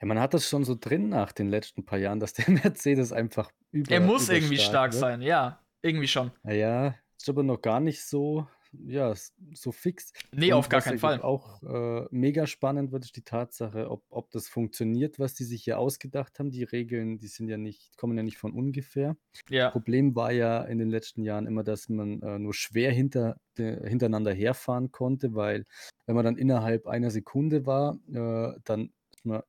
Ja, 0.00 0.06
man 0.06 0.20
hat 0.20 0.34
das 0.34 0.48
schon 0.48 0.64
so 0.64 0.76
drin 0.78 1.08
nach 1.08 1.32
den 1.32 1.48
letzten 1.48 1.86
paar 1.86 1.98
Jahren, 1.98 2.20
dass 2.20 2.34
der 2.34 2.50
Mercedes 2.50 3.12
einfach 3.12 3.50
über. 3.72 3.90
Er 3.90 4.00
muss 4.00 4.28
irgendwie 4.28 4.58
stark 4.58 4.92
wird. 4.92 5.00
sein, 5.00 5.22
ja. 5.22 5.60
Irgendwie 5.82 6.08
schon. 6.08 6.30
Ja, 6.44 6.94
ist 7.16 7.28
aber 7.28 7.42
noch 7.42 7.62
gar 7.62 7.80
nicht 7.80 8.04
so 8.04 8.46
ja, 8.86 9.14
so 9.54 9.72
fix. 9.72 10.12
Nee, 10.32 10.52
auf 10.52 10.68
gar 10.68 10.80
keinen 10.80 10.98
Fall. 10.98 11.22
auch 11.22 11.62
äh, 11.62 12.06
mega 12.10 12.46
spannend 12.46 12.92
wird, 12.92 13.04
ist 13.04 13.16
die 13.16 13.22
Tatsache, 13.22 13.90
ob, 13.90 14.04
ob 14.10 14.30
das 14.30 14.48
funktioniert, 14.48 15.18
was 15.18 15.34
die 15.34 15.44
sich 15.44 15.64
hier 15.64 15.78
ausgedacht 15.78 16.38
haben. 16.38 16.50
Die 16.50 16.64
Regeln, 16.64 17.18
die 17.18 17.28
sind 17.28 17.48
ja 17.48 17.56
nicht, 17.56 17.96
kommen 17.96 18.16
ja 18.16 18.22
nicht 18.22 18.38
von 18.38 18.52
ungefähr. 18.52 19.16
Ja. 19.48 19.70
Problem 19.70 20.14
war 20.14 20.32
ja 20.32 20.62
in 20.64 20.78
den 20.78 20.90
letzten 20.90 21.22
Jahren 21.22 21.46
immer, 21.46 21.64
dass 21.64 21.88
man 21.88 22.22
äh, 22.22 22.38
nur 22.38 22.54
schwer 22.54 22.92
hinter, 22.92 23.40
de, 23.58 23.88
hintereinander 23.88 24.32
herfahren 24.32 24.92
konnte, 24.92 25.34
weil 25.34 25.64
wenn 26.06 26.14
man 26.14 26.24
dann 26.24 26.36
innerhalb 26.36 26.86
einer 26.86 27.10
Sekunde 27.10 27.66
war, 27.66 27.98
äh, 28.08 28.58
dann 28.64 28.92
ist 29.14 29.24
man 29.24 29.42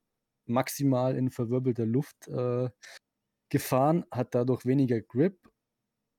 maximal 0.46 1.16
in 1.16 1.30
verwirbelter 1.30 1.86
Luft 1.86 2.28
äh, 2.28 2.70
gefahren, 3.50 4.06
hat 4.12 4.36
dadurch 4.36 4.66
weniger 4.66 5.02
Grip 5.02 5.47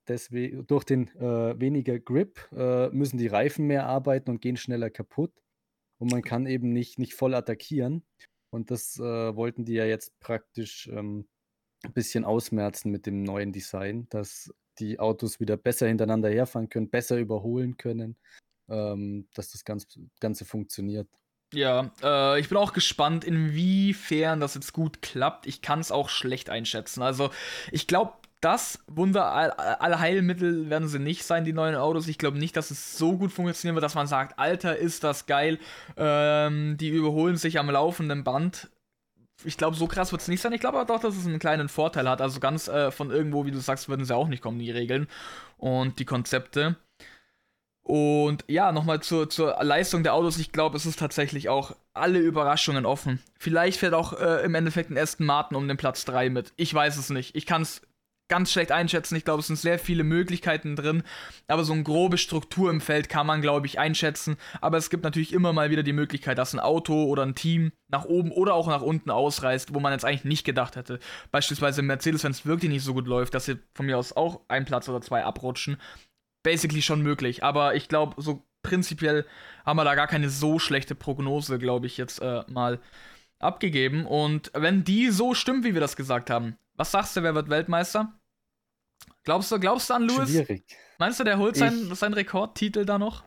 Deswegen, 0.08 0.66
durch 0.66 0.84
den 0.84 1.08
äh, 1.16 1.60
weniger 1.60 1.98
Grip 1.98 2.48
äh, 2.52 2.88
müssen 2.88 3.18
die 3.18 3.26
Reifen 3.26 3.66
mehr 3.66 3.86
arbeiten 3.86 4.30
und 4.30 4.40
gehen 4.40 4.56
schneller 4.56 4.90
kaputt. 4.90 5.32
Und 6.00 6.10
man 6.10 6.22
kann 6.22 6.46
eben 6.46 6.72
nicht, 6.72 6.98
nicht 6.98 7.14
voll 7.14 7.34
attackieren. 7.34 8.04
Und 8.50 8.70
das 8.70 8.98
äh, 8.98 9.02
wollten 9.36 9.64
die 9.64 9.74
ja 9.74 9.84
jetzt 9.84 10.18
praktisch 10.20 10.88
ähm, 10.88 11.28
ein 11.84 11.92
bisschen 11.92 12.24
ausmerzen 12.24 12.90
mit 12.90 13.06
dem 13.06 13.22
neuen 13.22 13.52
Design, 13.52 14.08
dass 14.08 14.52
die 14.78 14.98
Autos 14.98 15.40
wieder 15.40 15.56
besser 15.56 15.88
hintereinander 15.88 16.30
herfahren 16.30 16.68
können, 16.68 16.88
besser 16.88 17.18
überholen 17.18 17.76
können, 17.76 18.16
ähm, 18.68 19.28
dass 19.34 19.50
das 19.50 19.64
Ganze, 19.64 19.88
Ganze 20.20 20.44
funktioniert. 20.44 21.08
Ja, 21.52 21.92
äh, 22.02 22.40
ich 22.40 22.48
bin 22.48 22.58
auch 22.58 22.72
gespannt, 22.72 23.24
inwiefern 23.24 24.40
das 24.40 24.54
jetzt 24.54 24.72
gut 24.72 25.02
klappt. 25.02 25.46
Ich 25.46 25.62
kann 25.62 25.80
es 25.80 25.90
auch 25.90 26.08
schlecht 26.08 26.50
einschätzen. 26.50 27.02
Also, 27.02 27.30
ich 27.72 27.86
glaube, 27.86 28.12
das 28.40 28.78
Wunder, 28.86 29.80
alle 29.82 29.98
Heilmittel 29.98 30.70
werden 30.70 30.88
sie 30.88 30.98
nicht 30.98 31.24
sein, 31.24 31.44
die 31.44 31.52
neuen 31.52 31.74
Autos. 31.74 32.06
Ich 32.06 32.18
glaube 32.18 32.38
nicht, 32.38 32.56
dass 32.56 32.70
es 32.70 32.96
so 32.96 33.16
gut 33.16 33.32
funktionieren 33.32 33.74
wird, 33.74 33.82
dass 33.82 33.94
man 33.94 34.06
sagt, 34.06 34.38
Alter, 34.38 34.76
ist 34.76 35.02
das 35.02 35.26
geil. 35.26 35.58
Ähm, 35.96 36.76
die 36.78 36.88
überholen 36.88 37.36
sich 37.36 37.58
am 37.58 37.68
laufenden 37.70 38.22
Band. 38.22 38.70
Ich 39.44 39.56
glaube, 39.56 39.76
so 39.76 39.86
krass 39.86 40.12
wird 40.12 40.22
es 40.22 40.28
nicht 40.28 40.40
sein. 40.40 40.52
Ich 40.52 40.60
glaube 40.60 40.78
aber 40.78 40.92
doch, 40.92 41.00
dass 41.00 41.16
es 41.16 41.26
einen 41.26 41.38
kleinen 41.38 41.68
Vorteil 41.68 42.08
hat. 42.08 42.20
Also 42.20 42.40
ganz 42.40 42.68
äh, 42.68 42.90
von 42.90 43.10
irgendwo, 43.10 43.44
wie 43.44 43.50
du 43.50 43.58
sagst, 43.58 43.88
würden 43.88 44.04
sie 44.04 44.14
auch 44.14 44.28
nicht 44.28 44.42
kommen, 44.42 44.58
die 44.58 44.70
Regeln 44.70 45.08
und 45.56 45.98
die 45.98 46.04
Konzepte. 46.04 46.76
Und 47.82 48.44
ja, 48.48 48.70
nochmal 48.70 49.00
zur, 49.00 49.30
zur 49.30 49.56
Leistung 49.62 50.02
der 50.02 50.14
Autos. 50.14 50.38
Ich 50.38 50.52
glaube, 50.52 50.76
es 50.76 50.84
ist 50.84 50.98
tatsächlich 50.98 51.48
auch 51.48 51.74
alle 51.94 52.18
Überraschungen 52.18 52.84
offen. 52.84 53.18
Vielleicht 53.38 53.78
fährt 53.78 53.94
auch 53.94 54.12
äh, 54.12 54.44
im 54.44 54.54
Endeffekt 54.54 54.90
ein 54.90 54.98
Aston 54.98 55.24
Martin 55.26 55.56
um 55.56 55.66
den 55.66 55.78
Platz 55.78 56.04
3 56.04 56.28
mit. 56.30 56.52
Ich 56.56 56.72
weiß 56.74 56.98
es 56.98 57.08
nicht. 57.08 57.34
Ich 57.34 57.46
kann 57.46 57.62
es 57.62 57.80
ganz 58.28 58.52
schlecht 58.52 58.72
einschätzen. 58.72 59.16
Ich 59.16 59.24
glaube, 59.24 59.40
es 59.40 59.46
sind 59.46 59.56
sehr 59.56 59.78
viele 59.78 60.04
Möglichkeiten 60.04 60.76
drin. 60.76 61.02
Aber 61.46 61.64
so 61.64 61.72
eine 61.72 61.82
grobe 61.82 62.18
Struktur 62.18 62.70
im 62.70 62.80
Feld 62.80 63.08
kann 63.08 63.26
man, 63.26 63.42
glaube 63.42 63.66
ich, 63.66 63.78
einschätzen. 63.78 64.36
Aber 64.60 64.76
es 64.76 64.90
gibt 64.90 65.04
natürlich 65.04 65.32
immer 65.32 65.52
mal 65.52 65.70
wieder 65.70 65.82
die 65.82 65.92
Möglichkeit, 65.92 66.38
dass 66.38 66.52
ein 66.52 66.60
Auto 66.60 67.04
oder 67.04 67.24
ein 67.24 67.34
Team 67.34 67.72
nach 67.88 68.04
oben 68.04 68.30
oder 68.30 68.54
auch 68.54 68.68
nach 68.68 68.82
unten 68.82 69.10
ausreißt, 69.10 69.74
wo 69.74 69.80
man 69.80 69.92
jetzt 69.92 70.04
eigentlich 70.04 70.24
nicht 70.24 70.44
gedacht 70.44 70.76
hätte. 70.76 71.00
Beispielsweise 71.30 71.82
Mercedes, 71.82 72.24
wenn 72.24 72.32
es 72.32 72.46
wirklich 72.46 72.70
nicht 72.70 72.84
so 72.84 72.94
gut 72.94 73.06
läuft, 73.06 73.34
dass 73.34 73.46
sie 73.46 73.58
von 73.74 73.86
mir 73.86 73.98
aus 73.98 74.14
auch 74.14 74.40
einen 74.48 74.66
Platz 74.66 74.88
oder 74.88 75.00
zwei 75.00 75.24
abrutschen. 75.24 75.78
Basically 76.42 76.82
schon 76.82 77.02
möglich. 77.02 77.42
Aber 77.42 77.74
ich 77.74 77.88
glaube, 77.88 78.20
so 78.22 78.44
prinzipiell 78.62 79.24
haben 79.64 79.76
wir 79.76 79.84
da 79.84 79.94
gar 79.94 80.06
keine 80.06 80.28
so 80.28 80.58
schlechte 80.58 80.94
Prognose, 80.94 81.58
glaube 81.58 81.86
ich, 81.86 81.96
jetzt 81.96 82.20
äh, 82.20 82.42
mal 82.48 82.80
abgegeben. 83.38 84.06
Und 84.06 84.50
wenn 84.54 84.84
die 84.84 85.10
so 85.10 85.34
stimmt, 85.34 85.64
wie 85.64 85.74
wir 85.74 85.80
das 85.80 85.96
gesagt 85.96 86.30
haben, 86.30 86.56
was 86.78 86.92
sagst 86.92 87.16
du, 87.16 87.22
wer 87.22 87.34
wird 87.34 87.50
Weltmeister? 87.50 88.18
Glaubst 89.24 89.52
du, 89.52 89.60
glaubst 89.60 89.90
du 89.90 89.94
an 89.94 90.04
Lewis? 90.04 90.30
Schwierig. 90.30 90.64
Meinst 90.98 91.20
du, 91.20 91.24
der 91.24 91.38
holt 91.38 91.56
seinen, 91.56 91.94
seinen 91.94 92.14
Rekordtitel 92.14 92.86
da 92.86 92.98
noch? 92.98 93.24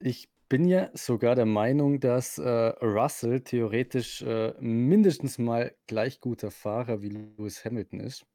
Ich 0.00 0.28
bin 0.48 0.66
ja 0.66 0.90
sogar 0.92 1.34
der 1.34 1.46
Meinung, 1.46 2.00
dass 2.00 2.36
äh, 2.38 2.48
Russell 2.48 3.40
theoretisch 3.40 4.22
äh, 4.22 4.52
mindestens 4.60 5.38
mal 5.38 5.74
gleich 5.86 6.20
guter 6.20 6.50
Fahrer 6.50 7.00
wie 7.00 7.08
Lewis 7.08 7.64
Hamilton 7.64 8.00
ist. 8.00 8.26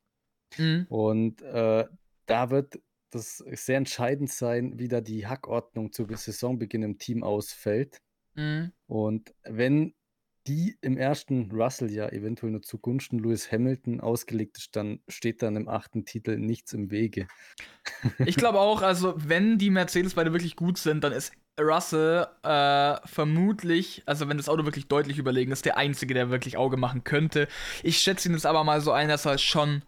Mhm. 0.58 0.88
Und 0.90 1.42
äh, 1.44 1.86
da 2.26 2.50
wird 2.50 2.80
das 3.12 3.38
sehr 3.38 3.78
entscheidend 3.78 4.32
sein, 4.32 4.80
wie 4.80 4.88
da 4.88 5.02
die 5.02 5.28
Hackordnung 5.28 5.92
zu 5.92 6.08
Saisonbeginn 6.10 6.84
im 6.84 6.98
Team 6.98 7.24
ausfällt. 7.24 8.02
Mhm. 8.36 8.72
Und 8.88 9.34
wenn 9.44 9.94
die 10.50 10.78
im 10.82 10.98
ersten 10.98 11.52
Russell 11.52 11.92
ja 11.92 12.10
eventuell 12.10 12.52
nur 12.52 12.64
zugunsten 12.64 13.20
Lewis 13.20 13.52
Hamilton 13.52 14.02
ausgelegt 14.02 14.58
ist, 14.58 14.76
dann 14.76 15.00
steht 15.08 15.44
dann 15.44 15.56
im 15.56 15.70
achten 15.70 16.06
Titel 16.06 16.38
nichts 16.38 16.74
im 16.74 16.90
Wege. 16.90 17.28
Ich 18.26 18.36
glaube 18.36 18.60
auch, 18.60 18.82
also 18.82 19.14
wenn 19.18 19.60
die 19.60 19.70
Mercedes 19.70 20.16
beide 20.16 20.34
wirklich 20.34 20.56
gut 20.56 20.80
sind, 20.80 21.04
dann 21.04 21.14
ist 21.14 21.34
Russell 21.60 22.26
äh, 22.44 22.96
vermutlich, 23.06 24.02
also 24.08 24.28
wenn 24.28 24.38
das 24.38 24.50
Auto 24.50 24.66
wirklich 24.66 24.88
deutlich 24.88 25.20
überlegen 25.20 25.52
ist, 25.52 25.66
der 25.66 25.78
Einzige, 25.78 26.14
der 26.14 26.32
wirklich 26.32 26.58
Auge 26.58 26.78
machen 26.78 27.04
könnte. 27.04 27.48
Ich 27.84 28.00
schätze 28.00 28.28
ihn 28.28 28.34
jetzt 28.34 28.46
aber 28.46 28.64
mal 28.64 28.82
so 28.82 28.92
ein, 28.92 29.10
dass 29.10 29.26
er 29.26 29.38
schon 29.38 29.84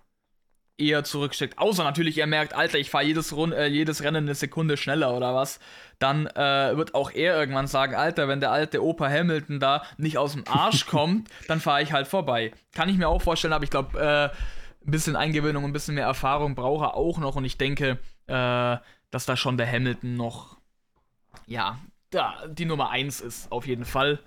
eher 0.82 1.04
zurücksteckt. 1.04 1.58
Außer 1.58 1.84
natürlich, 1.84 2.18
er 2.18 2.28
merkt, 2.28 2.54
Alter, 2.54 2.78
ich 2.78 2.90
fahre 2.90 3.06
jedes, 3.06 3.32
äh, 3.32 3.68
jedes 3.68 4.04
Rennen 4.04 4.26
eine 4.26 4.36
Sekunde 4.36 4.78
schneller 4.78 5.16
oder 5.16 5.36
was. 5.36 5.60
Dann 6.00 6.28
äh, 6.28 6.76
wird 6.76 6.96
auch 6.96 7.12
er 7.12 7.40
irgendwann 7.40 7.68
sagen, 7.68 7.96
Alter, 7.96 8.28
wenn 8.28 8.40
der 8.40 8.52
alte 8.52 8.84
Opa 8.84 9.08
Hamilton 9.10 9.60
da 9.60 9.84
nicht 9.98 10.18
aus 10.18 10.34
dem 10.34 10.44
Arsch 10.48 10.86
kommt, 10.88 11.30
dann 11.48 11.60
fahre 11.60 11.84
ich 11.84 11.94
halt 11.94 12.08
vorbei. 12.08 12.52
Kann 12.74 12.90
ich 12.90 12.98
mir 12.98 13.08
auch 13.08 13.22
vorstellen, 13.22 13.54
aber 13.54 13.64
ich 13.64 13.70
glaube, 13.70 14.00
äh, 14.00 14.36
ein 14.86 14.92
bisschen 14.92 15.16
Eingewöhnung, 15.16 15.64
ein 15.64 15.74
bisschen 15.74 15.96
mehr 15.96 16.06
Erfahrung 16.06 16.56
braucht 16.56 16.84
er 16.84 16.96
auch 16.96 17.20
noch. 17.20 17.36
Und 17.36 17.46
ich 17.46 17.58
denke, 17.58 18.00
äh, 18.28 18.78
dass 19.12 19.26
da 19.26 19.38
schon 19.38 19.58
der 19.58 19.72
Hamilton 19.72 20.16
noch, 20.16 20.58
ja, 21.46 21.78
da 22.10 22.36
die 22.48 22.66
Nummer 22.66 22.90
1 22.90 23.22
ist, 23.22 23.52
auf 23.52 23.68
jeden 23.68 23.86
Fall. 23.86 24.20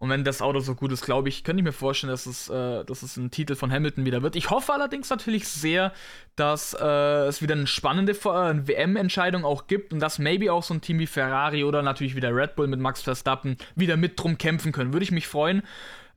Und 0.00 0.08
wenn 0.08 0.24
das 0.24 0.40
Auto 0.40 0.60
so 0.60 0.74
gut 0.74 0.92
ist, 0.92 1.04
glaube 1.04 1.28
ich, 1.28 1.44
könnte 1.44 1.60
ich 1.60 1.64
mir 1.64 1.72
vorstellen, 1.72 2.10
dass 2.10 2.24
es, 2.24 2.48
äh, 2.48 2.84
dass 2.86 3.02
es 3.02 3.18
ein 3.18 3.30
Titel 3.30 3.54
von 3.54 3.70
Hamilton 3.70 4.06
wieder 4.06 4.22
wird. 4.22 4.34
Ich 4.34 4.48
hoffe 4.48 4.72
allerdings 4.72 5.10
natürlich 5.10 5.46
sehr, 5.46 5.92
dass 6.36 6.72
äh, 6.72 7.26
es 7.26 7.42
wieder 7.42 7.54
eine 7.54 7.66
spannende 7.66 8.12
äh, 8.12 8.66
WM-Entscheidung 8.66 9.44
auch 9.44 9.66
gibt 9.66 9.92
und 9.92 10.00
dass 10.00 10.18
maybe 10.18 10.50
auch 10.54 10.62
so 10.62 10.72
ein 10.72 10.80
Team 10.80 10.98
wie 11.00 11.06
Ferrari 11.06 11.64
oder 11.64 11.82
natürlich 11.82 12.16
wieder 12.16 12.34
Red 12.34 12.56
Bull 12.56 12.66
mit 12.66 12.80
Max 12.80 13.02
Verstappen 13.02 13.58
wieder 13.76 13.98
mit 13.98 14.18
drum 14.18 14.38
kämpfen 14.38 14.72
können. 14.72 14.94
Würde 14.94 15.04
ich 15.04 15.12
mich 15.12 15.26
freuen. 15.26 15.62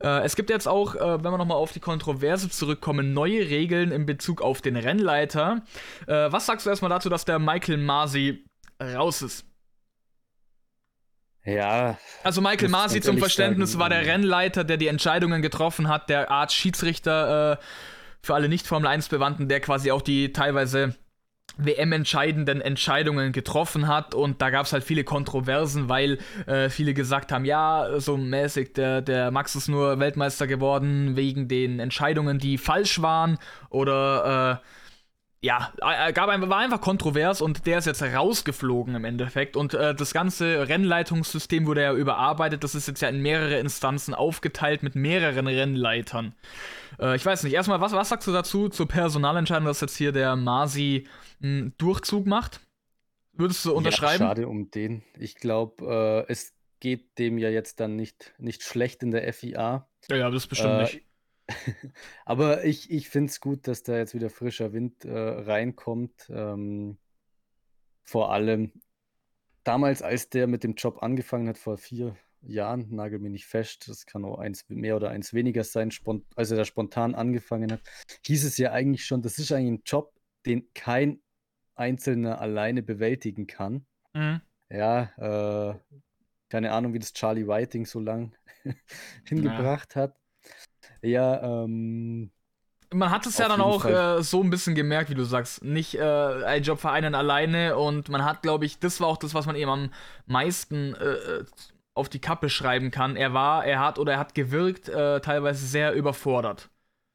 Äh, 0.02 0.24
es 0.24 0.34
gibt 0.34 0.48
jetzt 0.48 0.66
auch, 0.66 0.94
äh, 0.94 1.22
wenn 1.22 1.30
wir 1.30 1.36
nochmal 1.36 1.58
auf 1.58 1.72
die 1.72 1.80
Kontroverse 1.80 2.48
zurückkommen, 2.48 3.12
neue 3.12 3.50
Regeln 3.50 3.92
in 3.92 4.06
Bezug 4.06 4.40
auf 4.40 4.62
den 4.62 4.76
Rennleiter. 4.76 5.60
Äh, 6.06 6.32
was 6.32 6.46
sagst 6.46 6.64
du 6.64 6.70
erstmal 6.70 6.88
dazu, 6.88 7.10
dass 7.10 7.26
der 7.26 7.38
Michael 7.38 7.76
Masi 7.76 8.46
raus 8.80 9.20
ist? 9.20 9.44
Ja. 11.44 11.98
Also 12.22 12.40
Michael 12.40 12.68
Masi 12.68 13.00
zum 13.00 13.18
Verständnis 13.18 13.72
sagen, 13.72 13.80
war 13.80 13.88
der 13.90 14.06
Rennleiter, 14.06 14.64
der 14.64 14.76
die 14.76 14.86
Entscheidungen 14.86 15.42
getroffen 15.42 15.88
hat, 15.88 16.08
der 16.08 16.30
Art 16.30 16.52
Schiedsrichter 16.52 17.52
äh, 17.52 17.56
für 18.22 18.34
alle 18.34 18.48
nicht 18.48 18.66
Formel 18.66 18.88
1 18.88 19.08
Bewandten, 19.08 19.48
der 19.48 19.60
quasi 19.60 19.90
auch 19.90 20.02
die 20.02 20.32
teilweise 20.32 20.94
WM-entscheidenden 21.56 22.60
Entscheidungen 22.60 23.32
getroffen 23.32 23.86
hat 23.86 24.14
und 24.14 24.42
da 24.42 24.50
gab 24.50 24.66
es 24.66 24.72
halt 24.72 24.82
viele 24.82 25.04
Kontroversen, 25.04 25.88
weil 25.88 26.18
äh, 26.46 26.68
viele 26.68 26.94
gesagt 26.94 27.30
haben, 27.30 27.44
ja, 27.44 28.00
so 28.00 28.16
mäßig, 28.16 28.72
der, 28.72 29.02
der 29.02 29.30
Max 29.30 29.54
ist 29.54 29.68
nur 29.68 30.00
Weltmeister 30.00 30.46
geworden 30.46 31.16
wegen 31.16 31.46
den 31.46 31.78
Entscheidungen, 31.78 32.38
die 32.38 32.58
falsch 32.58 33.02
waren 33.02 33.38
oder 33.70 34.60
äh, 34.62 34.66
ja, 35.44 35.74
äh, 35.82 36.14
gab 36.14 36.30
ein, 36.30 36.48
war 36.48 36.56
einfach 36.56 36.80
kontrovers 36.80 37.42
und 37.42 37.66
der 37.66 37.76
ist 37.76 37.84
jetzt 37.84 38.02
rausgeflogen 38.02 38.94
im 38.94 39.04
Endeffekt. 39.04 39.58
Und 39.58 39.74
äh, 39.74 39.94
das 39.94 40.14
ganze 40.14 40.70
Rennleitungssystem 40.70 41.66
wurde 41.66 41.82
ja 41.82 41.92
überarbeitet. 41.92 42.64
Das 42.64 42.74
ist 42.74 42.88
jetzt 42.88 43.02
ja 43.02 43.10
in 43.10 43.20
mehrere 43.20 43.58
Instanzen 43.58 44.14
aufgeteilt 44.14 44.82
mit 44.82 44.94
mehreren 44.94 45.46
Rennleitern. 45.46 46.34
Äh, 46.98 47.16
ich 47.16 47.26
weiß 47.26 47.42
nicht, 47.42 47.52
erstmal, 47.52 47.82
was, 47.82 47.92
was 47.92 48.08
sagst 48.08 48.26
du 48.26 48.32
dazu 48.32 48.70
zur 48.70 48.88
Personalentscheidung, 48.88 49.66
dass 49.66 49.82
jetzt 49.82 49.98
hier 49.98 50.12
der 50.12 50.34
Masi 50.34 51.06
einen 51.42 51.74
Durchzug 51.76 52.24
macht? 52.24 52.60
Würdest 53.34 53.66
du 53.66 53.74
unterschreiben? 53.74 54.22
Ja, 54.22 54.28
schade 54.28 54.48
um 54.48 54.70
den. 54.70 55.02
Ich 55.18 55.34
glaube, 55.34 56.24
äh, 56.26 56.32
es 56.32 56.54
geht 56.80 57.18
dem 57.18 57.36
ja 57.36 57.50
jetzt 57.50 57.80
dann 57.80 57.96
nicht, 57.96 58.32
nicht 58.38 58.62
schlecht 58.62 59.02
in 59.02 59.10
der 59.10 59.30
FIA. 59.30 59.86
Ja, 60.08 60.16
ja, 60.16 60.30
das 60.30 60.46
bestimmt 60.46 60.72
äh, 60.72 60.82
nicht. 60.84 61.02
Aber 62.24 62.64
ich, 62.64 62.90
ich 62.90 63.08
finde 63.08 63.30
es 63.30 63.40
gut, 63.40 63.66
dass 63.66 63.82
da 63.82 63.96
jetzt 63.96 64.14
wieder 64.14 64.30
frischer 64.30 64.72
Wind 64.72 65.04
äh, 65.04 65.12
reinkommt. 65.12 66.30
Ähm, 66.30 66.98
vor 68.02 68.32
allem 68.32 68.72
damals, 69.64 70.02
als 70.02 70.28
der 70.28 70.46
mit 70.46 70.64
dem 70.64 70.74
Job 70.74 71.02
angefangen 71.02 71.48
hat, 71.48 71.58
vor 71.58 71.76
vier 71.76 72.16
Jahren, 72.42 72.88
nagel 72.90 73.18
mir 73.18 73.30
nicht 73.30 73.46
fest, 73.46 73.88
das 73.88 74.06
kann 74.06 74.24
auch 74.24 74.38
eins 74.38 74.64
mehr 74.68 74.96
oder 74.96 75.10
eins 75.10 75.32
weniger 75.32 75.64
sein, 75.64 75.90
als 76.36 76.50
er 76.50 76.56
da 76.56 76.64
spontan 76.64 77.14
angefangen 77.14 77.72
hat, 77.72 77.80
hieß 78.26 78.44
es 78.44 78.58
ja 78.58 78.72
eigentlich 78.72 79.06
schon, 79.06 79.22
das 79.22 79.38
ist 79.38 79.50
eigentlich 79.52 79.80
ein 79.80 79.82
Job, 79.86 80.12
den 80.44 80.72
kein 80.74 81.20
Einzelner 81.74 82.40
alleine 82.40 82.82
bewältigen 82.82 83.46
kann. 83.46 83.86
Mhm. 84.12 84.40
Ja, 84.70 85.72
äh, 85.72 85.78
keine 86.48 86.72
Ahnung, 86.72 86.92
wie 86.94 86.98
das 86.98 87.12
Charlie 87.12 87.46
Whiting 87.48 87.86
so 87.86 88.00
lang 88.00 88.34
hingebracht 89.24 89.94
ja. 89.94 90.02
hat. 90.02 90.20
Ja, 91.02 91.42
ähm, 91.64 92.30
man 92.92 93.10
hat 93.10 93.26
es 93.26 93.38
ja 93.38 93.48
dann 93.48 93.60
auch 93.60 93.84
äh, 93.84 94.22
so 94.22 94.42
ein 94.42 94.50
bisschen 94.50 94.74
gemerkt, 94.74 95.10
wie 95.10 95.14
du 95.14 95.24
sagst. 95.24 95.64
Nicht 95.64 95.94
äh, 95.96 96.02
ein 96.44 96.62
Job 96.62 96.80
für 96.80 96.90
einen 96.90 97.14
alleine 97.14 97.76
und 97.76 98.08
man 98.08 98.24
hat, 98.24 98.42
glaube 98.42 98.64
ich, 98.64 98.78
das 98.78 99.00
war 99.00 99.08
auch 99.08 99.16
das, 99.16 99.34
was 99.34 99.46
man 99.46 99.56
eben 99.56 99.70
am 99.70 99.90
meisten 100.26 100.94
äh, 100.94 101.04
äh, 101.04 101.44
auf 101.94 102.08
die 102.08 102.20
Kappe 102.20 102.48
schreiben 102.48 102.90
kann. 102.90 103.16
Er 103.16 103.34
war, 103.34 103.64
er 103.64 103.80
hat 103.80 103.98
oder 103.98 104.12
er 104.12 104.18
hat 104.18 104.34
gewirkt, 104.34 104.88
äh, 104.88 105.20
teilweise 105.20 105.66
sehr 105.66 105.92
überfordert. 105.92 106.70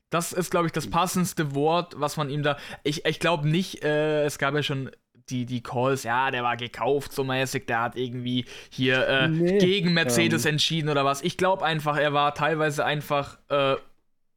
Das 0.10 0.34
ist, 0.34 0.50
glaube 0.50 0.66
ich, 0.66 0.72
das 0.72 0.90
passendste 0.90 1.54
Wort, 1.54 1.94
was 1.98 2.18
man 2.18 2.30
ihm 2.30 2.42
da. 2.42 2.58
Ich, 2.84 3.06
ich 3.06 3.20
glaube 3.20 3.48
nicht, 3.48 3.84
äh, 3.84 4.24
es 4.24 4.40
gab 4.40 4.56
ja 4.56 4.64
schon 4.64 4.90
die, 5.30 5.46
die 5.46 5.62
Calls, 5.62 6.04
ja, 6.04 6.32
der 6.32 6.44
war 6.44 6.58
gekauft 6.58 7.12
so 7.12 7.24
mäßig, 7.24 7.66
der 7.66 7.82
hat 7.82 7.96
irgendwie 7.96 8.46
hier 8.70 9.08
äh, 9.08 9.28
nee, 9.28 9.58
gegen 9.58 9.94
Mercedes 9.94 10.46
ähm, 10.46 10.52
entschieden 10.54 10.90
oder 10.90 11.06
was. 11.06 11.22
Ich 11.22 11.38
glaube 11.38 11.66
einfach, 11.66 11.98
er 11.98 12.14
war 12.14 12.34
teilweise 12.34 12.86
einfach 12.86 13.40
äh, 13.50 13.76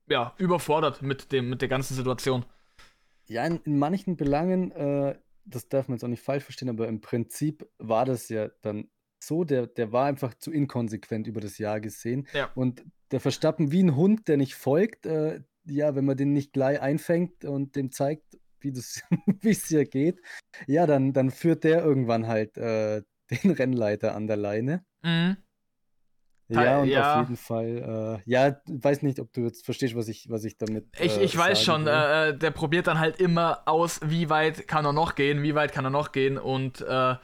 ja, 0.08 0.34
überfordert 0.38 1.02
mit, 1.02 1.32
dem, 1.32 1.50
mit 1.50 1.62
der 1.62 1.68
ganzen 1.68 1.94
Situation. 1.94 2.44
Ja, 3.28 3.46
in, 3.46 3.60
in 3.64 3.78
manchen 3.78 4.16
Belangen, 4.16 4.72
äh, 4.72 5.16
das 5.44 5.68
darf 5.68 5.88
man 5.88 5.96
jetzt 5.96 6.04
auch 6.04 6.08
nicht 6.08 6.22
falsch 6.22 6.44
verstehen, 6.44 6.68
aber 6.68 6.88
im 6.88 7.00
Prinzip 7.00 7.66
war 7.78 8.04
das 8.04 8.28
ja 8.28 8.48
dann 8.62 8.88
so, 9.18 9.44
der, 9.44 9.66
der 9.68 9.92
war 9.92 10.06
einfach 10.06 10.34
zu 10.34 10.50
inkonsequent 10.50 11.26
über 11.26 11.40
das 11.40 11.58
Jahr 11.58 11.80
gesehen. 11.80 12.26
Ja. 12.34 12.50
Und 12.54 12.84
der 13.12 13.20
Verstappen 13.20 13.70
wie 13.70 13.82
ein 13.82 13.96
Hund, 13.96 14.26
der 14.28 14.36
nicht 14.36 14.54
folgt, 14.54 15.06
äh, 15.06 15.40
ja, 15.64 15.94
wenn 15.94 16.04
man 16.04 16.16
den 16.16 16.32
nicht 16.32 16.52
gleich 16.52 16.80
einfängt 16.80 17.44
und 17.44 17.76
dem 17.76 17.92
zeigt, 17.92 18.38
wie 19.40 19.50
es 19.50 19.66
hier 19.66 19.84
geht, 19.84 20.20
ja, 20.66 20.86
dann, 20.86 21.12
dann 21.12 21.30
führt 21.30 21.64
der 21.64 21.84
irgendwann 21.84 22.26
halt 22.26 22.56
äh, 22.56 23.02
den 23.30 23.50
Rennleiter 23.50 24.14
an 24.14 24.26
der 24.26 24.36
Leine. 24.36 24.84
Mhm. 25.02 25.36
Ja, 26.48 26.80
und 26.80 26.88
ja. 26.88 27.14
auf 27.14 27.20
jeden 27.20 27.36
Fall, 27.36 28.20
äh, 28.26 28.30
ja, 28.30 28.56
weiß 28.66 29.02
nicht, 29.02 29.20
ob 29.20 29.32
du 29.32 29.42
jetzt 29.42 29.64
verstehst, 29.64 29.96
was 29.96 30.08
ich, 30.08 30.28
was 30.28 30.44
ich 30.44 30.58
damit. 30.58 30.86
Äh, 30.98 31.06
ich, 31.06 31.18
ich 31.18 31.36
weiß 31.36 31.62
schon, 31.62 31.86
äh, 31.86 32.28
äh, 32.28 32.36
der 32.36 32.50
probiert 32.50 32.86
dann 32.86 32.98
halt 32.98 33.20
immer 33.20 33.62
aus, 33.66 34.00
wie 34.04 34.28
weit 34.28 34.68
kann 34.68 34.84
er 34.84 34.92
noch 34.92 35.14
gehen, 35.14 35.42
wie 35.42 35.54
weit 35.54 35.72
kann 35.72 35.84
er 35.84 35.90
noch 35.90 36.12
gehen 36.12 36.38
und 36.38 36.82
äh, 36.82 37.14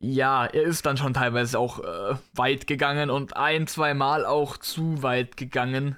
ja, 0.00 0.46
er 0.46 0.62
ist 0.62 0.86
dann 0.86 0.96
schon 0.96 1.14
teilweise 1.14 1.58
auch 1.58 1.80
äh, 1.80 2.16
weit 2.34 2.66
gegangen 2.66 3.10
und 3.10 3.36
ein, 3.36 3.66
zwei 3.66 3.94
Mal 3.94 4.26
auch 4.26 4.56
zu 4.56 5.02
weit 5.02 5.36
gegangen, 5.36 5.96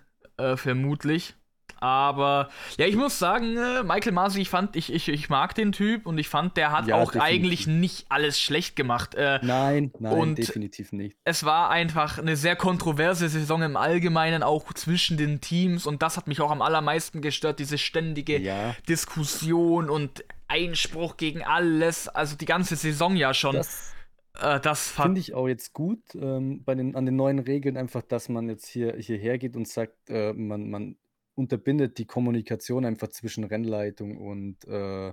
vermutlich. 0.55 1.35
Aber 1.81 2.51
ja, 2.79 2.87
ich 2.87 2.97
muss 2.97 3.19
sagen, 3.19 3.57
äh, 3.57 3.83
Michael 3.83 4.13
Masi, 4.13 4.43
ich 4.43 4.51
fand, 4.51 4.77
ich, 4.77 4.93
ich, 4.93 5.09
ich 5.09 5.31
mag 5.31 5.55
den 5.55 5.73
Typ 5.73 6.07
und 6.07 6.19
ich 6.19 6.29
fand, 6.29 6.57
der 6.59 6.73
hat 6.73 6.87
ja, 6.87 6.97
auch 6.97 7.13
definitiv. 7.13 7.35
eigentlich 7.35 7.67
nicht 7.67 8.07
alles 8.11 8.39
schlecht 8.39 8.77
gemacht. 8.77 9.15
Äh, 9.15 9.41
nein, 9.43 9.91
nein, 9.99 10.35
definitiv 10.35 10.93
nicht. 10.93 11.17
Es 11.25 11.45
war 11.45 11.71
einfach 11.71 12.19
eine 12.19 12.37
sehr 12.37 12.55
kontroverse 12.55 13.29
Saison 13.31 13.63
im 13.63 13.77
Allgemeinen, 13.77 14.43
auch 14.43 14.73
zwischen 14.75 15.17
den 15.17 15.41
Teams 15.41 15.87
und 15.87 16.03
das 16.03 16.19
hat 16.19 16.27
mich 16.27 16.41
auch 16.43 16.51
am 16.51 16.61
allermeisten 16.61 17.23
gestört, 17.23 17.59
diese 17.59 17.79
ständige 17.79 18.39
ja. 18.39 18.77
Diskussion 18.89 19.89
und 19.89 20.25
Einspruch 20.49 21.17
gegen 21.17 21.43
alles, 21.43 22.09
also 22.09 22.37
die 22.37 22.45
ganze 22.45 22.77
Saison 22.77 23.17
ja 23.17 23.33
schon. 23.33 23.57
Das 23.57 23.95
äh, 24.41 24.61
das 24.61 24.91
finde 24.91 25.21
ich 25.21 25.35
auch 25.35 25.49
jetzt 25.49 25.73
gut 25.73 26.03
ähm, 26.15 26.63
bei 26.65 26.75
den, 26.75 26.95
an 26.95 27.07
den 27.07 27.17
neuen 27.17 27.39
Regeln 27.39 27.77
einfach, 27.77 28.03
dass 28.03 28.29
man 28.29 28.49
jetzt 28.49 28.67
hier 28.67 28.97
hierher 28.97 29.39
geht 29.39 29.57
und 29.57 29.69
sagt, 29.69 30.09
äh, 30.09 30.33
man, 30.33 30.71
man 30.71 30.97
unterbindet 31.35 31.99
die 31.99 32.07
Kommunikation 32.07 32.85
einfach 32.85 33.09
zwischen 33.09 33.45
Rennleitung 33.45 34.19
und, 34.19 34.65
äh, 34.67 35.13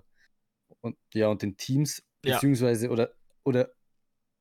und, 0.82 0.98
ja, 1.14 1.28
und 1.28 1.42
den 1.42 1.58
Teams, 1.58 2.04
ja. 2.24 2.36
beziehungsweise 2.36 2.90
oder, 2.90 3.14
oder 3.44 3.72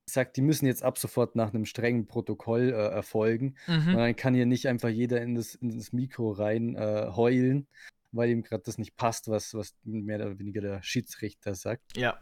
sagt, 0.09 0.37
die 0.37 0.43
müssen 0.43 0.66
jetzt 0.66 0.83
ab 0.83 0.99
sofort 0.99 1.37
nach 1.37 1.53
einem 1.53 1.64
strengen 1.64 2.07
Protokoll 2.07 2.70
äh, 2.70 2.89
erfolgen. 2.89 3.57
Mhm. 3.66 3.89
Und 3.89 3.97
dann 3.97 4.16
kann 4.16 4.35
hier 4.35 4.47
nicht 4.47 4.68
einfach 4.68 4.89
jeder 4.89 5.20
in 5.20 5.35
das, 5.35 5.55
in 5.57 5.77
das 5.77 5.93
Mikro 5.93 6.31
rein 6.31 6.77
äh, 6.77 7.11
heulen, 7.14 7.66
weil 8.12 8.31
ihm 8.31 8.43
gerade 8.43 8.62
das 8.64 8.79
nicht 8.79 8.97
passt, 8.97 9.29
was, 9.29 9.55
was 9.55 9.74
mehr 9.83 10.16
oder 10.16 10.39
weniger 10.39 10.61
der 10.61 10.83
Schiedsrichter 10.83 11.55
sagt. 11.55 11.97
Ja. 11.97 12.18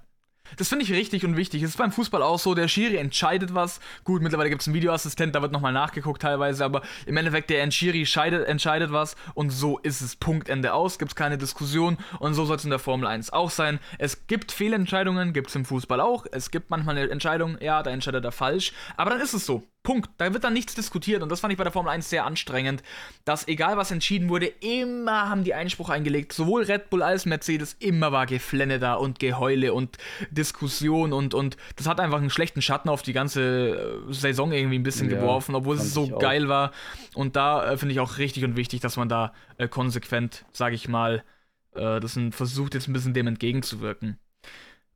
Das 0.57 0.69
finde 0.69 0.85
ich 0.85 0.93
richtig 0.93 1.25
und 1.25 1.37
wichtig. 1.37 1.63
Es 1.63 1.71
ist 1.71 1.79
beim 1.79 1.91
Fußball 1.91 2.23
auch 2.23 2.39
so, 2.39 2.55
der 2.55 2.69
Schiri 2.69 2.97
entscheidet 2.97 3.55
was. 3.55 3.81
Gut, 4.05 4.23
mittlerweile 4.23 4.51
gibt 4.51 4.63
es 4.63 4.69
einen 4.69 4.75
Videoassistent, 4.75 5.35
da 5.35 5.43
wird 5.43 5.53
nochmal 5.53 5.73
nachgeguckt 5.73 6.23
teilweise, 6.23 6.65
aber 6.65 6.83
im 7.07 7.17
Endeffekt 7.17 7.51
der 7.51 7.69
Schiri 7.71 8.01
entscheidet, 8.01 8.47
entscheidet 8.47 8.93
was 8.93 9.17
und 9.35 9.51
so 9.51 9.79
ist 9.79 10.01
es. 10.01 10.17
Punkt, 10.17 10.49
Ende 10.49 10.73
aus, 10.73 10.99
gibt 10.99 11.13
es 11.13 11.17
keine 11.17 11.39
Diskussion 11.39 11.99
und 12.21 12.35
so 12.35 12.45
soll 12.45 12.57
es 12.57 12.65
in 12.65 12.71
der 12.71 12.79
Formel 12.79 13.07
1 13.09 13.31
auch 13.33 13.51
sein. 13.51 13.81
Es 13.99 14.27
gibt 14.27 14.53
Fehlentscheidungen, 14.53 15.33
gibt 15.33 15.49
es 15.49 15.57
im 15.57 15.65
Fußball 15.65 16.01
auch. 16.01 16.27
Es 16.31 16.51
gibt 16.51 16.71
manchmal 16.71 16.97
eine 16.97 17.11
Entscheidung, 17.11 17.59
ja, 17.61 17.83
da 17.83 17.91
entscheidet 17.91 18.25
er 18.25 18.33
falsch, 18.33 18.73
aber 18.97 19.11
dann 19.11 19.21
ist 19.21 19.35
es 19.35 19.47
so. 19.47 19.65
Punkt. 19.85 20.11
Da 20.17 20.33
wird 20.33 20.43
dann 20.43 20.55
nichts 20.55 20.75
diskutiert 20.75 21.23
und 21.23 21.31
das 21.31 21.41
fand 21.41 21.53
ich 21.53 21.59
bei 21.59 21.63
der 21.63 21.73
Formel 21.73 21.93
1 21.93 22.09
sehr 22.09 22.25
anstrengend, 22.25 22.83
dass 23.27 23.47
egal 23.47 23.77
was 23.77 23.91
entschieden 23.91 24.31
wurde, 24.31 24.47
immer 24.47 25.29
haben 25.29 25.45
die 25.45 25.55
Einspruch 25.55 25.91
eingelegt. 25.91 26.33
Sowohl 26.33 26.65
Red 26.65 26.89
Bull 26.91 27.03
als 27.03 27.27
Mercedes, 27.27 27.77
immer 27.79 28.11
war 28.11 28.25
Geflenne 28.25 28.79
da 28.79 28.95
und 28.95 29.19
Geheule 29.19 29.75
und 29.75 29.99
Diskussion 30.31 31.13
und, 31.13 31.35
und 31.35 31.59
das 31.77 31.87
hat 31.87 32.01
einfach 32.01 32.19
einen 32.19 32.31
schlechten 32.31 32.63
Schatten 32.63 32.89
auf 32.89 33.03
die 33.03 33.13
ganze 33.13 33.43
äh, 34.09 34.13
Saison 34.13 34.53
irgendwie 34.53 34.79
ein 34.79 34.83
bisschen 34.83 35.11
ja, 35.11 35.19
geworfen, 35.19 35.55
obwohl 35.55 35.77
es 35.77 35.93
so 35.93 36.09
geil 36.09 36.49
war. 36.49 36.73
Und 37.15 37.37
da 37.37 37.73
äh, 37.73 37.77
finde 37.77 37.93
ich 37.93 38.01
auch 38.01 38.17
richtig 38.17 38.43
und 38.45 38.57
wichtig, 38.57 38.81
dass 38.81 38.97
man 38.97 39.11
da 39.11 39.35
äh, 39.59 39.69
konsequent, 39.69 40.47
sage 40.51 40.75
ich 40.75 40.89
mal, 40.89 41.23
äh, 41.75 42.01
das 42.01 42.19
versucht 42.31 42.73
jetzt 42.73 42.89
ein 42.89 42.95
bisschen 42.95 43.13
dem 43.13 43.27
entgegenzuwirken. 43.27 44.19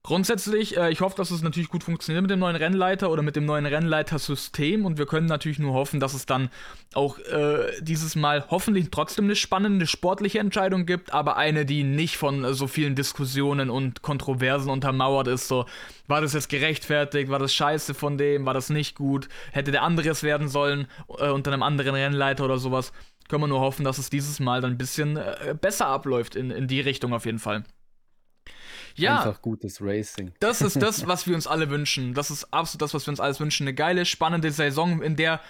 Grundsätzlich, 0.05 0.77
äh, 0.77 0.91
ich 0.91 1.01
hoffe, 1.01 1.17
dass 1.17 1.31
es 1.31 1.43
natürlich 1.43 1.69
gut 1.69 1.83
funktioniert 1.83 2.23
mit 2.23 2.31
dem 2.31 2.39
neuen 2.39 2.57
Rennleiter 2.57 3.11
oder 3.11 3.23
mit 3.23 3.37
dem 3.37 3.45
neuen 3.45 3.67
Rennleitersystem 3.67 4.87
und 4.87 4.97
wir 4.97 5.07
können 5.07 5.27
natürlich 5.27 5.59
nur 5.59 5.75
hoffen, 5.75 5.99
dass 6.01 6.15
es 6.15 6.25
dann 6.25 6.51
auch 6.95 7.19
äh, 7.19 7.73
dieses 7.81 8.15
Mal 8.15 8.47
hoffentlich 8.49 8.91
trotzdem 8.91 9.27
eine 9.27 9.37
spannende 9.37 9.87
sportliche 9.87 10.39
Entscheidung 10.39 10.87
gibt, 10.87 11.13
aber 11.13 11.37
eine, 11.37 11.67
die 11.67 11.83
nicht 11.83 12.17
von 12.17 12.55
so 12.55 12.69
vielen 12.69 12.95
Diskussionen 12.95 13.71
und 13.71 14.01
Kontroversen 14.01 14.71
untermauert 14.71 15.27
ist. 15.27 15.49
So, 15.49 15.67
war 16.07 16.21
das 16.21 16.33
jetzt 16.33 16.49
gerechtfertigt? 16.49 17.29
War 17.29 17.41
das 17.41 17.53
scheiße 17.53 17.93
von 17.93 18.17
dem? 18.17 18.47
War 18.47 18.55
das 18.55 18.71
nicht 18.71 18.95
gut? 18.95 19.29
Hätte 19.53 19.73
der 19.73 19.83
andere 19.83 20.09
es 20.09 20.23
werden 20.23 20.49
sollen 20.49 20.87
äh, 21.19 21.29
unter 21.29 21.53
einem 21.53 21.63
anderen 21.63 21.95
Rennleiter 21.95 22.45
oder 22.45 22.59
sowas? 22.59 22.93
Können 23.29 23.43
wir 23.43 23.49
nur 23.49 23.61
hoffen, 23.61 23.85
dass 23.85 23.99
es 23.99 24.09
dieses 24.09 24.41
Mal 24.41 24.63
dann 24.63 24.71
ein 24.71 24.79
bisschen 24.79 25.19
äh, 25.19 25.55
besser 25.61 25.89
abläuft 25.89 26.35
in, 26.35 26.51
in 26.51 26.67
die 26.67 26.81
Richtung 26.81 27.13
auf 27.13 27.27
jeden 27.27 27.41
Fall. 27.41 27.65
Ja. 28.99 29.19
Einfach 29.19 29.43
gutes 29.43 29.81
Racing. 29.81 30.33
Das 30.41 30.61
ist 30.61 30.81
das, 30.81 31.07
was 31.09 31.27
wir 31.27 31.35
uns 31.35 31.47
alle 31.47 31.71
wünschen. 31.71 32.15
Das 32.15 32.31
ist 32.31 32.53
absolut 32.53 32.83
das, 32.83 32.95
was 32.95 33.07
wir 33.07 33.13
uns 33.13 33.21
alles 33.21 33.41
wünschen. 33.41 33.65
Eine 33.65 33.75
geile, 33.75 34.05
spannende 34.05 34.51
Saison, 34.51 35.03
in 35.03 35.17
der 35.17 35.41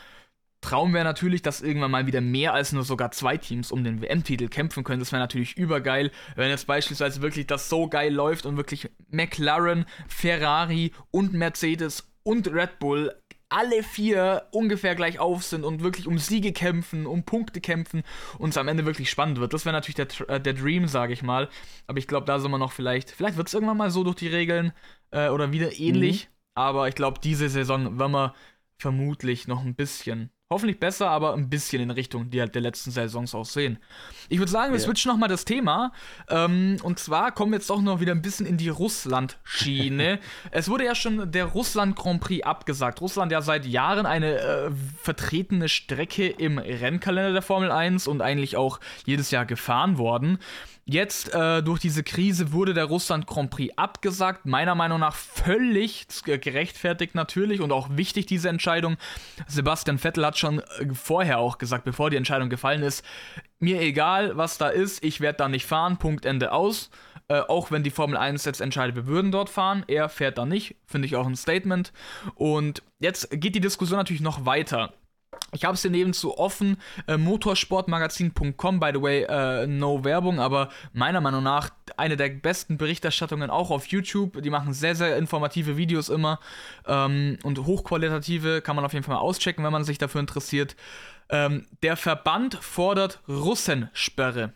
Traum 0.61 0.93
wäre 0.93 1.05
natürlich, 1.05 1.43
dass 1.43 1.61
irgendwann 1.61 1.93
mal 1.93 2.07
wieder 2.07 2.21
mehr 2.21 2.53
als 2.53 2.73
nur 2.73 2.83
sogar 2.83 3.13
zwei 3.13 3.37
Teams 3.37 3.71
um 3.71 3.85
den 3.85 4.03
WM-Titel 4.03 4.49
kämpfen 4.49 4.83
können. 4.83 4.99
Das 4.99 5.13
wäre 5.13 5.23
natürlich 5.23 5.57
übergeil, 5.57 6.11
wenn 6.35 6.51
jetzt 6.51 6.67
beispielsweise 6.67 7.23
wirklich 7.23 7.47
das 7.47 7.69
so 7.69 7.89
geil 7.89 8.13
läuft 8.13 8.45
und 8.45 8.57
wirklich 8.57 8.91
McLaren, 9.09 9.87
Ferrari 10.09 10.93
und 11.13 11.33
Mercedes 11.33 12.11
und 12.25 12.53
Red 12.53 12.81
Bull 12.81 13.15
alle 13.49 13.83
vier 13.83 14.47
ungefähr 14.53 14.95
gleich 14.95 15.19
auf 15.19 15.43
sind 15.43 15.65
und 15.65 15.83
wirklich 15.83 16.07
um 16.07 16.19
Siege 16.19 16.53
kämpfen, 16.53 17.07
um 17.07 17.25
Punkte 17.25 17.61
kämpfen 17.61 18.03
und 18.39 18.51
es 18.51 18.59
am 18.59 18.69
Ende 18.69 18.85
wirklich 18.85 19.11
spannend 19.11 19.41
wird. 19.41 19.55
Das 19.55 19.65
wäre 19.65 19.75
natürlich 19.75 19.95
der, 19.95 20.29
äh, 20.29 20.41
der 20.41 20.55
Dream, 20.55 20.87
sage 20.87 21.13
ich 21.13 21.23
mal. 21.23 21.49
Aber 21.87 21.99
ich 21.99 22.07
glaube, 22.07 22.27
da 22.27 22.39
sind 22.39 22.51
wir 22.51 22.59
noch 22.59 22.73
vielleicht, 22.73 23.11
vielleicht 23.11 23.37
wird 23.37 23.49
es 23.49 23.55
irgendwann 23.55 23.79
mal 23.79 23.91
so 23.91 24.05
durch 24.05 24.17
die 24.17 24.29
Regeln 24.29 24.73
äh, 25.11 25.29
oder 25.29 25.53
wieder 25.53 25.79
ähnlich. 25.79 26.25
Mhm. 26.27 26.35
Aber 26.55 26.89
ich 26.89 26.95
glaube, 26.95 27.21
diese 27.23 27.49
Saison 27.49 27.99
werden 27.99 28.13
wir 28.13 28.35
vermutlich 28.79 29.49
noch 29.49 29.65
ein 29.65 29.75
bisschen 29.75 30.31
Hoffentlich 30.51 30.81
besser, 30.81 31.11
aber 31.11 31.35
ein 31.35 31.51
bisschen 31.51 31.83
in 31.83 31.91
Richtung 31.91 32.31
die 32.31 32.41
halt 32.41 32.55
der 32.55 32.63
letzten 32.63 32.91
Saisons 32.91 33.35
auch 33.35 33.45
sehen. 33.45 33.79
Ich 34.31 34.39
würde 34.39 34.51
sagen, 34.51 34.73
wir 34.73 34.79
yeah. 34.79 34.87
switchen 34.87 35.11
nochmal 35.11 35.29
das 35.29 35.45
Thema. 35.45 35.93
Ähm, 36.31 36.79
und 36.83 36.99
zwar 36.99 37.33
kommen 37.33 37.53
wir 37.53 37.59
jetzt 37.59 37.71
auch 37.71 37.83
noch 37.83 38.01
wieder 38.01 38.13
ein 38.13 38.23
bisschen 38.23 38.47
in 38.47 38.57
die 38.57 38.71
Russland-Schiene. 38.71 40.19
es 40.51 40.71
wurde 40.71 40.87
ja 40.87 40.95
schon 40.95 41.31
der 41.31 41.45
Russland 41.45 41.97
Grand 41.97 42.23
Prix 42.23 42.47
abgesagt. 42.47 43.03
Russland 43.03 43.31
ja 43.31 43.43
seit 43.43 43.67
Jahren 43.67 44.07
eine 44.07 44.39
äh, 44.39 44.71
vertretene 45.03 45.69
Strecke 45.69 46.27
im 46.27 46.57
Rennkalender 46.57 47.35
der 47.35 47.43
Formel 47.43 47.71
1 47.71 48.07
und 48.07 48.23
eigentlich 48.23 48.57
auch 48.57 48.81
jedes 49.05 49.31
Jahr 49.31 49.45
gefahren 49.45 49.99
worden. 49.99 50.39
Jetzt 50.91 51.35
äh, 51.35 51.63
durch 51.63 51.81
diese 51.81 52.03
Krise 52.03 52.51
wurde 52.53 52.73
der 52.73 52.87
Russland 52.87 53.27
Grand 53.27 53.51
Prix 53.51 53.77
abgesagt. 53.77 54.47
Meiner 54.47 54.75
Meinung 54.75 55.01
nach 55.01 55.15
völlig 55.15 56.07
gerechtfertigt 56.25 57.15
natürlich 57.15 57.61
und 57.61 57.73
auch 57.73 57.91
wichtig 57.91 58.25
diese 58.25 58.49
Entscheidung. 58.49 58.97
Sebastian 59.47 59.99
Vettel 59.99 60.25
hat 60.25 60.39
schon 60.39 60.61
äh, 60.61 60.95
vorher 60.95 61.41
auch 61.41 61.59
gesagt, 61.59 61.85
bevor 61.85 62.09
die 62.09 62.17
Entscheidung 62.17 62.49
gefallen 62.49 62.83
ist, 62.83 63.05
mir 63.59 63.83
egal, 63.83 64.39
was 64.39 64.57
da 64.57 64.69
ist, 64.69 65.05
ich 65.05 65.21
werde 65.21 65.37
da 65.37 65.49
nicht 65.51 65.67
fahren. 65.67 65.99
Punkt 65.99 66.25
Ende 66.25 66.53
aus. 66.53 66.89
äh, 67.29 67.41
auch 67.41 67.71
wenn 67.71 67.83
die 67.83 67.91
Formel 67.91 68.17
1 68.17 68.47
jetzt 68.47 68.63
entscheidet, 68.63 68.97
wir 68.97 69.07
würden 69.07 69.31
dort 69.31 69.51
fahren. 69.51 69.85
Er 69.89 70.09
fährt 70.09 70.39
da 70.39 70.47
nicht, 70.47 70.77
finde 70.87 71.05
ich 71.05 71.17
auch 71.17 71.27
ein 71.27 71.37
Statement. 71.37 71.93
Und 72.35 72.83
jetzt 72.99 73.29
geht 73.31 73.55
die 73.55 73.61
Diskussion 73.61 73.99
natürlich 73.99 74.23
noch 74.23 74.47
weiter. 74.47 74.95
Ich 75.53 75.65
habe 75.65 75.75
es 75.75 75.83
hier 75.83 75.91
nebenzu 75.91 76.37
offen, 76.37 76.77
äh, 77.07 77.17
motorsportmagazin.com, 77.17 78.81
by 78.81 78.91
the 78.93 79.01
way, 79.01 79.23
äh, 79.23 79.67
no 79.67 80.05
Werbung, 80.05 80.41
aber 80.41 80.69
meiner 80.93 81.23
Meinung 81.23 81.43
nach 81.43 81.71
eine 81.97 82.17
der 82.17 82.29
besten 82.29 82.77
Berichterstattungen 82.77 83.49
auch 83.49 83.71
auf 83.71 83.87
YouTube. 83.87 84.43
Die 84.43 84.51
machen 84.51 84.75
sehr, 84.75 84.95
sehr 84.95 85.17
informative 85.17 85.79
Videos 85.79 86.11
immer 86.11 86.39
ähm, 86.87 87.39
und 87.45 87.65
hochqualitative, 87.65 88.61
kann 88.61 88.77
man 88.77 88.85
auf 88.85 88.93
jeden 88.93 89.05
Fall 89.05 89.15
mal 89.15 89.23
auschecken, 89.23 89.65
wenn 89.65 89.73
man 89.73 89.85
sich 89.85 89.97
dafür 89.97 90.21
interessiert. 90.21 90.77
Ähm, 91.31 91.67
der 91.83 91.97
Verband 91.97 92.57
fordert 92.57 93.21
Russensperre. 93.27 94.53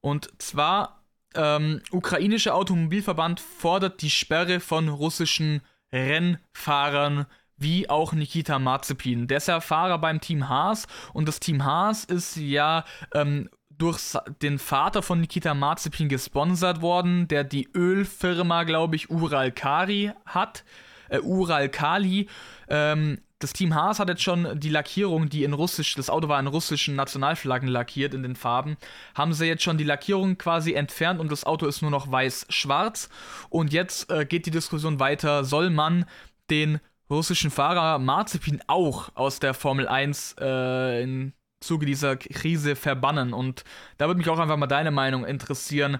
Und 0.00 0.30
zwar, 0.38 1.02
ähm, 1.34 1.82
ukrainischer 1.90 2.54
Automobilverband 2.54 3.40
fordert 3.40 4.00
die 4.00 4.10
Sperre 4.10 4.60
von 4.60 4.88
russischen 4.88 5.60
Rennfahrern 5.92 7.26
wie 7.62 7.88
auch 7.88 8.12
Nikita 8.12 8.58
Mazepin. 8.58 9.26
Der 9.26 9.38
ist 9.38 9.48
ja 9.48 9.60
Fahrer 9.60 9.98
beim 9.98 10.20
Team 10.20 10.48
Haas 10.48 10.86
und 11.12 11.26
das 11.26 11.40
Team 11.40 11.64
Haas 11.64 12.04
ist 12.04 12.36
ja 12.36 12.84
ähm, 13.14 13.48
durch 13.70 14.16
den 14.42 14.58
Vater 14.58 15.02
von 15.02 15.20
Nikita 15.20 15.54
Mazepin 15.54 16.08
gesponsert 16.08 16.82
worden, 16.82 17.26
der 17.28 17.44
die 17.44 17.68
Ölfirma, 17.74 18.64
glaube 18.64 18.96
ich, 18.96 19.10
Ural 19.10 19.50
Kali 19.50 20.12
hat. 20.26 20.64
Äh, 21.08 21.20
Ural 21.20 21.68
Kali. 21.68 22.28
Ähm, 22.68 23.18
das 23.42 23.52
Team 23.52 23.74
Haas 23.74 23.98
hat 23.98 24.08
jetzt 24.08 24.22
schon 24.22 24.60
die 24.60 24.68
Lackierung, 24.68 25.28
die 25.28 25.42
in 25.42 25.52
russisch, 25.52 25.96
das 25.96 26.10
Auto 26.10 26.28
war 26.28 26.38
in 26.38 26.46
russischen 26.46 26.94
Nationalflaggen 26.94 27.68
lackiert 27.68 28.14
in 28.14 28.22
den 28.22 28.36
Farben, 28.36 28.76
haben 29.16 29.32
sie 29.32 29.46
jetzt 29.46 29.64
schon 29.64 29.78
die 29.78 29.84
Lackierung 29.84 30.38
quasi 30.38 30.74
entfernt 30.74 31.18
und 31.18 31.32
das 31.32 31.42
Auto 31.42 31.66
ist 31.66 31.82
nur 31.82 31.90
noch 31.90 32.10
weiß-schwarz. 32.10 33.08
Und 33.48 33.72
jetzt 33.72 34.10
äh, 34.10 34.24
geht 34.24 34.46
die 34.46 34.52
Diskussion 34.52 35.00
weiter, 35.00 35.42
soll 35.44 35.70
man 35.70 36.04
den 36.50 36.78
russischen 37.12 37.50
Fahrer 37.50 37.98
Marzipin 37.98 38.62
auch 38.66 39.10
aus 39.14 39.38
der 39.38 39.54
Formel 39.54 39.86
1 39.86 40.36
äh, 40.40 41.02
in 41.02 41.32
Zuge 41.62 41.86
dieser 41.86 42.16
Krise 42.16 42.76
verbannen. 42.76 43.32
Und 43.32 43.64
da 43.98 44.06
würde 44.06 44.18
mich 44.18 44.28
auch 44.28 44.38
einfach 44.38 44.56
mal 44.56 44.66
deine 44.66 44.90
Meinung 44.90 45.24
interessieren. 45.24 45.98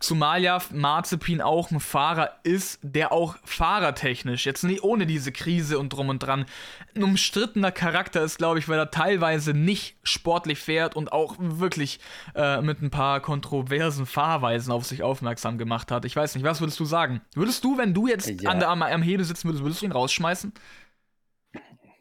Zumal 0.00 0.42
ja 0.42 0.60
Marzipin 0.72 1.40
auch 1.40 1.70
ein 1.70 1.80
Fahrer 1.80 2.30
ist, 2.42 2.78
der 2.82 3.12
auch 3.12 3.36
fahrertechnisch, 3.44 4.46
jetzt 4.46 4.64
nicht 4.64 4.82
ohne 4.82 5.06
diese 5.06 5.32
Krise 5.32 5.78
und 5.78 5.90
drum 5.90 6.08
und 6.08 6.20
dran, 6.20 6.46
ein 6.94 7.02
umstrittener 7.02 7.72
Charakter 7.72 8.22
ist, 8.22 8.38
glaube 8.38 8.58
ich, 8.58 8.68
weil 8.68 8.78
er 8.78 8.90
teilweise 8.90 9.52
nicht 9.52 9.96
sportlich 10.02 10.58
fährt 10.58 10.96
und 10.96 11.12
auch 11.12 11.36
wirklich 11.38 12.00
äh, 12.34 12.60
mit 12.60 12.82
ein 12.82 12.90
paar 12.90 13.20
kontroversen 13.20 14.06
Fahrweisen 14.06 14.72
auf 14.72 14.84
sich 14.84 15.02
aufmerksam 15.02 15.58
gemacht 15.58 15.90
hat. 15.90 16.04
Ich 16.04 16.16
weiß 16.16 16.34
nicht, 16.34 16.44
was 16.44 16.60
würdest 16.60 16.78
du 16.80 16.84
sagen? 16.84 17.20
Würdest 17.34 17.64
du, 17.64 17.78
wenn 17.78 17.94
du 17.94 18.06
jetzt 18.06 18.28
ja. 18.42 18.50
an 18.50 18.58
der, 18.58 18.68
am, 18.68 18.82
am 18.82 19.02
Hebel 19.02 19.24
sitzen 19.24 19.48
würdest, 19.48 19.64
würdest 19.64 19.82
du 19.82 19.86
ihn 19.86 19.92
rausschmeißen? 19.92 20.52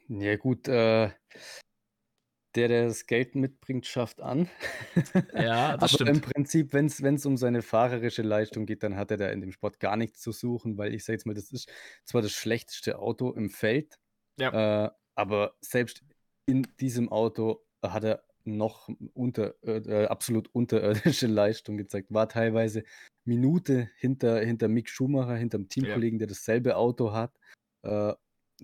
Ja, 0.10 0.36
gut, 0.36 0.68
äh, 0.68 1.12
der, 2.56 2.68
der 2.68 2.88
das 2.88 3.06
Geld 3.06 3.36
mitbringt, 3.36 3.86
schafft 3.86 4.22
an. 4.22 4.50
Ja, 5.34 5.78
das 5.78 6.00
Aber 6.00 6.10
im 6.10 6.22
Prinzip, 6.22 6.74
wenn 6.74 6.86
es 6.86 7.26
um 7.26 7.38
seine 7.38 7.62
fahrerische 7.62 8.22
Leistung 8.22 8.66
geht, 8.66 8.84
dann 8.84 8.96
hat 8.96 9.12
er 9.12 9.18
da 9.18 9.30
in 9.30 9.42
dem 9.42 9.52
Sport 9.52 9.80
gar 9.80 9.98
nichts 9.98 10.20
zu 10.22 10.32
suchen, 10.32 10.78
weil 10.78 10.94
ich 10.94 11.04
sage 11.04 11.16
jetzt 11.16 11.26
mal, 11.26 11.34
das 11.34 11.52
ist 11.52 11.72
zwar 12.06 12.22
das 12.22 12.32
schlechteste 12.32 13.00
Auto 13.00 13.32
im 13.32 13.50
Feld, 13.50 14.00
Ja. 14.40 14.86
äh, 14.86 14.92
aber 15.16 15.56
selbst 15.62 16.04
in 16.46 16.68
diesem 16.80 17.10
Auto 17.10 17.64
hat 17.82 18.04
er 18.04 18.24
noch 18.46 18.90
unter, 19.14 19.56
äh, 19.64 19.78
äh 19.78 20.06
absolut 20.08 20.50
unterirdische 20.54 21.28
Leistung 21.28 21.78
gezeigt. 21.78 22.14
War 22.14 22.28
teilweise 22.28 22.84
Minute 23.26 23.90
hinter, 23.98 24.40
hinter 24.42 24.68
Mick 24.68 24.90
Schumacher, 24.90 25.36
hinter 25.36 25.58
dem 25.58 25.64
Ja. 25.64 25.70
Teamkollegen, 25.70 26.20
der 26.20 26.28
dasselbe 26.28 26.76
Auto 26.76 27.14
hat. 27.14 27.38
Äh, 27.84 28.14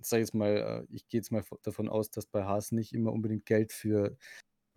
sage 0.02 0.22
jetzt 0.22 0.34
mal, 0.34 0.86
äh, 0.90 0.96
ich 0.96 1.08
gehe 1.08 1.20
jetzt 1.20 1.32
mal 1.32 1.44
davon 1.64 1.90
aus, 1.90 2.12
dass 2.12 2.26
bei 2.26 2.44
Haas 2.44 2.72
nicht 2.72 2.94
immer 2.94 3.12
unbedingt 3.12 3.46
Geld 3.46 3.74
für 3.74 4.18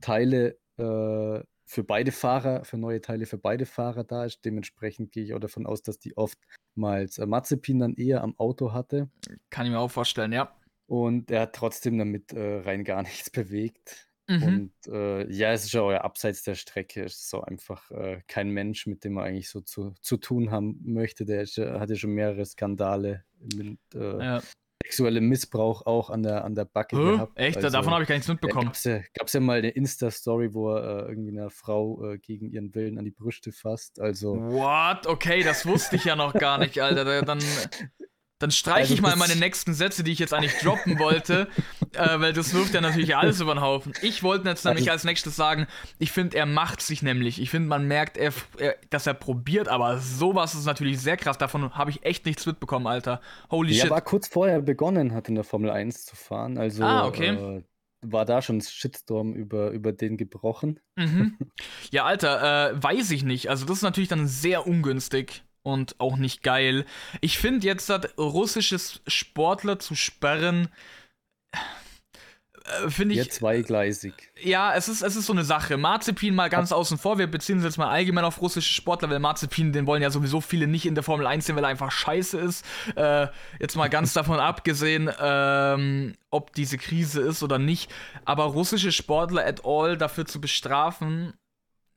Teile 0.00 0.58
äh, 0.78 1.42
für 1.64 1.84
beide 1.84 2.12
Fahrer, 2.12 2.64
für 2.64 2.76
neue 2.76 3.00
Teile 3.00 3.26
für 3.26 3.38
beide 3.38 3.66
Fahrer 3.66 4.04
da 4.04 4.24
ist. 4.24 4.44
Dementsprechend 4.44 5.12
gehe 5.12 5.24
ich 5.24 5.34
auch 5.34 5.40
davon 5.40 5.66
aus, 5.66 5.82
dass 5.82 5.98
die 5.98 6.16
oftmals 6.16 7.18
äh, 7.18 7.26
Mazepin 7.26 7.78
dann 7.78 7.94
eher 7.94 8.22
am 8.22 8.38
Auto 8.38 8.72
hatte. 8.72 9.10
Kann 9.50 9.66
ich 9.66 9.72
mir 9.72 9.78
auch 9.78 9.90
vorstellen, 9.90 10.32
ja. 10.32 10.54
Und 10.86 11.30
er 11.30 11.42
hat 11.42 11.54
trotzdem 11.54 11.96
damit 11.98 12.32
äh, 12.32 12.58
rein 12.60 12.84
gar 12.84 13.02
nichts 13.02 13.30
bewegt. 13.30 14.08
Mhm. 14.28 14.42
Und 14.42 14.92
äh, 14.92 15.30
ja, 15.32 15.52
es 15.52 15.64
ist 15.64 15.72
ja 15.72 15.80
auch 15.80 15.92
abseits 15.92 16.42
der 16.42 16.54
Strecke. 16.54 17.04
Es 17.04 17.14
ist 17.14 17.30
so 17.30 17.40
einfach 17.42 17.90
äh, 17.90 18.20
kein 18.28 18.50
Mensch, 18.50 18.86
mit 18.86 19.04
dem 19.04 19.14
man 19.14 19.24
eigentlich 19.24 19.48
so 19.48 19.60
zu, 19.60 19.94
zu 20.00 20.16
tun 20.16 20.50
haben 20.50 20.78
möchte. 20.84 21.24
Der 21.24 21.42
ist, 21.42 21.56
hat 21.58 21.88
ja 21.88 21.96
schon 21.96 22.10
mehrere 22.10 22.44
Skandale 22.44 23.24
mit 23.54 23.78
äh, 23.94 24.18
ja 24.18 24.42
sexuellem 24.84 25.28
Missbrauch 25.28 25.86
auch 25.86 26.10
an 26.10 26.22
der, 26.22 26.44
an 26.44 26.54
der 26.54 26.64
Backe 26.64 26.96
Hä? 26.96 27.12
gehabt. 27.12 27.38
Echt? 27.38 27.56
Also, 27.56 27.70
Davon 27.70 27.92
habe 27.92 28.02
ich 28.02 28.08
gar 28.08 28.16
nichts 28.16 28.28
mitbekommen. 28.28 28.66
Gab 28.66 28.74
es 28.74 28.84
ja, 28.84 29.00
ja 29.26 29.40
mal 29.40 29.58
eine 29.58 29.70
Insta-Story, 29.70 30.54
wo 30.54 30.74
er 30.74 31.06
äh, 31.06 31.08
irgendwie 31.10 31.30
eine 31.30 31.50
Frau 31.50 32.12
äh, 32.12 32.18
gegen 32.18 32.50
ihren 32.50 32.74
Willen 32.74 32.98
an 32.98 33.04
die 33.04 33.10
Brüste 33.10 33.52
fasst. 33.52 34.00
Also. 34.00 34.36
What? 34.36 35.06
Okay, 35.06 35.42
das 35.42 35.66
wusste 35.66 35.96
ich 35.96 36.04
ja 36.04 36.16
noch 36.16 36.34
gar 36.34 36.58
nicht, 36.58 36.80
Alter. 36.80 37.22
Dann, 37.22 37.38
dann 38.42 38.50
streiche 38.50 38.80
also 38.80 38.94
ich 38.94 39.00
mal 39.00 39.14
meine 39.16 39.36
nächsten 39.36 39.72
Sätze, 39.72 40.02
die 40.02 40.12
ich 40.12 40.18
jetzt 40.18 40.34
eigentlich 40.34 40.58
droppen 40.58 40.98
wollte, 40.98 41.48
äh, 41.94 42.20
weil 42.20 42.32
das 42.32 42.52
wirft 42.52 42.74
ja 42.74 42.80
natürlich 42.80 43.16
alles 43.16 43.40
über 43.40 43.54
den 43.54 43.60
Haufen. 43.60 43.92
Ich 44.02 44.22
wollte 44.22 44.48
jetzt 44.48 44.64
nämlich 44.64 44.90
also 44.90 44.92
als 44.92 45.04
nächstes 45.04 45.36
sagen, 45.36 45.66
ich 45.98 46.10
finde, 46.10 46.36
er 46.36 46.46
macht 46.46 46.82
sich 46.82 47.02
nämlich. 47.02 47.40
Ich 47.40 47.50
finde, 47.50 47.68
man 47.68 47.86
merkt, 47.86 48.16
er, 48.16 48.32
er, 48.58 48.76
dass 48.90 49.06
er 49.06 49.14
probiert, 49.14 49.68
aber 49.68 49.98
sowas 49.98 50.54
ist 50.54 50.66
natürlich 50.66 51.00
sehr 51.00 51.16
krass. 51.16 51.38
Davon 51.38 51.74
habe 51.74 51.90
ich 51.90 52.04
echt 52.04 52.26
nichts 52.26 52.44
mitbekommen, 52.44 52.86
Alter. 52.86 53.20
Holy 53.50 53.72
ja, 53.72 53.82
shit. 53.82 53.90
war 53.90 54.00
kurz 54.00 54.26
vorher 54.26 54.60
begonnen 54.60 55.14
hat, 55.14 55.28
in 55.28 55.36
der 55.36 55.44
Formel 55.44 55.70
1 55.70 56.06
zu 56.06 56.16
fahren. 56.16 56.58
Also, 56.58 56.82
ah, 56.82 57.06
okay. 57.06 57.28
Äh, 57.28 57.62
war 58.04 58.24
da 58.24 58.42
schon 58.42 58.60
Shitstorm 58.60 59.32
über, 59.32 59.70
über 59.70 59.92
den 59.92 60.16
gebrochen. 60.16 60.80
Mhm. 60.96 61.38
Ja, 61.92 62.04
Alter, 62.06 62.72
äh, 62.72 62.82
weiß 62.82 63.10
ich 63.10 63.22
nicht. 63.22 63.50
Also, 63.50 63.66
das 63.66 63.76
ist 63.76 63.82
natürlich 63.82 64.08
dann 64.08 64.26
sehr 64.26 64.66
ungünstig 64.66 65.44
und 65.62 65.98
auch 65.98 66.16
nicht 66.16 66.42
geil. 66.42 66.84
Ich 67.20 67.38
finde 67.38 67.66
jetzt, 67.66 67.88
dass 67.88 68.16
russisches 68.18 69.00
Sportler 69.06 69.78
zu 69.78 69.94
sperren, 69.94 70.68
äh, 72.64 72.90
finde 72.90 73.14
ich. 73.14 73.24
Ja, 73.24 73.28
zweigleisig. 73.28 74.14
Ja, 74.40 74.74
es 74.74 74.88
ist, 74.88 75.02
es 75.02 75.16
ist 75.16 75.26
so 75.26 75.32
eine 75.32 75.44
Sache. 75.44 75.76
Marzipin 75.76 76.34
mal 76.34 76.48
ganz 76.48 76.72
Ab 76.72 76.78
außen 76.78 76.98
vor. 76.98 77.18
Wir 77.18 77.26
beziehen 77.26 77.56
uns 77.56 77.64
jetzt 77.64 77.78
mal 77.78 77.88
allgemein 77.88 78.24
auf 78.24 78.40
russische 78.40 78.72
Sportler, 78.72 79.10
weil 79.10 79.18
Marzipin, 79.18 79.72
den 79.72 79.86
wollen 79.86 80.02
ja 80.02 80.10
sowieso 80.10 80.40
viele 80.40 80.66
nicht 80.66 80.86
in 80.86 80.94
der 80.94 81.02
Formel 81.02 81.26
1 81.26 81.46
sehen, 81.46 81.56
weil 81.56 81.64
er 81.64 81.70
einfach 81.70 81.90
scheiße 81.90 82.38
ist. 82.38 82.64
Äh, 82.96 83.28
jetzt 83.58 83.76
mal 83.76 83.88
ganz 83.88 84.12
davon 84.14 84.38
abgesehen, 84.38 85.10
ähm, 85.20 86.14
ob 86.30 86.52
diese 86.54 86.78
Krise 86.78 87.20
ist 87.20 87.42
oder 87.42 87.58
nicht. 87.58 87.90
Aber 88.24 88.44
russische 88.44 88.92
Sportler 88.92 89.44
at 89.44 89.64
all 89.64 89.96
dafür 89.96 90.26
zu 90.26 90.40
bestrafen, 90.40 91.34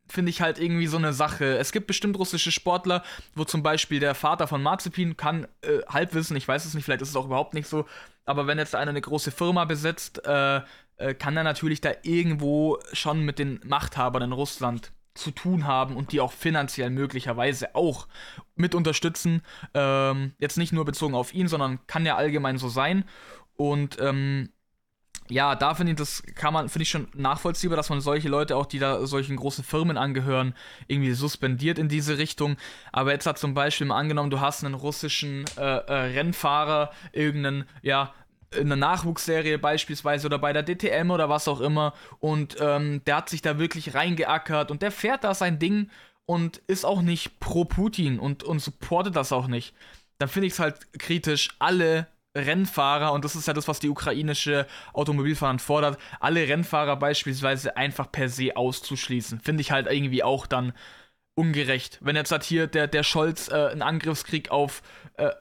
finde 0.08 0.30
ich 0.30 0.41
halt 0.41 0.60
irgendwie 0.60 0.88
so 0.88 0.97
eine 0.97 1.14
Sache. 1.14 1.58
Es 1.58 1.72
gibt 1.72 1.88
bestimmt 1.88 2.18
russische 2.18 2.51
Sportler, 2.51 3.03
wo 3.34 3.43
zum 3.43 3.64
Beispiel 3.64 3.99
der 3.99 4.16
Vater 4.16 4.47
von 4.47 4.62
Marzipin 4.62 5.18
kann 5.18 5.47
äh, 5.62 5.80
Halbwissen, 5.88 6.38
ich 6.38 6.47
weiß 6.47 6.66
es 6.66 6.74
nicht, 6.74 6.86
vielleicht 6.86 7.01
ist 7.01 7.10
es 7.10 7.16
auch 7.16 7.26
überhaupt 7.26 7.53
nicht 7.53 7.68
so, 7.68 7.86
aber 8.26 8.47
wenn 8.47 8.58
jetzt 8.58 8.76
einer 8.76 8.91
eine 8.91 9.01
große 9.01 9.32
Firma 9.32 9.66
besitzt, 9.66 10.26
äh, 10.26 10.62
äh, 10.97 11.14
kann 11.14 11.38
er 11.38 11.43
natürlich 11.43 11.82
da 11.82 11.91
irgendwo 12.03 12.80
schon 12.93 13.22
mit 13.22 13.39
den 13.39 13.60
Machthabern 13.66 14.24
in 14.24 14.32
Russland 14.32 14.91
zu 15.14 15.32
tun 15.32 15.66
haben 15.66 15.95
und 15.95 16.12
die 16.12 16.20
auch 16.20 16.32
finanziell 16.32 16.89
möglicherweise 16.89 17.74
auch 17.74 18.08
mit 18.56 18.76
unterstützen. 18.76 19.41
Ähm, 19.74 20.34
jetzt 20.39 20.58
nicht 20.58 20.74
nur 20.74 20.86
bezogen 20.86 21.16
auf 21.16 21.34
ihn, 21.34 21.47
sondern 21.47 21.86
kann 21.88 22.06
ja 22.06 22.16
allgemein 22.16 22.58
so 22.58 22.68
sein. 22.68 23.06
Und 23.56 23.97
ähm, 24.01 24.49
ja, 25.30 25.55
da 25.55 25.73
finde 25.73 25.93
ich, 25.93 25.97
das 25.97 26.23
kann 26.36 26.53
man, 26.53 26.69
finde 26.69 26.84
ich 26.84 26.89
schon 26.89 27.07
nachvollziehbar, 27.13 27.76
dass 27.76 27.89
man 27.89 27.99
solche 27.99 28.30
Leute 28.30 28.55
auch, 28.55 28.65
die 28.67 28.80
da 28.80 29.05
solchen 29.07 29.36
großen 29.36 29.63
Firmen 29.63 29.97
angehören, 29.97 30.53
irgendwie 30.88 31.13
suspendiert 31.13 31.80
in 31.80 31.89
diese 31.89 32.17
Richtung. 32.17 32.57
Aber 32.91 33.11
jetzt 33.11 33.26
hat 33.26 33.39
zum 33.39 33.53
Beispiel 33.53 33.88
mal 33.88 33.97
angenommen, 33.97 34.30
du 34.30 34.39
hast 34.39 34.63
einen 34.63 34.76
russischen 34.76 35.45
äh, 35.57 35.61
äh, 35.61 35.93
Rennfahrer, 36.17 36.91
irgendeinen, 37.11 37.65
ja, 37.82 38.13
in 38.51 38.71
einer 38.71 38.76
Nachwuchsserie 38.76 39.57
beispielsweise 39.57 40.28
oder 40.28 40.39
bei 40.39 40.53
der 40.53 40.63
DTM 40.63 41.09
oder 41.11 41.28
was 41.28 41.47
auch 41.47 41.59
immer 41.59 41.93
und 42.19 42.55
ähm, 42.61 43.01
der 43.05 43.17
hat 43.17 43.30
sich 43.30 43.41
da 43.41 43.57
wirklich 43.57 43.95
reingeackert 43.95 44.71
und 44.71 44.82
der 44.82 44.91
fährt 44.91 45.23
da 45.26 45.34
sein 45.34 45.59
Ding 45.59 45.89
und 46.26 46.61
ist 46.67 46.86
auch 46.86 47.01
nicht 47.01 47.39
pro 47.39 47.65
Putin 47.65 48.19
und, 48.19 48.43
und 48.43 48.59
supportet 48.59 49.15
das 49.15 49.34
auch 49.34 49.47
nicht. 49.47 49.73
Dann 50.19 50.30
finde 50.30 50.47
ich 50.47 50.53
es 50.53 50.59
halt 50.59 50.93
kritisch, 50.93 51.49
alle 51.59 52.07
Rennfahrer, 52.36 53.14
und 53.14 53.24
das 53.26 53.36
ist 53.36 53.48
ja 53.48 53.54
das, 53.54 53.68
was 53.68 53.80
die 53.80 53.90
ukrainische 53.90 54.68
Automobilfahrer 54.94 55.60
fordert, 55.60 55.98
alle 56.20 56.48
Rennfahrer 56.48 56.98
beispielsweise 56.98 57.78
einfach 57.78 58.12
per 58.12 58.30
se 58.30 58.56
auszuschließen. 58.56 59.40
Finde 59.40 59.62
ich 59.62 59.72
halt 59.72 59.88
irgendwie 59.88 60.24
auch 60.24 60.46
dann 60.46 60.74
ungerecht. 61.34 62.00
Wenn 62.02 62.16
jetzt 62.16 62.32
halt 62.32 62.44
hier 62.44 62.68
der, 62.68 62.88
der 62.88 63.04
Scholz 63.04 63.50
äh, 63.50 63.70
einen 63.72 63.82
Angriffskrieg 63.82 64.52
auf 64.52 64.82
äh, 65.18 65.32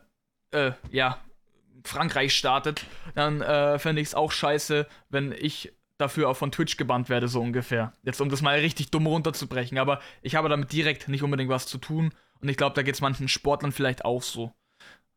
äh, 0.52 0.72
ja, 0.90 1.18
Frankreich 1.84 2.34
startet, 2.34 2.84
dann 3.14 3.42
äh, 3.42 3.78
fände 3.78 4.00
ich 4.00 4.08
es 4.08 4.14
auch 4.14 4.32
scheiße, 4.32 4.86
wenn 5.10 5.32
ich 5.32 5.72
dafür 5.98 6.28
auch 6.28 6.36
von 6.36 6.50
Twitch 6.50 6.76
gebannt 6.76 7.08
werde, 7.08 7.28
so 7.28 7.40
ungefähr. 7.40 7.92
Jetzt, 8.02 8.20
um 8.20 8.28
das 8.28 8.42
mal 8.42 8.58
richtig 8.58 8.90
dumm 8.90 9.06
runterzubrechen. 9.06 9.78
Aber 9.78 10.00
ich 10.22 10.34
habe 10.34 10.48
damit 10.48 10.72
direkt 10.72 11.08
nicht 11.08 11.22
unbedingt 11.22 11.50
was 11.50 11.66
zu 11.66 11.78
tun. 11.78 12.12
Und 12.40 12.48
ich 12.48 12.56
glaube, 12.56 12.74
da 12.74 12.82
geht 12.82 12.94
es 12.94 13.00
manchen 13.00 13.28
Sportlern 13.28 13.72
vielleicht 13.72 14.04
auch 14.04 14.22
so. 14.22 14.52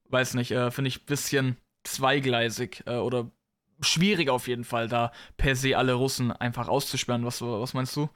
Weiß 0.10 0.36
nicht, 0.36 0.52
äh, 0.52 0.72
finde 0.72 0.90
ich 0.90 1.02
ein 1.02 1.06
bisschen 1.06 1.58
zweigleisig 1.94 2.84
äh, 2.86 2.98
oder 2.98 3.32
schwierig 3.80 4.30
auf 4.30 4.48
jeden 4.48 4.64
Fall, 4.64 4.88
da 4.88 5.12
per 5.38 5.56
se 5.56 5.78
alle 5.78 5.94
Russen 5.94 6.32
einfach 6.32 6.68
auszusperren. 6.68 7.26
Was, 7.26 7.42
was 7.42 7.74
meinst 7.74 7.96
du? 7.96 8.10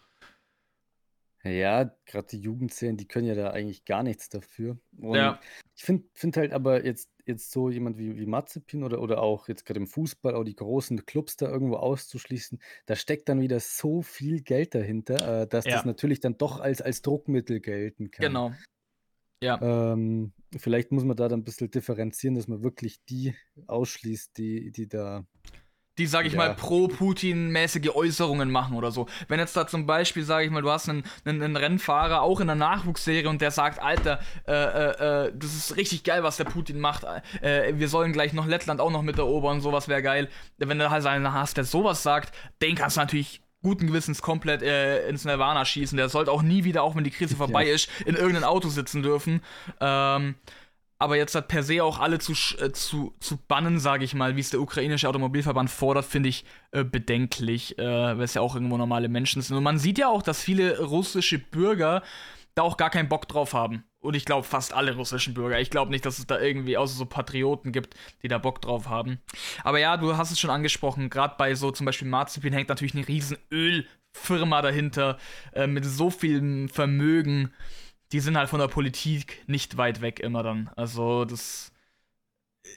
Ja, 1.43 1.91
gerade 2.05 2.27
die 2.27 2.39
Jugendzählen, 2.39 2.97
die 2.97 3.07
können 3.07 3.25
ja 3.25 3.33
da 3.33 3.49
eigentlich 3.49 3.83
gar 3.85 4.03
nichts 4.03 4.29
dafür. 4.29 4.77
Und 4.99 5.15
ja. 5.15 5.39
ich 5.75 5.83
finde 5.83 6.07
find 6.13 6.37
halt 6.37 6.53
aber 6.53 6.85
jetzt, 6.85 7.09
jetzt 7.25 7.51
so 7.51 7.69
jemand 7.71 7.97
wie, 7.97 8.15
wie 8.15 8.27
Mazepin 8.27 8.83
oder, 8.83 9.01
oder 9.01 9.23
auch 9.23 9.47
jetzt 9.47 9.65
gerade 9.65 9.79
im 9.79 9.87
Fußball, 9.87 10.35
auch 10.35 10.43
die 10.43 10.55
großen 10.55 11.03
Clubs 11.07 11.37
da 11.37 11.47
irgendwo 11.47 11.77
auszuschließen, 11.77 12.61
da 12.85 12.95
steckt 12.95 13.27
dann 13.27 13.41
wieder 13.41 13.59
so 13.59 14.03
viel 14.03 14.41
Geld 14.41 14.75
dahinter, 14.75 15.41
äh, 15.41 15.47
dass 15.47 15.65
ja. 15.65 15.71
das 15.71 15.85
natürlich 15.85 16.19
dann 16.19 16.37
doch 16.37 16.59
als, 16.59 16.79
als 16.79 17.01
Druckmittel 17.01 17.59
gelten 17.59 18.11
kann. 18.11 18.27
Genau. 18.27 18.53
Ja. 19.41 19.59
Ähm, 19.61 20.33
vielleicht 20.57 20.91
muss 20.91 21.03
man 21.03 21.15
da 21.15 21.27
dann 21.27 21.39
ein 21.39 21.43
bisschen 21.43 21.71
differenzieren, 21.71 22.35
dass 22.35 22.47
man 22.47 22.63
wirklich 22.63 23.03
die 23.05 23.35
ausschließt, 23.67 24.37
die, 24.37 24.71
die 24.71 24.87
da 24.87 25.25
die, 25.97 26.07
sag 26.07 26.25
ich 26.25 26.33
ja. 26.33 26.37
mal, 26.37 26.55
pro-Putin-mäßige 26.55 27.89
Äußerungen 27.89 28.49
machen 28.49 28.77
oder 28.77 28.91
so. 28.91 29.07
Wenn 29.27 29.39
jetzt 29.39 29.55
da 29.57 29.67
zum 29.67 29.85
Beispiel, 29.85 30.23
sag 30.23 30.43
ich 30.43 30.49
mal, 30.49 30.61
du 30.61 30.71
hast 30.71 30.89
einen, 30.89 31.03
einen, 31.25 31.43
einen 31.43 31.57
Rennfahrer 31.57 32.21
auch 32.21 32.39
in 32.39 32.47
der 32.47 32.55
Nachwuchsserie 32.55 33.29
und 33.29 33.41
der 33.41 33.51
sagt, 33.51 33.81
Alter, 33.81 34.19
äh, 34.47 34.53
äh, 34.53 35.27
äh 35.27 35.33
das 35.35 35.53
ist 35.53 35.75
richtig 35.75 36.03
geil, 36.03 36.23
was 36.23 36.37
der 36.37 36.45
Putin 36.45 36.79
macht. 36.79 37.03
Äh, 37.41 37.77
wir 37.77 37.89
sollen 37.89 38.13
gleich 38.13 38.31
noch 38.31 38.47
Lettland 38.47 38.79
auch 38.79 38.89
noch 38.89 39.01
mit 39.01 39.17
erobern, 39.17 39.59
sowas 39.59 39.89
wäre 39.89 40.01
geil. 40.01 40.29
Wenn 40.57 40.79
du 40.79 40.89
halt 40.89 41.05
einen 41.05 41.33
hast, 41.33 41.57
der 41.57 41.65
sowas 41.65 42.03
sagt, 42.03 42.33
den 42.61 42.75
kannst 42.75 42.95
du 42.95 43.01
natürlich 43.01 43.41
guten 43.61 43.87
Gewissens 43.87 44.21
komplett 44.21 44.61
äh, 44.61 45.07
ins 45.07 45.25
Nirvana 45.25 45.65
schießen. 45.65 45.97
Der 45.97 46.09
sollte 46.09 46.31
auch 46.31 46.41
nie 46.41 46.63
wieder, 46.63 46.83
auch 46.83 46.95
wenn 46.95 47.03
die 47.03 47.11
Krise 47.11 47.35
vorbei 47.35 47.67
ja. 47.67 47.73
ist, 47.73 47.89
in 48.05 48.15
irgendeinem 48.15 48.45
Auto 48.45 48.69
sitzen 48.69 49.03
dürfen. 49.03 49.41
Ähm, 49.79 50.35
aber 51.01 51.17
jetzt 51.17 51.33
hat 51.33 51.47
per 51.47 51.63
se 51.63 51.83
auch 51.83 51.99
alle 51.99 52.19
zu, 52.19 52.33
äh, 52.59 52.71
zu, 52.71 53.15
zu 53.19 53.37
bannen, 53.37 53.79
sage 53.79 54.03
ich 54.03 54.13
mal, 54.13 54.35
wie 54.35 54.39
es 54.39 54.51
der 54.51 54.61
ukrainische 54.61 55.09
Automobilverband 55.09 55.69
fordert, 55.69 56.05
finde 56.05 56.29
ich 56.29 56.45
äh, 56.71 56.83
bedenklich, 56.83 57.79
äh, 57.79 57.83
weil 57.83 58.21
es 58.21 58.35
ja 58.35 58.41
auch 58.41 58.53
irgendwo 58.53 58.77
normale 58.77 59.09
Menschen 59.09 59.41
sind. 59.41 59.57
Und 59.57 59.63
man 59.63 59.79
sieht 59.79 59.97
ja 59.97 60.09
auch, 60.09 60.21
dass 60.21 60.41
viele 60.41 60.79
russische 60.79 61.39
Bürger 61.39 62.03
da 62.53 62.61
auch 62.61 62.77
gar 62.77 62.91
keinen 62.91 63.09
Bock 63.09 63.27
drauf 63.27 63.53
haben. 63.53 63.83
Und 64.01 64.15
ich 64.15 64.25
glaube, 64.25 64.45
fast 64.45 64.73
alle 64.73 64.95
russischen 64.95 65.33
Bürger. 65.33 65.59
Ich 65.59 65.69
glaube 65.69 65.91
nicht, 65.91 66.05
dass 66.05 66.19
es 66.19 66.27
da 66.27 66.39
irgendwie 66.39 66.75
außer 66.75 66.95
so 66.95 67.05
Patrioten 67.05 67.71
gibt, 67.71 67.95
die 68.23 68.27
da 68.27 68.39
Bock 68.39 68.61
drauf 68.61 68.89
haben. 68.89 69.19
Aber 69.63 69.79
ja, 69.79 69.95
du 69.95 70.17
hast 70.17 70.31
es 70.31 70.39
schon 70.39 70.49
angesprochen, 70.49 71.09
gerade 71.09 71.35
bei 71.37 71.53
so 71.55 71.71
zum 71.71 71.85
Beispiel 71.85 72.07
Marzipin 72.07 72.53
hängt 72.53 72.69
natürlich 72.69 72.95
eine 72.95 73.07
riesen 73.07 73.37
Ölfirma 73.51 74.61
dahinter 74.61 75.17
äh, 75.53 75.67
mit 75.67 75.85
so 75.85 76.09
viel 76.09 76.67
Vermögen 76.67 77.53
die 78.11 78.19
sind 78.19 78.37
halt 78.37 78.49
von 78.49 78.59
der 78.59 78.67
Politik 78.67 79.43
nicht 79.47 79.77
weit 79.77 80.01
weg 80.01 80.19
immer 80.19 80.43
dann. 80.43 80.69
Also 80.75 81.25
das 81.25 81.70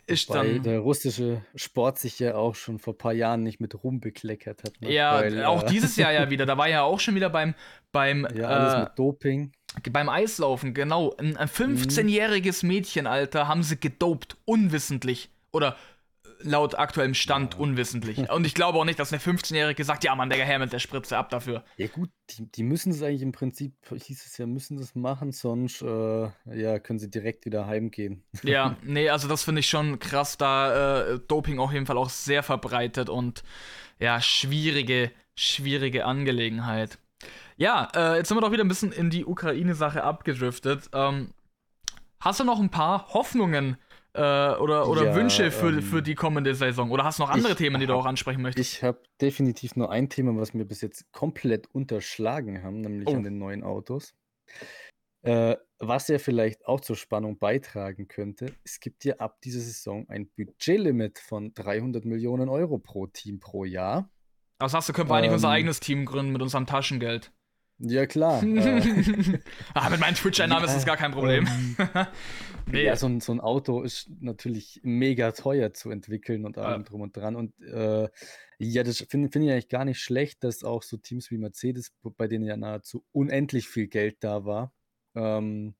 ist 0.06 0.28
Wobei 0.28 0.54
dann. 0.54 0.62
der 0.62 0.78
russische 0.80 1.42
Sport 1.54 1.98
sich 1.98 2.18
ja 2.18 2.34
auch 2.34 2.54
schon 2.54 2.78
vor 2.78 2.94
ein 2.94 2.98
paar 2.98 3.12
Jahren 3.12 3.42
nicht 3.42 3.60
mit 3.60 3.82
Ruhm 3.82 4.00
bekleckert 4.00 4.62
hat. 4.64 4.80
Ne? 4.80 4.92
Ja, 4.92 5.14
Weil, 5.16 5.44
auch 5.44 5.62
äh, 5.64 5.66
dieses 5.66 5.96
Jahr 5.96 6.12
ja 6.12 6.30
wieder. 6.30 6.46
Da 6.46 6.56
war 6.56 6.68
ja 6.68 6.82
auch 6.82 7.00
schon 7.00 7.14
wieder 7.14 7.30
beim. 7.30 7.54
beim 7.92 8.26
ja, 8.34 8.48
alles 8.48 8.74
äh, 8.74 8.80
mit 8.80 8.98
Doping. 8.98 9.52
Beim 9.90 10.08
Eislaufen, 10.08 10.72
genau. 10.72 11.14
Ein, 11.18 11.36
ein 11.36 11.48
15-jähriges 11.48 12.64
mhm. 12.64 12.68
Mädchen, 12.68 13.06
Alter, 13.06 13.48
haben 13.48 13.62
sie 13.62 13.78
gedopt, 13.78 14.36
unwissentlich. 14.44 15.30
Oder 15.52 15.76
laut 16.44 16.78
aktuellem 16.78 17.14
Stand 17.14 17.54
ja. 17.54 17.60
unwissentlich. 17.60 18.18
Und 18.30 18.46
ich 18.46 18.54
glaube 18.54 18.78
auch 18.78 18.84
nicht, 18.84 18.98
dass 18.98 19.12
eine 19.12 19.20
15-Jährige 19.20 19.84
sagt, 19.84 20.04
ja, 20.04 20.14
Mann, 20.14 20.30
der 20.30 20.44
Herr 20.44 20.58
mit 20.58 20.72
der 20.72 20.78
Spritze 20.78 21.16
ab 21.16 21.30
dafür. 21.30 21.64
Ja 21.76 21.86
gut, 21.88 22.10
die, 22.30 22.50
die 22.50 22.62
müssen 22.62 22.92
es 22.92 23.02
eigentlich 23.02 23.22
im 23.22 23.32
Prinzip, 23.32 23.74
hieß 23.90 24.26
es 24.26 24.38
ja, 24.38 24.46
müssen 24.46 24.76
das 24.76 24.94
machen, 24.94 25.32
sonst 25.32 25.82
äh, 25.82 26.28
ja, 26.54 26.78
können 26.78 26.98
sie 26.98 27.10
direkt 27.10 27.46
wieder 27.46 27.66
heimgehen. 27.66 28.22
Ja, 28.44 28.76
nee, 28.82 29.08
also 29.08 29.26
das 29.26 29.42
finde 29.42 29.60
ich 29.60 29.68
schon 29.68 29.98
krass, 29.98 30.36
da 30.36 31.14
äh, 31.14 31.18
Doping 31.18 31.58
auf 31.58 31.72
jeden 31.72 31.86
Fall 31.86 31.96
auch 31.96 32.10
sehr 32.10 32.42
verbreitet 32.42 33.08
und 33.08 33.42
ja, 33.98 34.20
schwierige, 34.20 35.10
schwierige 35.34 36.04
Angelegenheit. 36.04 36.98
Ja, 37.56 37.88
äh, 37.94 38.16
jetzt 38.18 38.28
sind 38.28 38.36
wir 38.36 38.42
doch 38.42 38.52
wieder 38.52 38.64
ein 38.64 38.68
bisschen 38.68 38.92
in 38.92 39.10
die 39.10 39.24
Ukraine-Sache 39.24 40.04
abgedriftet. 40.04 40.90
Ähm, 40.92 41.30
hast 42.20 42.40
du 42.40 42.44
noch 42.44 42.60
ein 42.60 42.70
paar 42.70 43.14
Hoffnungen 43.14 43.76
äh, 44.14 44.20
oder, 44.20 44.88
oder 44.88 45.06
ja, 45.06 45.14
Wünsche 45.14 45.50
für, 45.50 45.70
ähm, 45.70 45.82
für 45.82 46.00
die 46.00 46.14
kommende 46.14 46.54
Saison? 46.54 46.90
Oder 46.90 47.04
hast 47.04 47.18
du 47.18 47.24
noch 47.24 47.30
andere 47.30 47.56
Themen, 47.56 47.80
die 47.80 47.86
du 47.86 47.94
auch 47.94 48.06
ansprechen 48.06 48.42
möchtest? 48.42 48.74
Ich 48.74 48.82
habe 48.84 49.02
definitiv 49.20 49.74
nur 49.74 49.90
ein 49.90 50.08
Thema, 50.08 50.36
was 50.40 50.54
wir 50.54 50.64
bis 50.64 50.80
jetzt 50.80 51.10
komplett 51.12 51.66
unterschlagen 51.74 52.62
haben, 52.62 52.80
nämlich 52.80 53.08
oh. 53.08 53.14
an 53.14 53.24
den 53.24 53.38
neuen 53.38 53.64
Autos. 53.64 54.14
Äh, 55.22 55.56
was 55.78 56.06
ja 56.08 56.18
vielleicht 56.18 56.66
auch 56.66 56.80
zur 56.80 56.96
Spannung 56.96 57.38
beitragen 57.38 58.06
könnte, 58.06 58.54
es 58.62 58.78
gibt 58.78 59.04
ja 59.04 59.16
ab 59.16 59.40
dieser 59.42 59.60
Saison 59.60 60.06
ein 60.08 60.28
Budgetlimit 60.36 61.18
von 61.18 61.52
300 61.54 62.04
Millionen 62.04 62.48
Euro 62.48 62.78
pro 62.78 63.06
Team 63.06 63.40
pro 63.40 63.64
Jahr. 63.64 64.08
Was 64.60 64.72
sagst 64.72 64.88
du, 64.88 64.92
können 64.92 65.08
wir 65.08 65.14
ähm, 65.14 65.24
eigentlich 65.24 65.32
unser 65.32 65.48
eigenes 65.48 65.80
Team 65.80 66.04
gründen 66.04 66.32
mit 66.32 66.42
unserem 66.42 66.66
Taschengeld? 66.66 67.32
Ja, 67.78 68.06
klar. 68.06 68.42
äh, 68.42 69.40
ah, 69.74 69.90
mit 69.90 70.00
meinem 70.00 70.14
Twitch-Einnahmen 70.14 70.64
ja, 70.64 70.70
ist 70.70 70.76
das 70.76 70.86
gar 70.86 70.96
kein 70.96 71.12
Problem. 71.12 71.46
Ähm, 71.46 71.76
nee. 72.66 72.84
Ja, 72.84 72.96
so 72.96 73.06
ein, 73.06 73.20
so 73.20 73.32
ein 73.32 73.40
Auto 73.40 73.82
ist 73.82 74.08
natürlich 74.20 74.80
mega 74.84 75.32
teuer 75.32 75.72
zu 75.72 75.90
entwickeln 75.90 76.44
und 76.44 76.56
allem 76.56 76.82
ja. 76.82 76.88
drum 76.88 77.00
und 77.00 77.16
dran. 77.16 77.34
Und 77.34 77.60
äh, 77.62 78.08
ja, 78.58 78.82
das 78.84 78.98
finde 79.08 79.30
find 79.30 79.44
ich 79.44 79.50
eigentlich 79.50 79.68
gar 79.68 79.84
nicht 79.84 80.00
schlecht, 80.00 80.44
dass 80.44 80.62
auch 80.62 80.82
so 80.82 80.96
Teams 80.96 81.30
wie 81.30 81.38
Mercedes, 81.38 81.92
bei 82.02 82.28
denen 82.28 82.44
ja 82.44 82.56
nahezu 82.56 83.04
unendlich 83.12 83.68
viel 83.68 83.88
Geld 83.88 84.18
da 84.20 84.44
war, 84.44 84.72
ähm, 85.16 85.74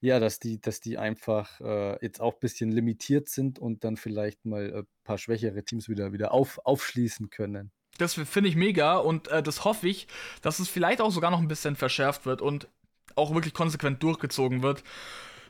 ja, 0.00 0.18
dass 0.18 0.38
die, 0.38 0.58
dass 0.58 0.80
die 0.80 0.96
einfach 0.96 1.60
äh, 1.60 2.02
jetzt 2.02 2.20
auch 2.22 2.34
ein 2.34 2.40
bisschen 2.40 2.72
limitiert 2.72 3.28
sind 3.28 3.58
und 3.58 3.84
dann 3.84 3.98
vielleicht 3.98 4.46
mal 4.46 4.74
ein 4.74 4.86
paar 5.04 5.18
schwächere 5.18 5.62
Teams 5.62 5.90
wieder, 5.90 6.14
wieder 6.14 6.32
auf, 6.32 6.58
aufschließen 6.64 7.28
können. 7.28 7.72
Das 8.00 8.14
finde 8.14 8.48
ich 8.48 8.56
mega 8.56 8.96
und 8.96 9.28
äh, 9.28 9.42
das 9.42 9.64
hoffe 9.64 9.88
ich, 9.88 10.08
dass 10.42 10.58
es 10.58 10.68
vielleicht 10.68 11.00
auch 11.00 11.10
sogar 11.10 11.30
noch 11.30 11.40
ein 11.40 11.48
bisschen 11.48 11.76
verschärft 11.76 12.26
wird 12.26 12.42
und 12.42 12.68
auch 13.16 13.34
wirklich 13.34 13.54
konsequent 13.54 14.02
durchgezogen 14.02 14.62
wird. 14.62 14.82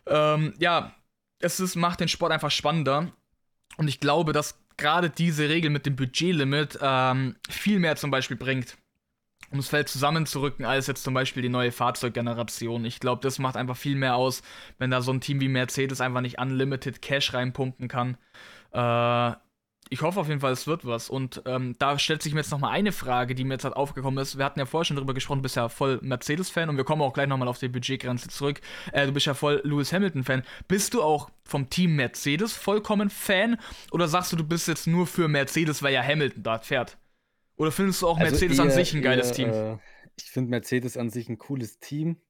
Ähm, 0.07 0.55
ja, 0.59 0.95
es 1.41 1.61
ist, 1.61 1.77
macht 1.77 2.01
den 2.01 2.09
Sport 2.09 2.33
einfach 2.33 2.51
spannender 2.51 3.13
und 3.77 3.89
ich 3.89 4.01
glaube, 4.01 4.33
dass 4.33 4.59
gerade 4.77 5.11
diese 5.11 5.49
Regel 5.49 5.71
mit 5.71 5.87
dem 5.87 5.97
Budgetlimit 5.97 6.79
ähm, 6.81 7.37
viel 7.49 7.79
mehr 7.79 7.97
zum 7.97 8.11
Beispiel 8.11 8.37
bringt, 8.37 8.77
um 9.51 9.59
das 9.59 9.69
Feld 9.69 9.89
zusammenzurücken, 9.89 10.65
als 10.65 10.87
jetzt 10.87 11.05
zum 11.05 11.15
Beispiel 11.15 11.43
die 11.43 11.49
neue 11.49 11.73
Fahrzeuggeneration. 11.73 12.85
Ich 12.85 12.99
glaube, 12.99 13.23
das 13.23 13.39
macht 13.39 13.57
einfach 13.57 13.77
viel 13.77 13.97
mehr 13.97 14.17
aus, 14.17 14.43
wenn 14.79 14.91
da 14.91 15.03
so 15.03 15.13
ein 15.13 15.21
Team 15.21 15.41
wie 15.41 15.49
Mercedes 15.49 16.01
einfach 16.01 16.21
nicht 16.23 16.39
unlimited 16.39 17.03
Cash 17.03 17.35
reinpumpen 17.35 17.89
kann. 17.89 18.17
Äh, 18.73 19.37
ich 19.93 20.03
hoffe 20.03 20.21
auf 20.21 20.29
jeden 20.29 20.41
Fall, 20.41 20.53
es 20.53 20.69
wird 20.69 20.87
was. 20.87 21.11
Und 21.11 21.43
ähm, 21.47 21.75
da 21.81 21.99
stellt 21.99 22.23
sich 22.23 22.33
mir 22.33 22.41
jetzt 22.41 22.53
nochmal 22.53 22.71
eine 22.71 22.93
Frage, 22.93 23.35
die 23.35 23.43
mir 23.43 23.55
jetzt 23.55 23.65
halt 23.65 23.75
aufgekommen 23.75 24.23
ist. 24.23 24.39
Wir 24.39 24.45
hatten 24.45 24.61
ja 24.61 24.65
vorher 24.65 24.85
schon 24.85 24.97
drüber 24.97 25.15
gesprochen, 25.15 25.39
du 25.39 25.43
bist 25.43 25.57
ja 25.57 25.69
voll 25.69 25.99
Mercedes-Fan 26.01 26.69
und 26.69 26.77
wir 26.77 26.85
kommen 26.85 27.03
auch 27.03 27.13
gleich 27.13 27.27
nochmal 27.27 27.49
auf 27.49 27.59
die 27.59 27.69
Budgetgrenze 27.69 28.29
zurück. 28.29 28.61
Äh, 28.93 29.07
du 29.07 29.13
bist 29.13 29.27
ja 29.27 29.35
voll 29.35 29.61
Lewis 29.65 29.93
Hamilton-Fan. 29.93 30.45
Bist 30.69 30.95
du 30.95 31.03
auch 31.03 31.31
vom 31.45 31.69
Team 31.71 31.97
Mercedes 31.97 32.53
vollkommen 32.53 33.11
Fan? 33.11 33.59
Oder 33.91 34.07
sagst 34.07 34.33
du, 34.33 34.37
du 34.37 34.45
bist 34.45 34.69
jetzt 34.69 34.87
nur 34.87 35.09
für 35.09 35.27
Mercedes, 35.27 35.83
weil 35.83 35.93
ja 35.93 36.03
Hamilton 36.05 36.45
dort 36.45 36.67
fährt? 36.67 36.97
Oder 37.57 37.73
findest 37.73 38.03
du 38.03 38.09
auch 38.09 38.19
also 38.19 38.31
Mercedes 38.31 38.59
eher, 38.59 38.65
an 38.65 38.71
sich 38.71 38.95
ein 38.95 39.03
geiles 39.03 39.29
eher, 39.29 39.35
Team? 39.35 39.49
Äh, 39.51 39.79
ich 40.17 40.31
finde 40.31 40.51
Mercedes 40.51 40.97
an 40.97 41.11
sich 41.11 41.29
ein 41.29 41.39
cooles 41.39 41.81
Team. 41.81 42.23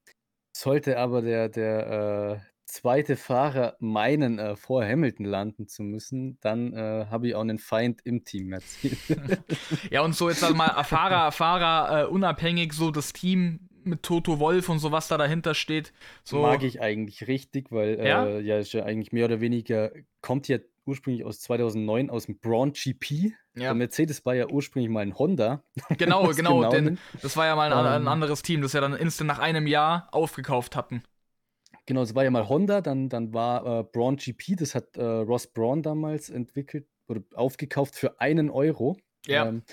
Sollte 0.51 0.97
aber 0.97 1.21
der, 1.21 1.47
der, 1.47 2.41
äh, 2.43 2.50
zweite 2.71 3.15
Fahrer 3.17 3.75
meinen, 3.79 4.39
äh, 4.39 4.55
vor 4.55 4.83
Hamilton 4.83 5.25
landen 5.25 5.67
zu 5.67 5.83
müssen, 5.83 6.37
dann 6.41 6.73
äh, 6.73 7.05
habe 7.09 7.27
ich 7.27 7.35
auch 7.35 7.41
einen 7.41 7.59
Feind 7.59 8.01
im 8.03 8.23
Team 8.23 8.47
Mercedes. 8.47 8.97
ja, 9.91 10.01
und 10.01 10.15
so 10.15 10.29
jetzt 10.29 10.43
also 10.43 10.55
mal 10.55 10.83
Fahrer, 10.83 11.31
Fahrer 11.31 12.03
äh, 12.03 12.05
unabhängig, 12.05 12.73
so 12.73 12.91
das 12.91 13.13
Team 13.13 13.67
mit 13.83 14.03
Toto 14.03 14.39
Wolf 14.39 14.69
und 14.69 14.79
so 14.79 14.91
was 14.91 15.07
da 15.07 15.17
dahinter 15.17 15.53
steht. 15.53 15.91
So. 16.23 16.41
Mag 16.41 16.63
ich 16.63 16.81
eigentlich 16.81 17.27
richtig, 17.27 17.71
weil 17.71 17.99
ja? 17.99 18.25
Äh, 18.25 18.41
ja, 18.41 18.59
ist 18.59 18.73
ja 18.73 18.83
eigentlich 18.83 19.11
mehr 19.11 19.25
oder 19.25 19.41
weniger, 19.41 19.91
kommt 20.21 20.47
ja 20.47 20.59
ursprünglich 20.85 21.25
aus 21.25 21.39
2009 21.41 22.09
aus 22.09 22.25
dem 22.25 22.39
Braun 22.39 22.73
GP. 22.73 23.33
Ja. 23.55 23.63
Der 23.63 23.73
Mercedes 23.73 24.25
war 24.25 24.33
ja 24.33 24.47
ursprünglich 24.47 24.89
mal 24.89 25.01
ein 25.01 25.17
Honda. 25.17 25.63
Genau, 25.97 26.27
genau, 26.29 26.59
genau 26.59 26.69
denn 26.69 26.97
das 27.21 27.35
war 27.37 27.45
ja 27.45 27.55
mal 27.55 27.71
ein, 27.71 27.85
ein, 27.85 28.01
ähm. 28.03 28.07
anderes 28.07 28.41
Team, 28.41 28.61
das 28.61 28.73
ja 28.73 28.81
dann 28.81 28.93
instant 28.93 29.27
nach 29.27 29.39
einem 29.39 29.67
Jahr 29.67 30.07
aufgekauft 30.11 30.75
hatten. 30.75 31.03
Genau, 31.85 32.03
es 32.03 32.15
war 32.15 32.23
ja 32.23 32.31
mal 32.31 32.47
Honda, 32.47 32.81
dann, 32.81 33.09
dann 33.09 33.33
war 33.33 33.79
äh, 33.79 33.83
Braun 33.83 34.17
GP, 34.17 34.55
das 34.57 34.75
hat 34.75 34.95
äh, 34.97 35.03
Ross 35.03 35.47
Braun 35.47 35.81
damals 35.81 36.29
entwickelt 36.29 36.87
oder 37.07 37.21
aufgekauft 37.33 37.95
für 37.95 38.19
einen 38.19 38.49
Euro. 38.49 38.97
Ja. 39.25 39.47
Ähm, 39.47 39.63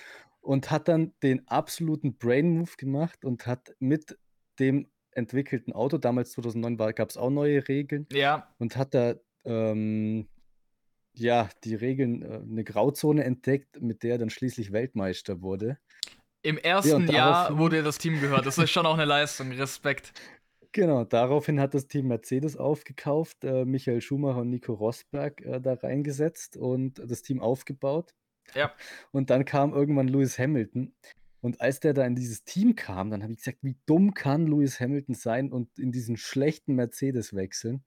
und 0.40 0.70
hat 0.70 0.88
dann 0.88 1.12
den 1.22 1.46
absoluten 1.48 2.16
Brain-Move 2.16 2.72
gemacht 2.78 3.24
und 3.24 3.46
hat 3.46 3.74
mit 3.80 4.18
dem 4.58 4.88
entwickelten 5.10 5.72
Auto, 5.72 5.98
damals 5.98 6.32
2009 6.32 6.94
gab 6.94 7.10
es 7.10 7.16
auch 7.16 7.30
neue 7.30 7.68
Regeln. 7.68 8.06
Ja. 8.10 8.48
Und 8.58 8.76
hat 8.76 8.94
da 8.94 9.14
ähm, 9.44 10.28
ja, 11.14 11.48
die 11.64 11.74
Regeln, 11.74 12.22
äh, 12.22 12.40
eine 12.40 12.64
Grauzone 12.64 13.24
entdeckt, 13.24 13.80
mit 13.80 14.02
der 14.02 14.12
er 14.12 14.18
dann 14.18 14.30
schließlich 14.30 14.72
Weltmeister 14.72 15.42
wurde. 15.42 15.78
Im 16.42 16.56
ersten 16.56 17.08
ja, 17.08 17.12
Jahr, 17.12 17.58
wo 17.58 17.68
dir 17.68 17.82
das 17.82 17.98
Team 17.98 18.20
gehört. 18.20 18.46
Das 18.46 18.58
ist 18.58 18.70
schon 18.70 18.86
auch 18.86 18.94
eine 18.94 19.04
Leistung. 19.04 19.50
Respekt. 19.52 20.12
Genau, 20.72 21.04
daraufhin 21.04 21.60
hat 21.60 21.74
das 21.74 21.86
Team 21.86 22.08
Mercedes 22.08 22.56
aufgekauft, 22.56 23.42
äh, 23.44 23.64
Michael 23.64 24.00
Schumacher 24.00 24.40
und 24.40 24.50
Nico 24.50 24.74
Rosberg 24.74 25.40
äh, 25.40 25.60
da 25.60 25.74
reingesetzt 25.74 26.56
und 26.56 26.98
das 26.98 27.22
Team 27.22 27.40
aufgebaut. 27.40 28.14
Ja. 28.54 28.72
Und 29.12 29.28
dann 29.28 29.44
kam 29.44 29.74
irgendwann 29.74 30.08
Lewis 30.08 30.38
Hamilton. 30.38 30.94
Und 31.40 31.60
als 31.60 31.80
der 31.80 31.92
da 31.92 32.04
in 32.04 32.14
dieses 32.14 32.44
Team 32.44 32.74
kam, 32.74 33.10
dann 33.10 33.22
habe 33.22 33.32
ich 33.32 33.38
gesagt, 33.38 33.58
wie 33.62 33.76
dumm 33.86 34.14
kann 34.14 34.46
Lewis 34.46 34.80
Hamilton 34.80 35.14
sein 35.14 35.52
und 35.52 35.78
in 35.78 35.92
diesen 35.92 36.16
schlechten 36.16 36.74
Mercedes 36.74 37.34
wechseln? 37.34 37.84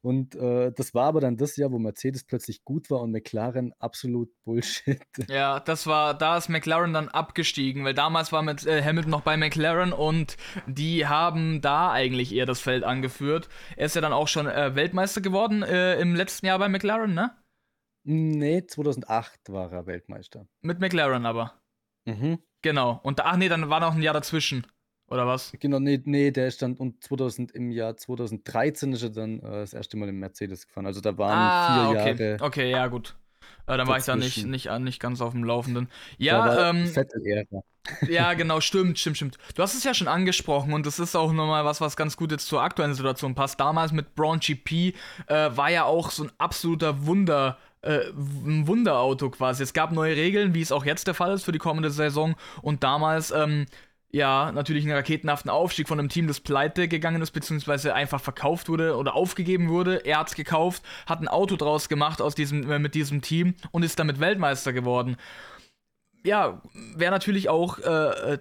Und 0.00 0.36
äh, 0.36 0.70
das 0.72 0.94
war 0.94 1.06
aber 1.06 1.20
dann 1.20 1.36
das 1.36 1.56
Jahr, 1.56 1.72
wo 1.72 1.78
Mercedes 1.78 2.24
plötzlich 2.24 2.64
gut 2.64 2.88
war 2.88 3.00
und 3.00 3.10
McLaren 3.10 3.72
absolut 3.78 4.30
Bullshit. 4.44 5.02
Ja, 5.28 5.60
das 5.60 5.86
war, 5.86 6.14
da 6.14 6.36
ist 6.36 6.48
McLaren 6.48 6.92
dann 6.92 7.08
abgestiegen, 7.08 7.84
weil 7.84 7.94
damals 7.94 8.30
war 8.32 8.42
mit 8.42 8.64
äh, 8.66 8.82
Hamilton 8.82 9.10
noch 9.10 9.22
bei 9.22 9.36
McLaren 9.36 9.92
und 9.92 10.36
die 10.66 11.06
haben 11.06 11.60
da 11.60 11.90
eigentlich 11.90 12.32
eher 12.32 12.46
das 12.46 12.60
Feld 12.60 12.84
angeführt. 12.84 13.48
Er 13.76 13.86
ist 13.86 13.94
ja 13.94 14.00
dann 14.00 14.12
auch 14.12 14.28
schon 14.28 14.46
äh, 14.46 14.74
Weltmeister 14.74 15.20
geworden 15.20 15.62
äh, 15.62 16.00
im 16.00 16.14
letzten 16.14 16.46
Jahr 16.46 16.58
bei 16.58 16.68
McLaren, 16.68 17.14
ne? 17.14 17.36
Nee, 18.04 18.64
2008 18.66 19.50
war 19.50 19.72
er 19.72 19.86
Weltmeister. 19.86 20.46
Mit 20.62 20.80
McLaren 20.80 21.26
aber. 21.26 21.60
Mhm. 22.06 22.38
Genau. 22.62 23.00
Und 23.02 23.20
ach 23.20 23.36
nee, 23.36 23.48
dann 23.48 23.68
war 23.68 23.80
noch 23.80 23.94
ein 23.94 24.02
Jahr 24.02 24.14
dazwischen. 24.14 24.66
Oder 25.10 25.26
was? 25.26 25.52
Genau, 25.58 25.78
nee, 25.78 26.00
nee, 26.04 26.30
der 26.30 26.48
ist 26.48 26.60
dann 26.60 26.74
und 26.74 27.02
2000 27.02 27.52
im 27.52 27.70
Jahr 27.70 27.96
2013 27.96 28.92
ist 28.92 29.02
er 29.02 29.10
dann 29.10 29.40
äh, 29.40 29.60
das 29.60 29.72
erste 29.72 29.96
Mal 29.96 30.08
im 30.08 30.18
Mercedes 30.18 30.66
gefahren. 30.66 30.86
Also 30.86 31.00
da 31.00 31.16
waren 31.16 31.38
ah, 31.38 31.90
vier 31.90 32.00
okay. 32.00 32.30
Jahre. 32.30 32.44
Okay, 32.44 32.70
ja, 32.70 32.86
gut. 32.88 33.16
Äh, 33.66 33.76
dann 33.76 33.86
war 33.86 33.98
ich 33.98 34.04
da 34.04 34.16
nicht, 34.16 34.46
nicht, 34.46 34.70
nicht 34.80 35.00
ganz 35.00 35.20
auf 35.20 35.32
dem 35.32 35.44
Laufenden. 35.44 35.88
Ja, 36.16 36.70
ähm. 36.70 36.90
ja, 38.08 38.32
genau, 38.34 38.60
stimmt, 38.60 38.98
stimmt, 38.98 39.16
stimmt. 39.16 39.38
Du 39.54 39.62
hast 39.62 39.74
es 39.74 39.84
ja 39.84 39.94
schon 39.94 40.08
angesprochen 40.08 40.72
und 40.72 40.86
das 40.86 40.98
ist 40.98 41.14
auch 41.14 41.32
nochmal 41.32 41.64
was, 41.64 41.80
was 41.80 41.96
ganz 41.96 42.16
gut 42.16 42.30
jetzt 42.30 42.46
zur 42.46 42.62
aktuellen 42.62 42.94
Situation 42.94 43.34
passt. 43.34 43.60
Damals 43.60 43.92
mit 43.92 44.14
Braun 44.14 44.40
GP 44.40 44.94
äh, 45.26 45.50
war 45.54 45.70
ja 45.70 45.84
auch 45.84 46.10
so 46.10 46.24
ein 46.24 46.32
absoluter 46.38 47.06
Wunder 47.06 47.58
äh, 47.82 48.10
ein 48.10 48.66
Wunderauto 48.66 49.30
quasi. 49.30 49.62
Es 49.62 49.72
gab 49.72 49.92
neue 49.92 50.16
Regeln, 50.16 50.54
wie 50.54 50.62
es 50.62 50.72
auch 50.72 50.84
jetzt 50.84 51.06
der 51.06 51.14
Fall 51.14 51.32
ist 51.32 51.44
für 51.44 51.52
die 51.52 51.58
kommende 51.58 51.90
Saison. 51.90 52.34
Und 52.60 52.82
damals, 52.82 53.30
ähm, 53.30 53.66
ja, 54.10 54.52
natürlich 54.52 54.84
einen 54.84 54.94
raketenhaften 54.94 55.50
Aufstieg 55.50 55.86
von 55.86 55.98
einem 55.98 56.08
Team, 56.08 56.26
das 56.28 56.40
pleite 56.40 56.88
gegangen 56.88 57.20
ist, 57.20 57.32
beziehungsweise 57.32 57.94
einfach 57.94 58.20
verkauft 58.20 58.68
wurde 58.68 58.96
oder 58.96 59.14
aufgegeben 59.14 59.68
wurde. 59.68 60.04
Er 60.06 60.20
hat 60.20 60.28
es 60.28 60.34
gekauft, 60.34 60.82
hat 61.06 61.20
ein 61.20 61.28
Auto 61.28 61.56
draus 61.56 61.88
gemacht 61.88 62.22
aus 62.22 62.34
diesem, 62.34 62.70
äh, 62.70 62.78
mit 62.78 62.94
diesem 62.94 63.20
Team 63.20 63.54
und 63.70 63.82
ist 63.82 63.98
damit 63.98 64.18
Weltmeister 64.18 64.72
geworden. 64.72 65.16
Ja, 66.24 66.62
wäre 66.96 67.12
natürlich 67.12 67.48
auch 67.48 67.78
äh, 67.78 68.34
äh 68.34 68.38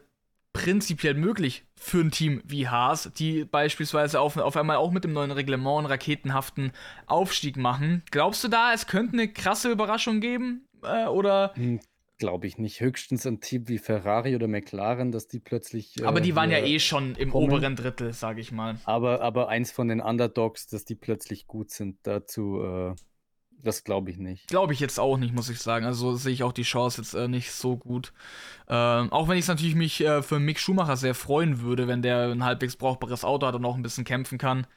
prinzipiell 0.53 1.13
möglich 1.13 1.65
für 1.75 1.99
ein 1.99 2.09
Team 2.09 2.41
wie 2.43 2.67
Haas, 2.67 3.11
die 3.15 3.45
beispielsweise 3.45 4.19
auf, 4.19 4.37
auf 4.37 4.57
einmal 4.57 4.77
auch 4.77 4.89
mit 4.89 5.03
dem 5.03 5.13
neuen 5.13 5.29
Reglement 5.29 5.77
einen 5.77 5.85
raketenhaften 5.85 6.71
Aufstieg 7.05 7.57
machen. 7.57 8.01
Glaubst 8.09 8.43
du 8.43 8.47
da, 8.47 8.73
es 8.73 8.87
könnte 8.87 9.13
eine 9.13 9.31
krasse 9.31 9.69
Überraschung 9.69 10.19
geben? 10.19 10.65
Äh, 10.81 11.05
oder? 11.05 11.53
Glaube 12.17 12.47
ich 12.47 12.57
nicht. 12.57 12.81
Höchstens 12.81 13.25
ein 13.27 13.41
Team 13.41 13.67
wie 13.67 13.77
Ferrari 13.77 14.35
oder 14.35 14.47
McLaren, 14.47 15.11
dass 15.11 15.27
die 15.27 15.39
plötzlich. 15.39 15.99
Äh, 16.01 16.05
aber 16.05 16.21
die 16.21 16.35
waren 16.35 16.49
ja 16.49 16.59
eh 16.59 16.79
schon 16.79 17.15
im 17.15 17.31
kommen. 17.31 17.45
oberen 17.45 17.75
Drittel, 17.75 18.13
sage 18.13 18.41
ich 18.41 18.51
mal. 18.51 18.77
Aber, 18.85 19.21
aber 19.21 19.49
eins 19.49 19.71
von 19.71 19.87
den 19.87 20.01
Underdogs, 20.01 20.67
dass 20.67 20.85
die 20.85 20.95
plötzlich 20.95 21.47
gut 21.47 21.71
sind, 21.71 21.99
dazu. 22.03 22.61
Äh 22.63 22.95
das 23.63 23.83
glaube 23.83 24.11
ich 24.11 24.17
nicht. 24.17 24.47
Glaube 24.47 24.73
ich 24.73 24.79
jetzt 24.79 24.99
auch 24.99 25.17
nicht, 25.17 25.33
muss 25.33 25.49
ich 25.49 25.59
sagen. 25.59 25.85
Also 25.85 26.15
sehe 26.15 26.33
ich 26.33 26.43
auch 26.43 26.51
die 26.51 26.63
Chance 26.63 27.01
jetzt 27.01 27.13
äh, 27.13 27.27
nicht 27.27 27.51
so 27.51 27.77
gut. 27.77 28.13
Ähm, 28.67 29.11
auch 29.11 29.27
wenn 29.27 29.37
ich 29.37 29.47
natürlich 29.47 29.75
mich 29.75 30.01
äh, 30.01 30.21
für 30.21 30.39
Mick 30.39 30.59
Schumacher 30.59 30.95
sehr 30.95 31.15
freuen 31.15 31.61
würde, 31.61 31.87
wenn 31.87 32.01
der 32.01 32.29
ein 32.31 32.43
halbwegs 32.43 32.75
brauchbares 32.75 33.25
Auto 33.25 33.47
hat 33.47 33.55
und 33.55 33.65
auch 33.65 33.75
ein 33.75 33.81
bisschen 33.83 34.05
kämpfen 34.05 34.37
kann. 34.37 34.67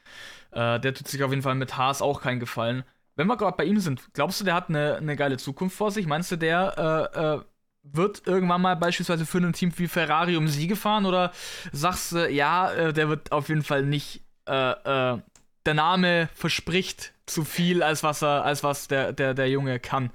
Äh, 0.51 0.79
der 0.79 0.93
tut 0.93 1.07
sich 1.07 1.23
auf 1.23 1.31
jeden 1.31 1.43
Fall 1.43 1.55
mit 1.55 1.77
Haas 1.77 2.01
auch 2.01 2.21
keinen 2.21 2.39
Gefallen. 2.39 2.83
Wenn 3.15 3.27
wir 3.27 3.37
gerade 3.37 3.57
bei 3.57 3.65
ihm 3.65 3.79
sind, 3.79 4.13
glaubst 4.13 4.39
du, 4.39 4.45
der 4.45 4.55
hat 4.55 4.69
eine, 4.69 4.95
eine 4.95 5.15
geile 5.15 5.37
Zukunft 5.37 5.75
vor 5.75 5.91
sich? 5.91 6.07
Meinst 6.07 6.31
du, 6.31 6.37
der 6.37 7.11
äh, 7.13 7.19
äh, 7.19 7.41
wird 7.83 8.25
irgendwann 8.25 8.61
mal 8.61 8.75
beispielsweise 8.75 9.25
für 9.25 9.39
ein 9.39 9.53
Team 9.53 9.71
wie 9.77 9.87
Ferrari 9.87 10.37
um 10.37 10.47
Siege 10.47 10.75
fahren? 10.75 11.05
Oder 11.05 11.31
sagst 11.71 12.13
du, 12.13 12.29
ja, 12.29 12.71
äh, 12.71 12.93
der 12.93 13.09
wird 13.09 13.31
auf 13.31 13.49
jeden 13.49 13.63
Fall 13.63 13.83
nicht 13.83 14.23
der 14.47 15.23
Name 15.65 16.27
verspricht 16.33 17.13
zu 17.25 17.45
viel, 17.45 17.83
als 17.83 18.03
was 18.03 18.21
er, 18.21 18.43
als 18.43 18.63
was 18.63 18.87
der, 18.87 19.13
der, 19.13 19.33
der 19.33 19.47
Junge 19.49 19.79
kann. 19.79 20.09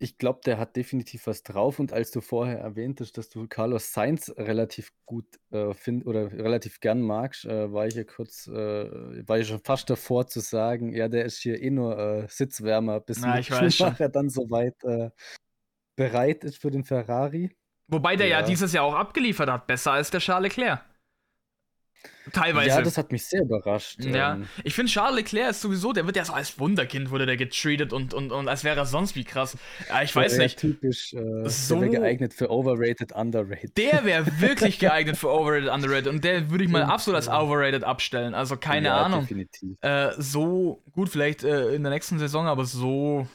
Ich 0.00 0.16
glaube, 0.16 0.40
der 0.44 0.58
hat 0.58 0.76
definitiv 0.76 1.26
was 1.26 1.42
drauf. 1.42 1.80
Und 1.80 1.92
als 1.92 2.12
du 2.12 2.20
vorher 2.20 2.60
erwähnt 2.60 3.00
hast, 3.00 3.18
dass 3.18 3.28
du 3.28 3.48
Carlos 3.48 3.92
Sainz 3.92 4.32
relativ 4.36 4.92
gut 5.06 5.26
äh, 5.50 5.74
find 5.74 6.06
oder 6.06 6.30
relativ 6.32 6.80
gern 6.80 7.00
magst, 7.02 7.44
äh, 7.44 7.72
war 7.72 7.86
ich 7.86 7.94
ja 7.94 8.04
kurz, 8.04 8.46
äh, 8.46 8.52
war 9.28 9.38
ich 9.38 9.48
schon 9.48 9.60
fast 9.64 9.90
davor 9.90 10.28
zu 10.28 10.40
sagen, 10.40 10.94
ja, 10.94 11.08
der 11.08 11.24
ist 11.24 11.38
hier 11.38 11.60
eh 11.60 11.70
nur 11.70 11.98
äh, 11.98 12.26
Sitzwärmer, 12.28 13.00
bis 13.00 13.20
Na, 13.20 13.40
ich 13.40 13.46
Schumacher 13.72 14.08
dann 14.08 14.28
soweit 14.28 14.76
äh, 14.84 15.10
bereit 15.96 16.44
ist 16.44 16.58
für 16.58 16.70
den 16.70 16.84
Ferrari. 16.84 17.56
Wobei 17.88 18.16
der 18.16 18.28
ja. 18.28 18.40
ja 18.40 18.46
dieses 18.46 18.72
Jahr 18.72 18.84
auch 18.84 18.94
abgeliefert 18.94 19.50
hat, 19.50 19.66
besser 19.66 19.92
als 19.92 20.10
der 20.10 20.20
Charles 20.20 20.54
Leclerc. 20.54 20.84
Teilweise. 22.32 22.68
Ja, 22.68 22.82
das 22.82 22.98
hat 22.98 23.12
mich 23.12 23.24
sehr 23.24 23.42
überrascht. 23.42 24.04
Ja, 24.04 24.34
ähm. 24.34 24.48
ich 24.64 24.74
finde 24.74 24.92
Charles 24.92 25.16
Leclerc 25.16 25.50
ist 25.50 25.60
sowieso, 25.60 25.92
der 25.92 26.06
wird 26.06 26.16
ja 26.16 26.24
so 26.24 26.32
als 26.32 26.58
Wunderkind 26.58 27.10
wurde 27.10 27.26
der 27.26 27.36
getreated 27.36 27.92
und, 27.92 28.14
und, 28.14 28.32
und 28.32 28.48
als 28.48 28.64
wäre 28.64 28.76
er 28.76 28.86
sonst 28.86 29.16
wie 29.16 29.24
krass. 29.24 29.56
Ja, 29.88 30.02
ich 30.02 30.14
weiß 30.14 30.38
nicht. 30.38 30.58
typisch, 30.58 31.14
äh, 31.14 31.48
so, 31.48 31.80
der 31.80 31.88
geeignet 31.88 32.34
für 32.34 32.50
overrated, 32.50 33.12
underrated. 33.12 33.76
Der 33.76 34.04
wäre 34.04 34.26
wirklich 34.40 34.78
geeignet 34.78 35.16
für 35.16 35.28
overrated, 35.28 35.70
underrated 35.70 36.08
und 36.08 36.24
der 36.24 36.50
würde 36.50 36.64
ich 36.64 36.70
mal 36.70 36.82
absolut 36.82 37.16
als 37.16 37.28
overrated 37.28 37.84
abstellen. 37.84 38.34
Also 38.34 38.56
keine 38.56 38.88
ja, 38.88 38.96
Ahnung. 38.96 39.20
Definitiv. 39.20 39.76
Äh, 39.80 40.10
so 40.18 40.82
gut 40.92 41.08
vielleicht 41.08 41.44
äh, 41.44 41.74
in 41.74 41.82
der 41.82 41.92
nächsten 41.92 42.18
Saison, 42.18 42.46
aber 42.46 42.64
so 42.64 43.26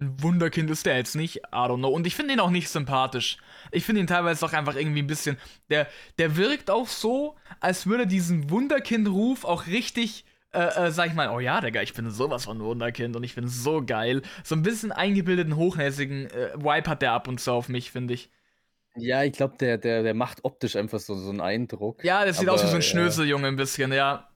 ein 0.00 0.22
Wunderkind 0.22 0.70
ist 0.70 0.86
der 0.86 0.96
jetzt 0.96 1.14
nicht, 1.14 1.36
I 1.36 1.40
don't 1.52 1.78
know. 1.78 1.88
Und 1.88 2.06
ich 2.06 2.16
finde 2.16 2.34
ihn 2.34 2.40
auch 2.40 2.50
nicht 2.50 2.68
sympathisch. 2.68 3.38
Ich 3.74 3.84
finde 3.84 4.00
ihn 4.00 4.06
teilweise 4.06 4.44
auch 4.44 4.52
einfach 4.52 4.76
irgendwie 4.76 5.02
ein 5.02 5.06
bisschen. 5.06 5.36
Der, 5.70 5.86
der 6.18 6.36
wirkt 6.36 6.70
auch 6.70 6.88
so, 6.88 7.36
als 7.60 7.86
würde 7.86 8.06
diesen 8.06 8.50
Wunderkind-Ruf 8.50 9.44
auch 9.44 9.66
richtig, 9.66 10.24
äh, 10.52 10.86
äh, 10.86 10.90
sag 10.90 11.08
ich 11.08 11.14
mal, 11.14 11.30
oh 11.30 11.40
ja, 11.40 11.60
Digga, 11.60 11.82
ich 11.82 11.94
bin 11.94 12.10
sowas 12.10 12.44
von 12.44 12.60
Wunderkind 12.60 13.16
und 13.16 13.24
ich 13.24 13.34
bin 13.34 13.48
so 13.48 13.84
geil. 13.84 14.22
So 14.42 14.54
ein 14.54 14.62
bisschen 14.62 14.92
eingebildeten, 14.92 15.56
hochnäsigen 15.56 16.30
äh, 16.30 16.54
Vibe 16.56 16.88
hat 16.88 17.02
der 17.02 17.12
ab 17.12 17.28
und 17.28 17.40
zu 17.40 17.52
auf 17.52 17.68
mich, 17.68 17.90
finde 17.90 18.14
ich. 18.14 18.30
Ja, 18.96 19.24
ich 19.24 19.32
glaube, 19.32 19.56
der, 19.58 19.78
der, 19.78 20.02
der 20.04 20.14
macht 20.14 20.44
optisch 20.44 20.76
einfach 20.76 21.00
so, 21.00 21.16
so 21.16 21.30
einen 21.30 21.40
Eindruck. 21.40 22.04
Ja, 22.04 22.24
der 22.24 22.32
sieht 22.32 22.48
aus 22.48 22.62
wie 22.62 22.68
so 22.68 22.76
ein 22.76 22.82
Schnöseljunge 22.82 23.48
ein 23.48 23.56
bisschen, 23.56 23.92
ja. 23.92 24.28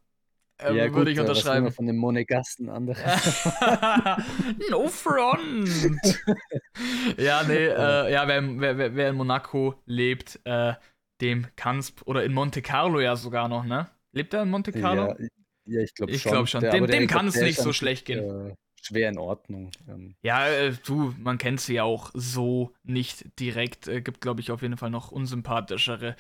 Ähm, 0.61 0.77
ja, 0.77 0.93
würde 0.93 1.13
ich 1.13 1.21
unterschreiben. 1.21 1.67
Was 1.67 1.77
von 1.77 1.87
dem 1.87 1.97
Monegasten 1.97 2.69
andere. 2.69 3.01
no 4.71 4.89
front. 4.89 5.69
ja, 7.17 7.43
nee, 7.45 7.67
äh, 7.67 8.13
ja, 8.13 8.27
wer, 8.27 8.79
wer, 8.79 8.95
wer, 8.97 9.09
in 9.11 9.17
Monaco 9.17 9.75
lebt, 9.87 10.41
äh, 10.45 10.75
dem 11.21 11.47
kann's, 11.55 11.95
oder 12.07 12.25
in 12.25 12.33
Monte 12.33 12.61
Carlo 12.61 13.01
ja 13.01 13.15
sogar 13.15 13.49
noch, 13.49 13.65
ne? 13.65 13.89
Lebt 14.13 14.35
er 14.35 14.43
in 14.43 14.51
Monte 14.51 14.73
Carlo? 14.73 15.15
Ja, 15.19 15.27
ja 15.67 15.81
ich 15.81 15.95
glaube 15.95 16.13
schon. 16.13 16.17
Ich 16.17 16.25
glaube 16.25 16.47
schon. 16.49 16.61
Der, 16.63 16.73
dem, 16.73 16.87
dem 16.87 17.07
kann 17.07 17.29
es 17.29 17.37
nicht 17.37 17.61
so 17.61 17.73
schlecht 17.73 18.07
gehen. 18.07 18.49
Äh, 18.49 18.55
schwer 18.83 19.11
in 19.11 19.19
Ordnung. 19.19 19.71
Ähm. 19.89 20.17
Ja, 20.23 20.49
äh, 20.49 20.73
du, 20.85 21.15
man 21.19 21.39
kennt 21.39 21.61
sie 21.61 21.75
ja 21.75 21.85
auch 21.85 22.11
so 22.15 22.73
nicht 22.83 23.39
direkt. 23.39 23.87
Äh, 23.87 24.01
gibt, 24.01 24.21
glaube 24.21 24.41
ich, 24.41 24.51
auf 24.51 24.63
jeden 24.63 24.77
Fall 24.77 24.91
noch 24.91 25.13
unsympathischere. 25.13 26.17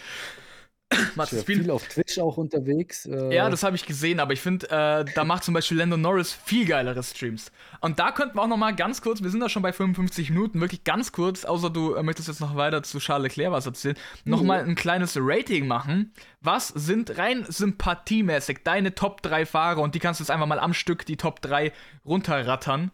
Macht 1.16 1.32
ja 1.32 1.43
viel 1.43 1.70
auf 1.70 1.86
Twitch 1.86 2.18
auch 2.18 2.39
unterwegs. 2.39 3.05
Äh 3.05 3.34
ja, 3.34 3.51
das 3.51 3.62
habe 3.62 3.76
ich 3.76 3.84
gesehen, 3.84 4.20
aber 4.20 4.32
ich 4.32 4.41
finde, 4.41 4.66
äh, 4.70 5.05
da 5.14 5.24
macht 5.24 5.45
zum 5.45 5.53
Beispiel 5.53 5.76
Lando 5.76 5.99
Norris 5.99 6.32
viel 6.32 6.66
geilere 6.66 7.03
Streams. 7.03 7.53
Und 7.80 7.99
da 7.99 8.11
könnten 8.11 8.36
wir 8.36 8.43
auch 8.43 8.49
noch 8.49 8.57
mal 8.57 8.74
ganz 8.74 9.03
kurz, 9.03 9.22
wir 9.22 9.28
sind 9.28 9.41
da 9.41 9.51
schon 9.51 9.62
bei 9.62 9.72
55 9.72 10.30
Minuten, 10.30 10.61
wirklich 10.61 10.84
ganz 10.84 11.12
kurz, 11.12 11.45
außer 11.45 11.68
du 11.68 11.95
äh, 11.95 12.03
möchtest 12.03 12.28
jetzt 12.28 12.41
noch 12.41 12.57
weiter 12.57 12.82
zu 12.82 12.99
Charles 13.01 13.36
Leclerc 13.36 13.53
was 13.53 13.66
erzählen, 13.66 13.97
mhm. 14.24 14.30
noch 14.30 14.43
mal 14.43 14.64
ein 14.64 14.74
kleines 14.76 15.16
Rating 15.20 15.66
machen. 15.66 16.12
Was 16.41 16.68
sind 16.68 17.18
rein 17.18 17.45
sympathiemäßig 17.47 18.61
deine 18.64 18.95
Top 18.95 19.20
3 19.22 19.45
Fahrer? 19.45 19.82
Und 19.82 19.95
die 19.95 19.99
kannst 19.99 20.20
du 20.20 20.24
jetzt 20.24 20.30
einfach 20.30 20.47
mal 20.47 20.59
am 20.59 20.72
Stück 20.72 21.05
die 21.05 21.16
Top 21.16 21.43
3 21.43 21.72
runterrattern. 22.07 22.93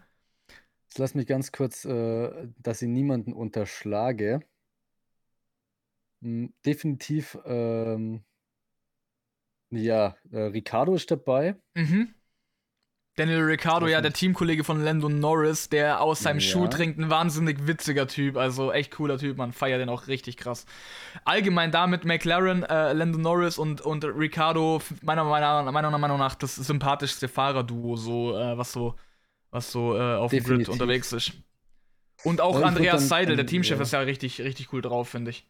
Jetzt 0.89 0.99
lass 0.99 1.15
mich 1.15 1.27
ganz 1.27 1.53
kurz, 1.53 1.85
äh, 1.85 2.31
dass 2.59 2.83
ich 2.83 2.89
niemanden 2.89 3.33
unterschlage. 3.33 4.41
Hm, 6.25 6.53
definitiv, 6.65 7.39
ähm 7.45 8.25
ja, 9.71 10.17
äh, 10.31 10.41
Ricciardo 10.41 10.95
ist 10.95 11.11
dabei. 11.11 11.57
Mhm. 11.75 12.15
Daniel 13.17 13.43
Ricciardo, 13.43 13.87
ja, 13.87 14.01
der 14.01 14.13
Teamkollege 14.13 14.65
von 14.65 14.83
Lando 14.83 15.09
Norris, 15.09 15.69
der 15.69 16.01
aus 16.01 16.21
seinem 16.21 16.41
ja. 16.41 16.49
Schuh 16.49 16.67
trinkt, 16.67 16.99
ein 16.99 17.11
wahnsinnig 17.11 17.65
witziger 17.69 18.09
Typ, 18.09 18.37
also 18.37 18.73
echt 18.73 18.91
cooler 18.93 19.19
Typ, 19.19 19.37
man 19.37 19.53
feiert 19.53 19.81
den 19.81 19.89
auch 19.89 20.09
richtig 20.09 20.37
krass. 20.37 20.67
Allgemein 21.25 21.71
damit 21.71 22.05
McLaren, 22.05 22.65
äh, 22.65 22.93
Lando 22.93 23.19
Norris 23.19 23.57
und, 23.57 23.81
und 23.83 24.05
Ricciardo, 24.05 24.83
meiner, 25.03 25.23
meiner, 25.25 25.71
meiner 25.71 25.99
Meinung 25.99 26.19
nach 26.19 26.35
das 26.35 26.57
sympathischste 26.57 27.29
Fahrerduo, 27.29 27.95
so, 27.95 28.37
äh, 28.37 28.59
was 28.59 28.73
so, 28.73 28.97
was 29.51 29.71
so 29.71 29.97
äh, 29.97 30.17
auf 30.17 30.33
dem 30.33 30.43
Grid 30.43 30.69
unterwegs 30.69 31.13
ist. 31.13 31.35
Und 32.25 32.41
auch 32.41 32.61
Andreas 32.63 33.09
Seidel, 33.09 33.37
der 33.37 33.47
Teamchef, 33.47 33.77
ja. 33.77 33.83
ist 33.83 33.93
ja 33.93 34.01
richtig, 34.01 34.41
richtig 34.41 34.73
cool 34.73 34.83
drauf, 34.83 35.09
finde 35.11 35.31
ich. 35.31 35.47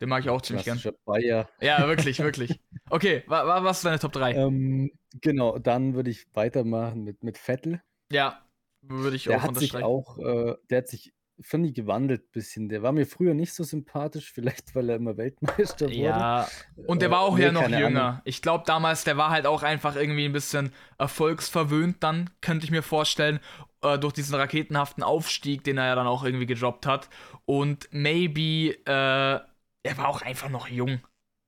Den 0.00 0.08
mag 0.08 0.22
ich 0.22 0.30
auch 0.30 0.40
ziemlich 0.40 0.64
gern. 0.64 0.80
Bayer. 1.04 1.48
Ja, 1.60 1.86
wirklich, 1.86 2.20
wirklich. 2.20 2.60
Okay, 2.90 3.22
wa, 3.26 3.46
wa, 3.46 3.62
was 3.64 3.78
ist 3.78 3.84
deine 3.84 3.98
Top 3.98 4.12
3? 4.12 4.32
Ähm, 4.32 4.90
genau, 5.20 5.58
dann 5.58 5.94
würde 5.94 6.08
ich 6.08 6.26
weitermachen 6.32 7.04
mit, 7.04 7.22
mit 7.22 7.36
Vettel. 7.36 7.82
Ja, 8.10 8.40
würde 8.80 9.16
ich 9.16 9.24
der 9.24 9.36
auch 9.36 9.42
hat 9.42 9.56
sich 9.56 9.74
auch, 9.76 10.18
äh, 10.18 10.54
der 10.70 10.78
hat 10.78 10.88
sich, 10.88 11.12
finde 11.38 11.68
ich, 11.68 11.74
gewandelt 11.74 12.22
ein 12.22 12.32
bisschen. 12.32 12.70
Der 12.70 12.82
war 12.82 12.92
mir 12.92 13.06
früher 13.06 13.34
nicht 13.34 13.52
so 13.52 13.62
sympathisch, 13.62 14.32
vielleicht 14.34 14.74
weil 14.74 14.88
er 14.88 14.96
immer 14.96 15.18
Weltmeister 15.18 15.86
wurde. 15.86 15.96
Ja, 15.96 16.48
und 16.86 17.02
der 17.02 17.10
war 17.10 17.20
auch 17.20 17.38
äh, 17.38 17.42
ja 17.42 17.52
noch 17.52 17.68
jünger. 17.68 18.04
Ahnung. 18.04 18.20
Ich 18.24 18.40
glaube 18.40 18.64
damals, 18.66 19.04
der 19.04 19.18
war 19.18 19.28
halt 19.28 19.46
auch 19.46 19.62
einfach 19.62 19.96
irgendwie 19.96 20.24
ein 20.24 20.32
bisschen 20.32 20.72
erfolgsverwöhnt 20.96 22.02
dann, 22.02 22.30
könnte 22.40 22.64
ich 22.64 22.70
mir 22.70 22.82
vorstellen, 22.82 23.40
äh, 23.82 23.98
durch 23.98 24.14
diesen 24.14 24.34
raketenhaften 24.34 25.02
Aufstieg, 25.02 25.62
den 25.64 25.78
er 25.78 25.86
ja 25.86 25.94
dann 25.94 26.06
auch 26.06 26.24
irgendwie 26.24 26.46
gedroppt 26.46 26.86
hat. 26.86 27.08
Und 27.44 27.88
maybe, 27.90 28.76
äh, 28.86 29.40
er 29.82 29.96
war 29.98 30.08
auch 30.08 30.22
einfach 30.22 30.48
noch 30.48 30.68
jung. 30.68 31.00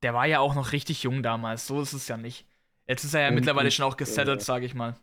Der 0.02 0.14
war 0.14 0.26
ja 0.26 0.40
auch 0.40 0.54
noch 0.54 0.72
richtig 0.72 1.02
jung 1.02 1.22
damals, 1.22 1.66
so 1.66 1.80
ist 1.80 1.92
es 1.92 2.08
ja 2.08 2.16
nicht. 2.16 2.46
Jetzt 2.86 3.04
ist 3.04 3.14
er 3.14 3.22
ja 3.22 3.28
und, 3.28 3.34
mittlerweile 3.34 3.70
schon 3.70 3.84
auch 3.84 3.96
gesettelt, 3.96 4.40
äh, 4.40 4.44
sage 4.44 4.66
ich 4.66 4.74
mal. 4.74 4.96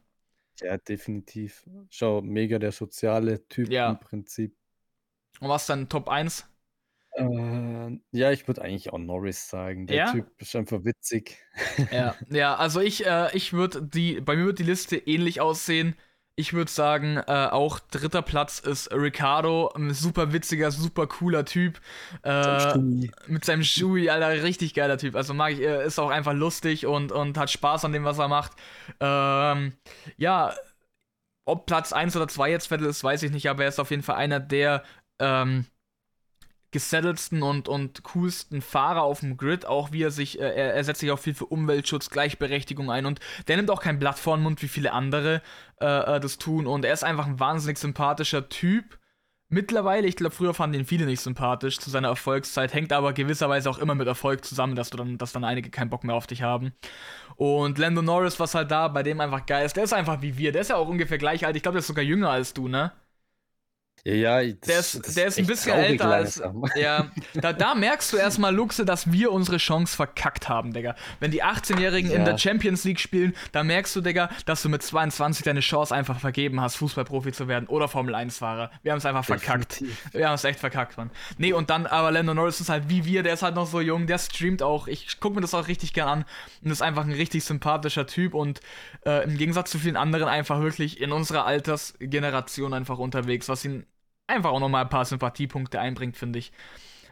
Ja, 0.60 0.78
definitiv. 0.78 1.64
Schau, 1.90 2.22
mega 2.22 2.60
der 2.60 2.72
soziale 2.72 3.48
Typ 3.48 3.70
ja. 3.70 3.92
im 3.92 4.00
Prinzip. 4.00 4.56
Und 5.40 5.50
was 5.50 5.68
dann 5.68 5.88
Top 5.88 6.10
1? 6.10 6.50
Äh, 7.14 8.00
ja, 8.12 8.32
ich 8.32 8.48
würde 8.48 8.62
eigentlich 8.62 8.92
auch 8.92 8.98
Norris 8.98 9.50
sagen. 9.50 9.88
Der 9.88 9.98
ja? 9.98 10.12
Typ 10.12 10.30
ist 10.40 10.56
einfach 10.56 10.84
witzig. 10.84 11.38
Ja, 11.92 12.16
ja 12.30 12.56
also 12.56 12.82
ich, 12.82 13.06
äh, 13.06 13.36
ich 13.36 13.54
würde 13.54 13.82
die, 13.84 14.22
bei 14.22 14.36
mir 14.36 14.46
wird 14.46 14.60
die 14.60 14.64
Liste 14.64 14.98
ähnlich 14.98 15.42
aussehen. 15.42 15.96
Ich 16.40 16.54
würde 16.54 16.70
sagen, 16.70 17.18
äh, 17.18 17.48
auch 17.48 17.80
dritter 17.80 18.22
Platz 18.22 18.60
ist 18.60 18.94
Ricardo, 18.94 19.72
ein 19.76 19.92
super 19.96 20.34
witziger, 20.34 20.70
super 20.70 21.08
cooler 21.08 21.46
Typ. 21.46 21.82
Äh, 22.22 22.78
mit 23.26 23.44
seinem 23.44 23.64
Shui, 23.64 24.08
Alter, 24.12 24.44
richtig 24.44 24.76
geiler 24.76 25.00
Typ. 25.00 25.16
Also 25.16 25.34
mag 25.34 25.54
ich, 25.54 25.62
er 25.62 25.82
ist 25.82 25.98
auch 25.98 26.12
einfach 26.12 26.34
lustig 26.34 26.86
und, 26.86 27.12
und 27.12 27.40
hat 27.40 27.50
Spaß 27.50 27.86
an 27.86 27.92
dem, 27.92 28.04
was 28.04 28.20
er 28.20 28.28
macht. 28.28 28.52
Ähm, 29.00 29.74
ja, 30.18 30.54
ob 31.46 31.66
Platz 31.66 31.92
1 31.92 32.16
oder 32.16 32.28
2 32.28 32.52
jetzt 32.52 32.68
Vettel 32.68 32.88
ist, 32.88 33.04
weiß 33.04 33.24
ich 33.24 33.32
nicht, 33.32 33.50
aber 33.50 33.64
er 33.64 33.70
ist 33.70 33.80
auf 33.80 33.90
jeden 33.90 34.04
Fall 34.04 34.18
einer 34.18 34.40
der 34.40 34.84
ähm, 35.20 35.66
gesettelsten 36.72 37.44
und, 37.44 37.70
und 37.70 38.04
coolsten 38.04 38.62
Fahrer 38.62 39.04
auf 39.04 39.22
dem 39.22 39.38
Grid, 39.38 39.66
auch 39.66 39.92
wie 39.92 40.04
er 40.04 40.12
sich, 40.12 40.40
äh, 40.40 40.54
er, 40.54 40.84
setzt 40.84 41.00
sich 41.00 41.12
auch 41.12 41.20
viel 41.20 41.34
für 41.34 41.46
Umweltschutz, 41.46 42.10
Gleichberechtigung 42.10 42.92
ein 42.92 43.06
und 43.06 43.20
der 43.48 43.56
nimmt 43.58 43.72
auch 43.72 43.82
kein 43.82 44.00
Blatt 44.00 44.20
vor 44.20 44.36
den 44.36 44.44
Mund, 44.44 44.62
wie 44.62 44.68
viele 44.68 44.92
andere 44.92 45.42
äh, 45.80 46.16
äh, 46.16 46.20
das 46.20 46.38
tun 46.38 46.68
und 46.68 46.84
er 46.84 46.94
ist 46.94 47.04
einfach 47.04 47.26
ein 47.26 47.40
wahnsinnig 47.40 47.78
sympathischer 47.78 48.50
Typ. 48.50 49.00
Mittlerweile, 49.50 50.08
ich 50.08 50.18
glaube, 50.18 50.36
früher 50.36 50.54
fanden 50.54 50.78
ihn 50.78 50.86
viele 50.86 51.06
nicht 51.06 51.22
sympathisch 51.22 51.80
zu 51.80 51.90
seiner 51.90 52.10
Erfolgszeit, 52.10 52.74
hängt 52.74 52.92
aber 52.92 53.14
gewisserweise 53.14 53.70
auch 53.70 53.78
immer 53.78 53.96
mit 53.96 54.06
Erfolg 54.06 54.44
zusammen, 54.44 54.76
dass 54.76 54.90
du 54.90 54.98
dann, 54.98 55.18
dass 55.18 55.32
dann 55.32 55.46
einige 55.46 55.70
keinen 55.70 55.90
Bock 55.90 56.04
mehr 56.04 56.16
auf 56.16 56.28
dich 56.28 56.42
haben. 56.42 56.74
Und 57.38 57.78
Lando 57.78 58.02
Norris, 58.02 58.42
was 58.42 58.56
halt 58.56 58.72
da 58.72 58.90
bei 58.90 59.04
dem 59.04 59.22
einfach 59.22 59.46
geil 59.46 59.66
ist, 59.66 59.78
der 59.78 59.86
ist 59.86 59.94
einfach 59.94 60.22
wie 60.22 60.38
wir, 60.38 60.52
der 60.52 60.62
ist 60.64 60.70
ja 60.70 60.76
auch 60.76 60.90
ungefähr 60.90 61.18
gleich 61.18 61.46
alt, 61.46 61.56
ich 61.56 61.64
glaube, 61.64 61.76
der 61.76 61.80
ist 61.80 61.88
sogar 61.88 62.04
jünger 62.04 62.30
als 62.30 62.54
du, 62.54 62.68
ne? 62.68 62.92
Ja, 64.08 64.40
ja, 64.40 64.54
das, 64.54 64.62
der 64.62 64.80
ist, 64.80 65.18
der 65.18 65.28
ist 65.28 65.38
ein 65.38 65.46
bisschen 65.48 65.74
älter 65.74 66.08
als. 66.08 66.42
Ja, 66.78 67.12
da, 67.34 67.52
da 67.52 67.76
merkst 67.76 68.14
du 68.14 68.18
erstmal, 68.18 68.56
Luxe, 68.56 68.86
dass 68.86 69.12
wir 69.12 69.34
unsere 69.34 69.58
Chance 69.58 69.96
verkackt 69.96 70.48
haben, 70.48 70.72
Digga. 70.72 70.96
Wenn 71.20 71.32
die 71.32 71.44
18-Jährigen 71.44 72.12
ja. 72.12 72.18
in 72.18 72.24
der 72.24 72.38
Champions 72.38 72.86
League 72.86 73.02
spielen, 73.02 73.36
da 73.52 73.64
merkst 73.64 73.94
du, 73.98 74.02
Digga, 74.02 74.30
dass 74.46 74.62
du 74.62 74.70
mit 74.70 74.82
22 74.82 75.44
deine 75.44 75.60
Chance 75.60 75.94
einfach 75.94 76.22
vergeben 76.22 76.62
hast, 76.62 76.78
Fußballprofi 76.78 77.34
zu 77.34 77.50
werden 77.50 77.68
oder 77.68 77.90
Formel-1-Fahrer. 77.90 78.72
Wir 78.82 78.94
haben 78.94 79.00
es 79.00 79.06
einfach 79.06 79.26
verkackt. 79.26 79.84
Wir 80.14 80.28
haben 80.28 80.36
es 80.36 80.44
echt 80.46 80.60
verkackt, 80.60 80.98
Mann. 80.98 81.12
Nee, 81.38 81.52
und 81.52 81.70
dann, 81.70 81.86
aber 81.86 82.12
Lando 82.12 82.34
Norris 82.34 82.62
ist 82.62 82.70
halt 82.70 82.88
wie 82.88 83.04
wir, 83.04 83.24
der 83.24 83.34
ist 83.34 83.44
halt 83.44 83.56
noch 83.56 83.68
so 83.68 83.82
jung, 83.82 84.08
der 84.08 84.20
streamt 84.20 84.64
auch. 84.64 84.88
Ich 84.88 85.20
gucke 85.20 85.36
mir 85.36 85.42
das 85.42 85.54
auch 85.54 85.68
richtig 85.68 85.94
gern 85.94 86.08
an 86.08 86.26
und 86.64 86.72
ist 86.72 86.82
einfach 86.82 87.04
ein 87.04 87.12
richtig 87.12 87.44
sympathischer 87.44 88.08
Typ 88.08 88.36
und 88.36 88.62
äh, 89.06 89.26
im 89.26 89.38
Gegensatz 89.38 89.72
zu 89.72 89.80
vielen 89.80 89.98
anderen 89.98 90.30
einfach 90.30 90.62
wirklich 90.62 91.02
in 91.02 91.12
unserer 91.12 91.46
Altersgeneration 91.46 92.74
einfach 92.74 93.00
unterwegs, 93.00 93.50
was 93.50 93.66
ihn 93.66 93.86
einfach 94.28 94.52
auch 94.52 94.60
nochmal 94.60 94.84
ein 94.84 94.90
paar 94.90 95.06
Sympathiepunkte 95.06 95.80
einbringt, 95.80 96.18
finde 96.18 96.40
ich. 96.40 96.52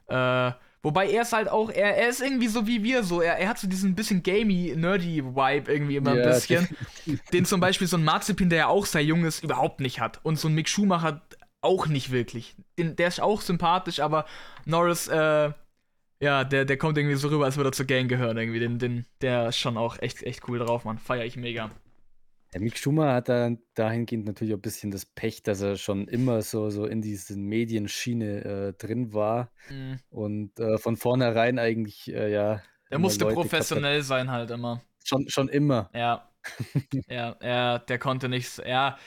Äh, 0.08 0.52
wobei 0.84 1.10
er 1.10 1.24
ist 1.24 1.34
halt 1.34 1.50
auch, 1.50 1.70
er, 1.70 1.98
er 1.98 2.10
ist 2.10 2.22
irgendwie 2.22 2.48
so 2.48 2.68
wie 2.68 2.84
wir 2.84 3.04
so. 3.04 3.22
Er, 3.22 3.38
er 3.38 3.50
hat 3.50 3.58
so 3.58 3.68
diesen 3.68 3.96
bisschen 3.96 4.22
gamey, 4.22 4.74
nerdy 4.76 5.24
Vibe 5.24 5.72
irgendwie 5.72 5.96
immer 5.96 6.12
ein 6.12 6.18
ja, 6.18 6.30
bisschen. 6.30 6.68
den 7.34 7.46
zum 7.46 7.60
Beispiel 7.60 7.88
so 7.88 7.98
ein 7.98 8.04
Marzipin, 8.04 8.50
der 8.50 8.60
ja 8.60 8.68
auch 8.68 8.86
sehr 8.86 9.04
jung 9.04 9.26
ist, 9.26 9.44
überhaupt 9.44 9.80
nicht 9.80 10.00
hat. 10.00 10.20
Und 10.24 10.38
so 10.38 10.48
ein 10.48 10.54
Mick 10.54 10.70
Schumacher 10.70 11.22
auch 11.62 11.88
nicht 11.88 12.12
wirklich. 12.12 12.56
Den, 12.78 12.96
der 12.96 13.08
ist 13.08 13.20
auch 13.20 13.42
sympathisch, 13.42 14.00
aber 14.00 14.26
Norris, 14.66 15.08
äh, 15.08 15.52
ja, 16.22 16.44
der, 16.44 16.66
der 16.66 16.78
kommt 16.78 16.98
irgendwie 16.98 17.16
so 17.16 17.28
rüber, 17.28 17.46
als 17.46 17.58
würde 17.58 17.70
er 17.70 17.74
zur 17.74 17.88
Gang 17.88 18.08
gehören 18.08 18.38
irgendwie. 18.38 18.60
Den, 18.60 18.80
den, 18.80 19.06
der 19.22 19.50
ist 19.50 19.58
schon 19.58 19.78
auch 19.78 19.98
echt, 20.00 20.24
echt 20.24 20.48
cool 20.48 20.60
drauf, 20.60 20.86
man. 20.86 21.00
Feier 21.00 21.26
ich 21.26 21.36
mega. 21.36 21.72
Der 22.54 22.62
Mick 22.62 22.78
Schumacher 22.78 23.14
hat 23.14 23.30
da 23.30 23.52
dahingehend 23.74 24.26
natürlich 24.26 24.54
auch 24.54 24.58
ein 24.58 24.62
bisschen 24.62 24.92
das 24.92 25.06
Pech, 25.06 25.44
dass 25.44 25.62
er 25.62 25.76
schon 25.76 26.08
immer 26.08 26.42
so, 26.42 26.70
so 26.70 26.86
in 26.86 27.02
diesen 27.02 27.44
Medienschiene 27.44 28.46
äh, 28.46 28.74
drin 28.74 29.14
war 29.14 29.52
Mhm. 29.70 30.00
und 30.10 30.60
äh, 30.60 30.78
von 30.78 30.96
vornherein 30.96 31.60
eigentlich, 31.60 32.08
äh, 32.14 32.32
ja, 32.32 32.62
Er 32.90 33.00
musste 33.00 33.26
professionell 33.26 34.04
sein 34.04 34.32
halt 34.32 34.52
immer. 34.52 34.82
Schon, 35.04 35.28
schon 35.28 35.50
immer. 35.50 35.90
Ja, 35.94 36.32
ja, 37.10 37.36
er, 37.40 37.80
der 37.80 38.00
konnte 38.00 38.30
nichts. 38.30 38.62
Ja, 38.66 38.98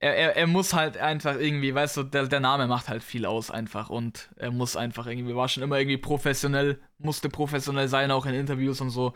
er, 0.00 0.16
er, 0.16 0.36
er 0.36 0.46
muss 0.46 0.74
halt 0.74 0.96
einfach 0.98 1.36
irgendwie, 1.38 1.74
weißt 1.74 1.96
du, 1.98 2.02
der, 2.04 2.26
der 2.26 2.40
Name 2.40 2.66
macht 2.66 2.88
halt 2.88 3.02
viel 3.02 3.24
aus 3.26 3.50
einfach 3.50 3.90
und 3.90 4.30
er 4.36 4.50
muss 4.50 4.76
einfach 4.76 5.06
irgendwie, 5.06 5.34
war 5.34 5.48
schon 5.48 5.62
immer 5.62 5.78
irgendwie 5.78 5.96
professionell, 5.98 6.80
musste 6.98 7.28
professionell 7.28 7.88
sein, 7.88 8.10
auch 8.10 8.26
in 8.26 8.34
Interviews 8.34 8.80
und 8.80 8.90
so. 8.90 9.14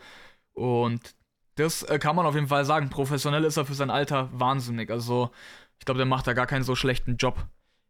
Und 0.53 1.15
das 1.55 1.83
äh, 1.83 1.99
kann 1.99 2.15
man 2.15 2.25
auf 2.25 2.35
jeden 2.35 2.47
Fall 2.47 2.65
sagen. 2.65 2.89
Professionell 2.89 3.43
ist 3.43 3.57
er 3.57 3.65
für 3.65 3.73
sein 3.73 3.89
Alter 3.89 4.29
wahnsinnig. 4.33 4.89
Also, 4.89 5.31
ich 5.79 5.85
glaube, 5.85 5.97
der 5.97 6.05
macht 6.05 6.27
da 6.27 6.33
gar 6.33 6.47
keinen 6.47 6.63
so 6.63 6.75
schlechten 6.75 7.17
Job. 7.17 7.45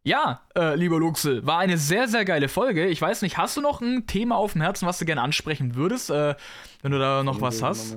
Ja, 0.06 0.42
äh, 0.54 0.74
lieber 0.74 0.98
Luxel, 0.98 1.46
war 1.46 1.60
eine 1.60 1.78
sehr, 1.78 2.08
sehr 2.08 2.26
geile 2.26 2.48
Folge. 2.48 2.86
Ich 2.86 3.00
weiß 3.00 3.22
nicht, 3.22 3.38
hast 3.38 3.56
du 3.56 3.62
noch 3.62 3.80
ein 3.80 4.06
Thema 4.06 4.36
auf 4.36 4.52
dem 4.52 4.60
Herzen, 4.60 4.86
was 4.86 4.98
du 4.98 5.06
gerne 5.06 5.22
ansprechen 5.22 5.76
würdest, 5.76 6.10
äh, 6.10 6.34
wenn 6.82 6.92
du 6.92 6.98
da 6.98 7.22
noch 7.22 7.40
was 7.40 7.62
hast? 7.62 7.96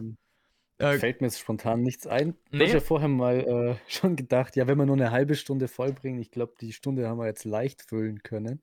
Äh, 0.78 1.00
Fällt 1.00 1.20
mir 1.20 1.28
jetzt 1.28 1.40
spontan 1.40 1.82
nichts 1.82 2.08
ein. 2.08 2.36
Nee. 2.52 2.66
Ich 2.66 2.70
habe 2.70 2.80
ja 2.80 2.86
vorher 2.86 3.10
mal 3.10 3.40
äh, 3.40 3.76
schon 3.92 4.16
gedacht, 4.16 4.56
ja, 4.56 4.68
wenn 4.68 4.78
wir 4.78 4.86
nur 4.86 4.96
eine 4.96 5.12
halbe 5.12 5.36
Stunde 5.36 5.68
vollbringen, 5.68 6.22
ich 6.22 6.32
glaube, 6.32 6.54
die 6.62 6.72
Stunde 6.72 7.10
haben 7.10 7.18
wir 7.18 7.26
jetzt 7.26 7.46
leicht 7.46 7.82
füllen 7.82 8.24
können. 8.24 8.62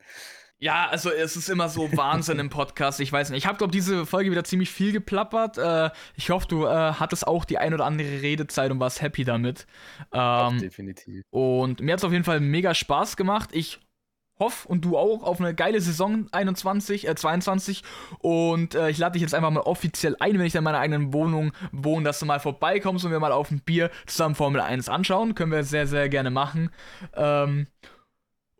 Ja, 0.64 0.88
also 0.88 1.10
es 1.10 1.36
ist 1.36 1.50
immer 1.50 1.68
so 1.68 1.92
Wahnsinn 1.96 2.38
im 2.38 2.48
Podcast. 2.48 2.98
Ich 2.98 3.12
weiß 3.12 3.28
nicht. 3.28 3.40
Ich 3.40 3.46
habe, 3.46 3.58
glaube 3.58 3.70
diese 3.70 4.06
Folge 4.06 4.30
wieder 4.30 4.44
ziemlich 4.44 4.70
viel 4.70 4.92
geplappert. 4.92 5.58
Äh, 5.58 5.90
ich 6.16 6.30
hoffe, 6.30 6.48
du 6.48 6.64
äh, 6.64 6.68
hattest 6.68 7.26
auch 7.26 7.44
die 7.44 7.58
ein 7.58 7.74
oder 7.74 7.84
andere 7.84 8.22
Redezeit 8.22 8.70
und 8.70 8.80
warst 8.80 9.02
happy 9.02 9.24
damit. 9.24 9.66
Ähm, 10.10 10.56
definitiv. 10.58 11.22
Und 11.28 11.82
mir 11.82 11.92
hat 11.92 11.98
es 11.98 12.04
auf 12.04 12.12
jeden 12.12 12.24
Fall 12.24 12.40
mega 12.40 12.72
Spaß 12.74 13.18
gemacht. 13.18 13.50
Ich 13.52 13.78
hoffe 14.38 14.66
und 14.66 14.86
du 14.86 14.96
auch 14.96 15.22
auf 15.22 15.38
eine 15.38 15.54
geile 15.54 15.82
Saison 15.82 16.28
21, 16.32 17.08
äh, 17.08 17.14
22. 17.14 17.82
Und 18.20 18.74
äh, 18.74 18.88
ich 18.88 18.96
lade 18.96 19.12
dich 19.12 19.22
jetzt 19.22 19.34
einfach 19.34 19.50
mal 19.50 19.60
offiziell 19.60 20.16
ein, 20.18 20.38
wenn 20.38 20.46
ich 20.46 20.54
in 20.54 20.64
meiner 20.64 20.78
eigenen 20.78 21.12
Wohnung 21.12 21.52
wohne, 21.72 22.06
dass 22.06 22.20
du 22.20 22.24
mal 22.24 22.40
vorbeikommst 22.40 23.04
und 23.04 23.10
wir 23.10 23.20
mal 23.20 23.32
auf 23.32 23.50
ein 23.50 23.60
Bier 23.60 23.90
zusammen 24.06 24.34
Formel 24.34 24.62
1 24.62 24.88
anschauen. 24.88 25.34
Können 25.34 25.52
wir 25.52 25.62
sehr, 25.62 25.86
sehr 25.86 26.08
gerne 26.08 26.30
machen. 26.30 26.70
Ähm, 27.14 27.66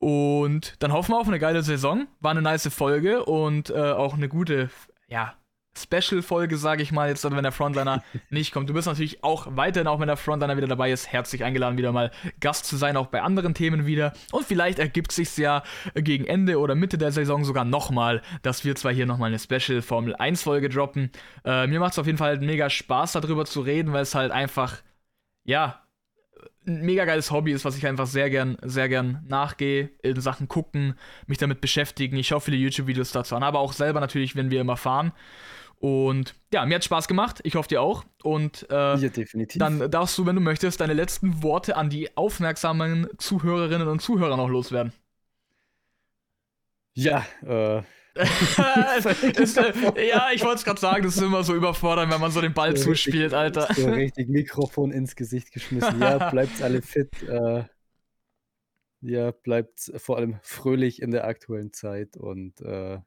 und 0.04 0.74
dann 0.80 0.92
hoffen 0.92 1.12
wir 1.12 1.18
auf 1.18 1.28
eine 1.28 1.38
geile 1.38 1.62
Saison. 1.62 2.06
War 2.20 2.32
eine 2.32 2.42
nice 2.42 2.68
Folge 2.68 3.24
und 3.24 3.70
äh, 3.70 3.92
auch 3.92 4.12
eine 4.12 4.28
gute, 4.28 4.68
ja, 5.08 5.32
Special-Folge, 5.78 6.58
sage 6.58 6.82
ich 6.82 6.92
mal, 6.92 7.08
jetzt, 7.08 7.24
wenn 7.24 7.42
der 7.42 7.52
Frontliner 7.52 8.02
nicht 8.28 8.52
kommt. 8.52 8.68
Du 8.68 8.74
bist 8.74 8.86
natürlich 8.86 9.24
auch 9.24 9.46
weiterhin, 9.56 9.88
auch 9.88 10.00
wenn 10.00 10.08
der 10.08 10.18
Frontliner 10.18 10.58
wieder 10.58 10.66
dabei 10.66 10.92
ist, 10.92 11.10
herzlich 11.10 11.42
eingeladen, 11.42 11.78
wieder 11.78 11.90
mal 11.90 12.10
Gast 12.38 12.66
zu 12.66 12.76
sein, 12.76 12.98
auch 12.98 13.06
bei 13.06 13.22
anderen 13.22 13.54
Themen 13.54 13.86
wieder. 13.86 14.12
Und 14.30 14.44
vielleicht 14.44 14.78
ergibt 14.78 15.10
sich 15.10 15.34
ja 15.38 15.62
gegen 15.94 16.26
Ende 16.26 16.58
oder 16.58 16.74
Mitte 16.74 16.98
der 16.98 17.10
Saison 17.10 17.46
sogar 17.46 17.64
nochmal, 17.64 18.20
dass 18.42 18.62
wir 18.62 18.76
zwar 18.76 18.92
hier 18.92 19.06
nochmal 19.06 19.28
eine 19.28 19.38
Special-Formel 19.38 20.16
1-Folge 20.16 20.68
droppen. 20.68 21.12
Äh, 21.46 21.66
mir 21.66 21.80
macht 21.80 21.92
es 21.92 21.98
auf 21.98 22.04
jeden 22.04 22.18
Fall 22.18 22.38
mega 22.40 22.68
Spaß, 22.68 23.12
darüber 23.12 23.46
zu 23.46 23.62
reden, 23.62 23.94
weil 23.94 24.02
es 24.02 24.14
halt 24.14 24.32
einfach, 24.32 24.82
ja, 25.44 25.83
ein 26.66 26.82
mega 26.82 27.04
geiles 27.04 27.30
Hobby 27.30 27.52
ist, 27.52 27.64
was 27.64 27.76
ich 27.76 27.86
einfach 27.86 28.06
sehr 28.06 28.30
gern, 28.30 28.56
sehr 28.62 28.88
gern 28.88 29.24
nachgehe, 29.28 29.90
in 30.02 30.20
Sachen 30.20 30.48
gucken, 30.48 30.94
mich 31.26 31.38
damit 31.38 31.60
beschäftigen. 31.60 32.16
Ich 32.16 32.28
schaue 32.28 32.40
viele 32.40 32.56
YouTube-Videos 32.56 33.12
dazu 33.12 33.36
an, 33.36 33.42
aber 33.42 33.58
auch 33.58 33.72
selber 33.72 34.00
natürlich, 34.00 34.36
wenn 34.36 34.50
wir 34.50 34.60
immer 34.60 34.76
fahren. 34.76 35.12
Und 35.78 36.34
ja, 36.52 36.64
mir 36.64 36.76
hat 36.76 36.84
Spaß 36.84 37.08
gemacht. 37.08 37.40
Ich 37.42 37.56
hoffe 37.56 37.68
dir 37.68 37.82
auch. 37.82 38.04
Und 38.22 38.66
äh, 38.70 38.96
ja, 38.96 39.08
definitiv. 39.08 39.58
dann 39.58 39.90
darfst 39.90 40.16
du, 40.16 40.24
wenn 40.24 40.34
du 40.34 40.40
möchtest, 40.40 40.80
deine 40.80 40.94
letzten 40.94 41.42
Worte 41.42 41.76
an 41.76 41.90
die 41.90 42.16
aufmerksamen 42.16 43.08
Zuhörerinnen 43.18 43.88
und 43.88 44.00
Zuhörer 44.00 44.38
noch 44.38 44.48
loswerden. 44.48 44.92
Ja, 46.94 47.26
äh, 47.42 47.82
ist, 49.36 49.58
äh, 49.58 50.08
ja, 50.08 50.28
ich 50.32 50.42
wollte 50.42 50.56
es 50.58 50.64
gerade 50.64 50.80
sagen, 50.80 51.02
das 51.02 51.16
ist 51.16 51.22
immer 51.22 51.42
so 51.42 51.54
überfordernd, 51.54 52.12
wenn 52.12 52.20
man 52.20 52.30
so 52.30 52.40
den 52.40 52.54
Ball 52.54 52.76
so 52.76 52.84
zuspielt, 52.84 53.32
richtig, 53.32 53.38
Alter. 53.38 53.74
So 53.74 53.90
richtig 53.90 54.28
Mikrofon 54.28 54.92
ins 54.92 55.16
Gesicht 55.16 55.52
geschmissen. 55.52 56.00
Ja, 56.00 56.18
bleibt 56.30 56.62
alle 56.62 56.80
fit. 56.80 57.10
Äh, 57.24 57.64
ja, 59.00 59.32
bleibt 59.32 59.92
vor 59.96 60.16
allem 60.16 60.38
fröhlich 60.42 61.02
in 61.02 61.10
der 61.10 61.26
aktuellen 61.26 61.72
Zeit 61.72 62.16
und 62.16 62.60
äh, 62.60 62.98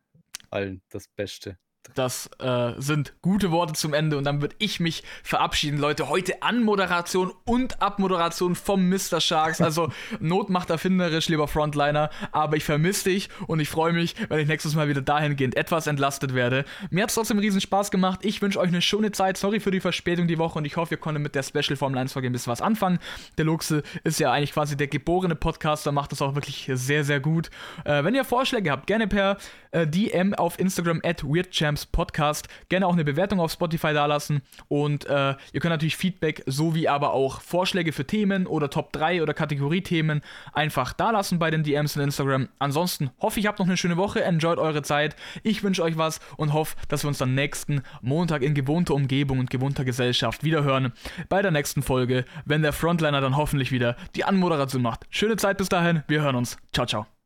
allen 0.50 0.82
das 0.90 1.08
Beste. 1.08 1.58
Das 1.96 2.30
äh, 2.40 2.74
sind 2.78 3.14
gute 3.22 3.52
Worte 3.52 3.74
zum 3.74 3.94
Ende 3.94 4.18
und 4.18 4.24
dann 4.24 4.42
würde 4.42 4.56
ich 4.60 4.80
mich 4.80 5.04
verabschieden, 5.24 5.80
Leute. 5.80 6.10
Heute 6.10 6.42
Anmoderation 6.42 7.32
und 7.46 7.82
Abmoderation 7.82 8.56
vom 8.56 8.90
Mr. 8.90 9.20
Sharks. 9.20 9.62
Also 9.62 9.92
Not 10.20 10.50
macht 10.50 10.70
erfinderisch, 10.70 11.30
lieber 11.30 11.48
Frontliner. 11.48 12.10
Aber 12.32 12.58
ich 12.58 12.64
vermisse 12.64 13.10
dich 13.10 13.30
und 13.48 13.60
ich 13.60 13.70
freue 13.70 13.94
mich, 13.94 14.16
wenn 14.30 14.40
ich 14.40 14.48
nächstes 14.48 14.76
Mal 14.76 14.88
wieder 14.88 15.02
dahingehend 15.02 15.56
etwas 15.56 15.88
entlastet 15.88 16.34
werde. 16.34 16.66
Mir 16.90 17.04
hat 17.04 17.10
es 17.10 17.16
trotzdem 17.16 17.40
riesen 17.40 17.62
Spaß 17.62 17.92
gemacht. 17.92 18.20
Ich 18.24 18.42
wünsche 18.42 18.60
euch 18.60 18.70
eine 18.70 18.82
schöne 18.82 19.12
Zeit. 19.12 19.38
Sorry 19.38 19.60
für 19.60 19.72
die 19.72 19.80
Verspätung 19.80 20.28
die 20.28 20.38
Woche 20.38 20.60
und 20.60 20.66
ich 20.66 20.78
hoffe, 20.78 20.96
ihr 20.96 21.00
konntet 21.00 21.24
mit 21.24 21.36
der 21.36 21.44
Special 21.44 21.76
Formel 21.76 22.00
1 22.00 22.14
Folge 22.14 22.30
ein 22.30 22.34
bisschen 22.34 22.52
was 22.52 22.62
anfangen. 22.62 23.00
Der 23.38 23.46
Luxe 23.46 23.84
ist 24.04 24.20
ja 24.20 24.32
eigentlich 24.32 24.54
quasi 24.54 24.78
der 24.78 24.88
geborene 24.88 25.36
Podcaster, 25.36 25.92
macht 25.92 26.12
das 26.12 26.22
auch 26.22 26.36
wirklich 26.36 26.70
sehr, 26.74 27.04
sehr 27.04 27.20
gut. 27.20 27.50
Äh, 27.86 28.04
wenn 28.04 28.16
ihr 28.16 28.26
Vorschläge 28.26 28.72
habt, 28.72 28.88
gerne 28.88 29.08
per 29.08 29.38
äh, 29.72 29.88
DM 29.88 30.34
auf 30.34 30.60
Instagram 30.60 31.02
at 31.04 31.24
WeirdChamps 31.24 31.77
Podcast. 31.86 32.48
Gerne 32.70 32.88
auch 32.88 32.94
eine 32.94 33.04
Bewertung 33.04 33.40
auf 33.40 33.52
Spotify 33.52 33.94
dalassen. 33.94 34.42
Und 34.68 35.06
äh, 35.06 35.36
ihr 35.54 35.60
könnt 35.60 35.72
natürlich 35.72 35.98
Feedback 35.98 36.44
sowie 36.46 36.88
aber 36.88 37.14
auch 37.14 37.42
Vorschläge 37.42 37.92
für 37.92 38.06
Themen 38.06 38.48
oder 38.48 38.70
Top 38.70 38.92
3 38.94 39.22
oder 39.22 39.34
Kategoriethemen 39.34 40.22
einfach 40.54 40.94
dalassen 40.94 41.40
bei 41.40 41.52
den 41.52 41.64
DMs 41.64 41.96
in 41.96 42.04
Instagram. 42.04 42.50
Ansonsten 42.60 43.10
hoffe 43.20 43.40
ich, 43.40 43.48
habt 43.48 43.60
noch 43.60 43.68
eine 43.68 43.78
schöne 43.78 43.98
Woche. 43.98 44.24
Enjoyt 44.24 44.60
eure 44.60 44.82
Zeit. 44.82 45.16
Ich 45.44 45.64
wünsche 45.64 45.84
euch 45.84 45.98
was 45.98 46.20
und 46.38 46.54
hoffe, 46.54 46.76
dass 46.88 47.04
wir 47.04 47.08
uns 47.10 47.18
dann 47.18 47.36
nächsten 47.36 47.82
Montag 48.02 48.42
in 48.42 48.54
gewohnter 48.54 48.94
Umgebung 48.94 49.40
und 49.40 49.50
gewohnter 49.50 49.86
Gesellschaft 49.86 50.44
wiederhören. 50.44 50.94
Bei 51.30 51.42
der 51.42 51.52
nächsten 51.52 51.84
Folge, 51.84 52.26
wenn 52.46 52.62
der 52.62 52.74
Frontliner 52.74 53.22
dann 53.22 53.38
hoffentlich 53.38 53.72
wieder 53.72 53.96
die 54.16 54.24
Anmoderation 54.24 54.82
macht. 54.82 55.06
Schöne 55.10 55.38
Zeit 55.38 55.58
bis 55.58 55.70
dahin. 55.70 56.04
Wir 56.08 56.22
hören 56.22 56.36
uns. 56.36 56.58
Ciao, 56.72 56.86
ciao. 56.86 57.08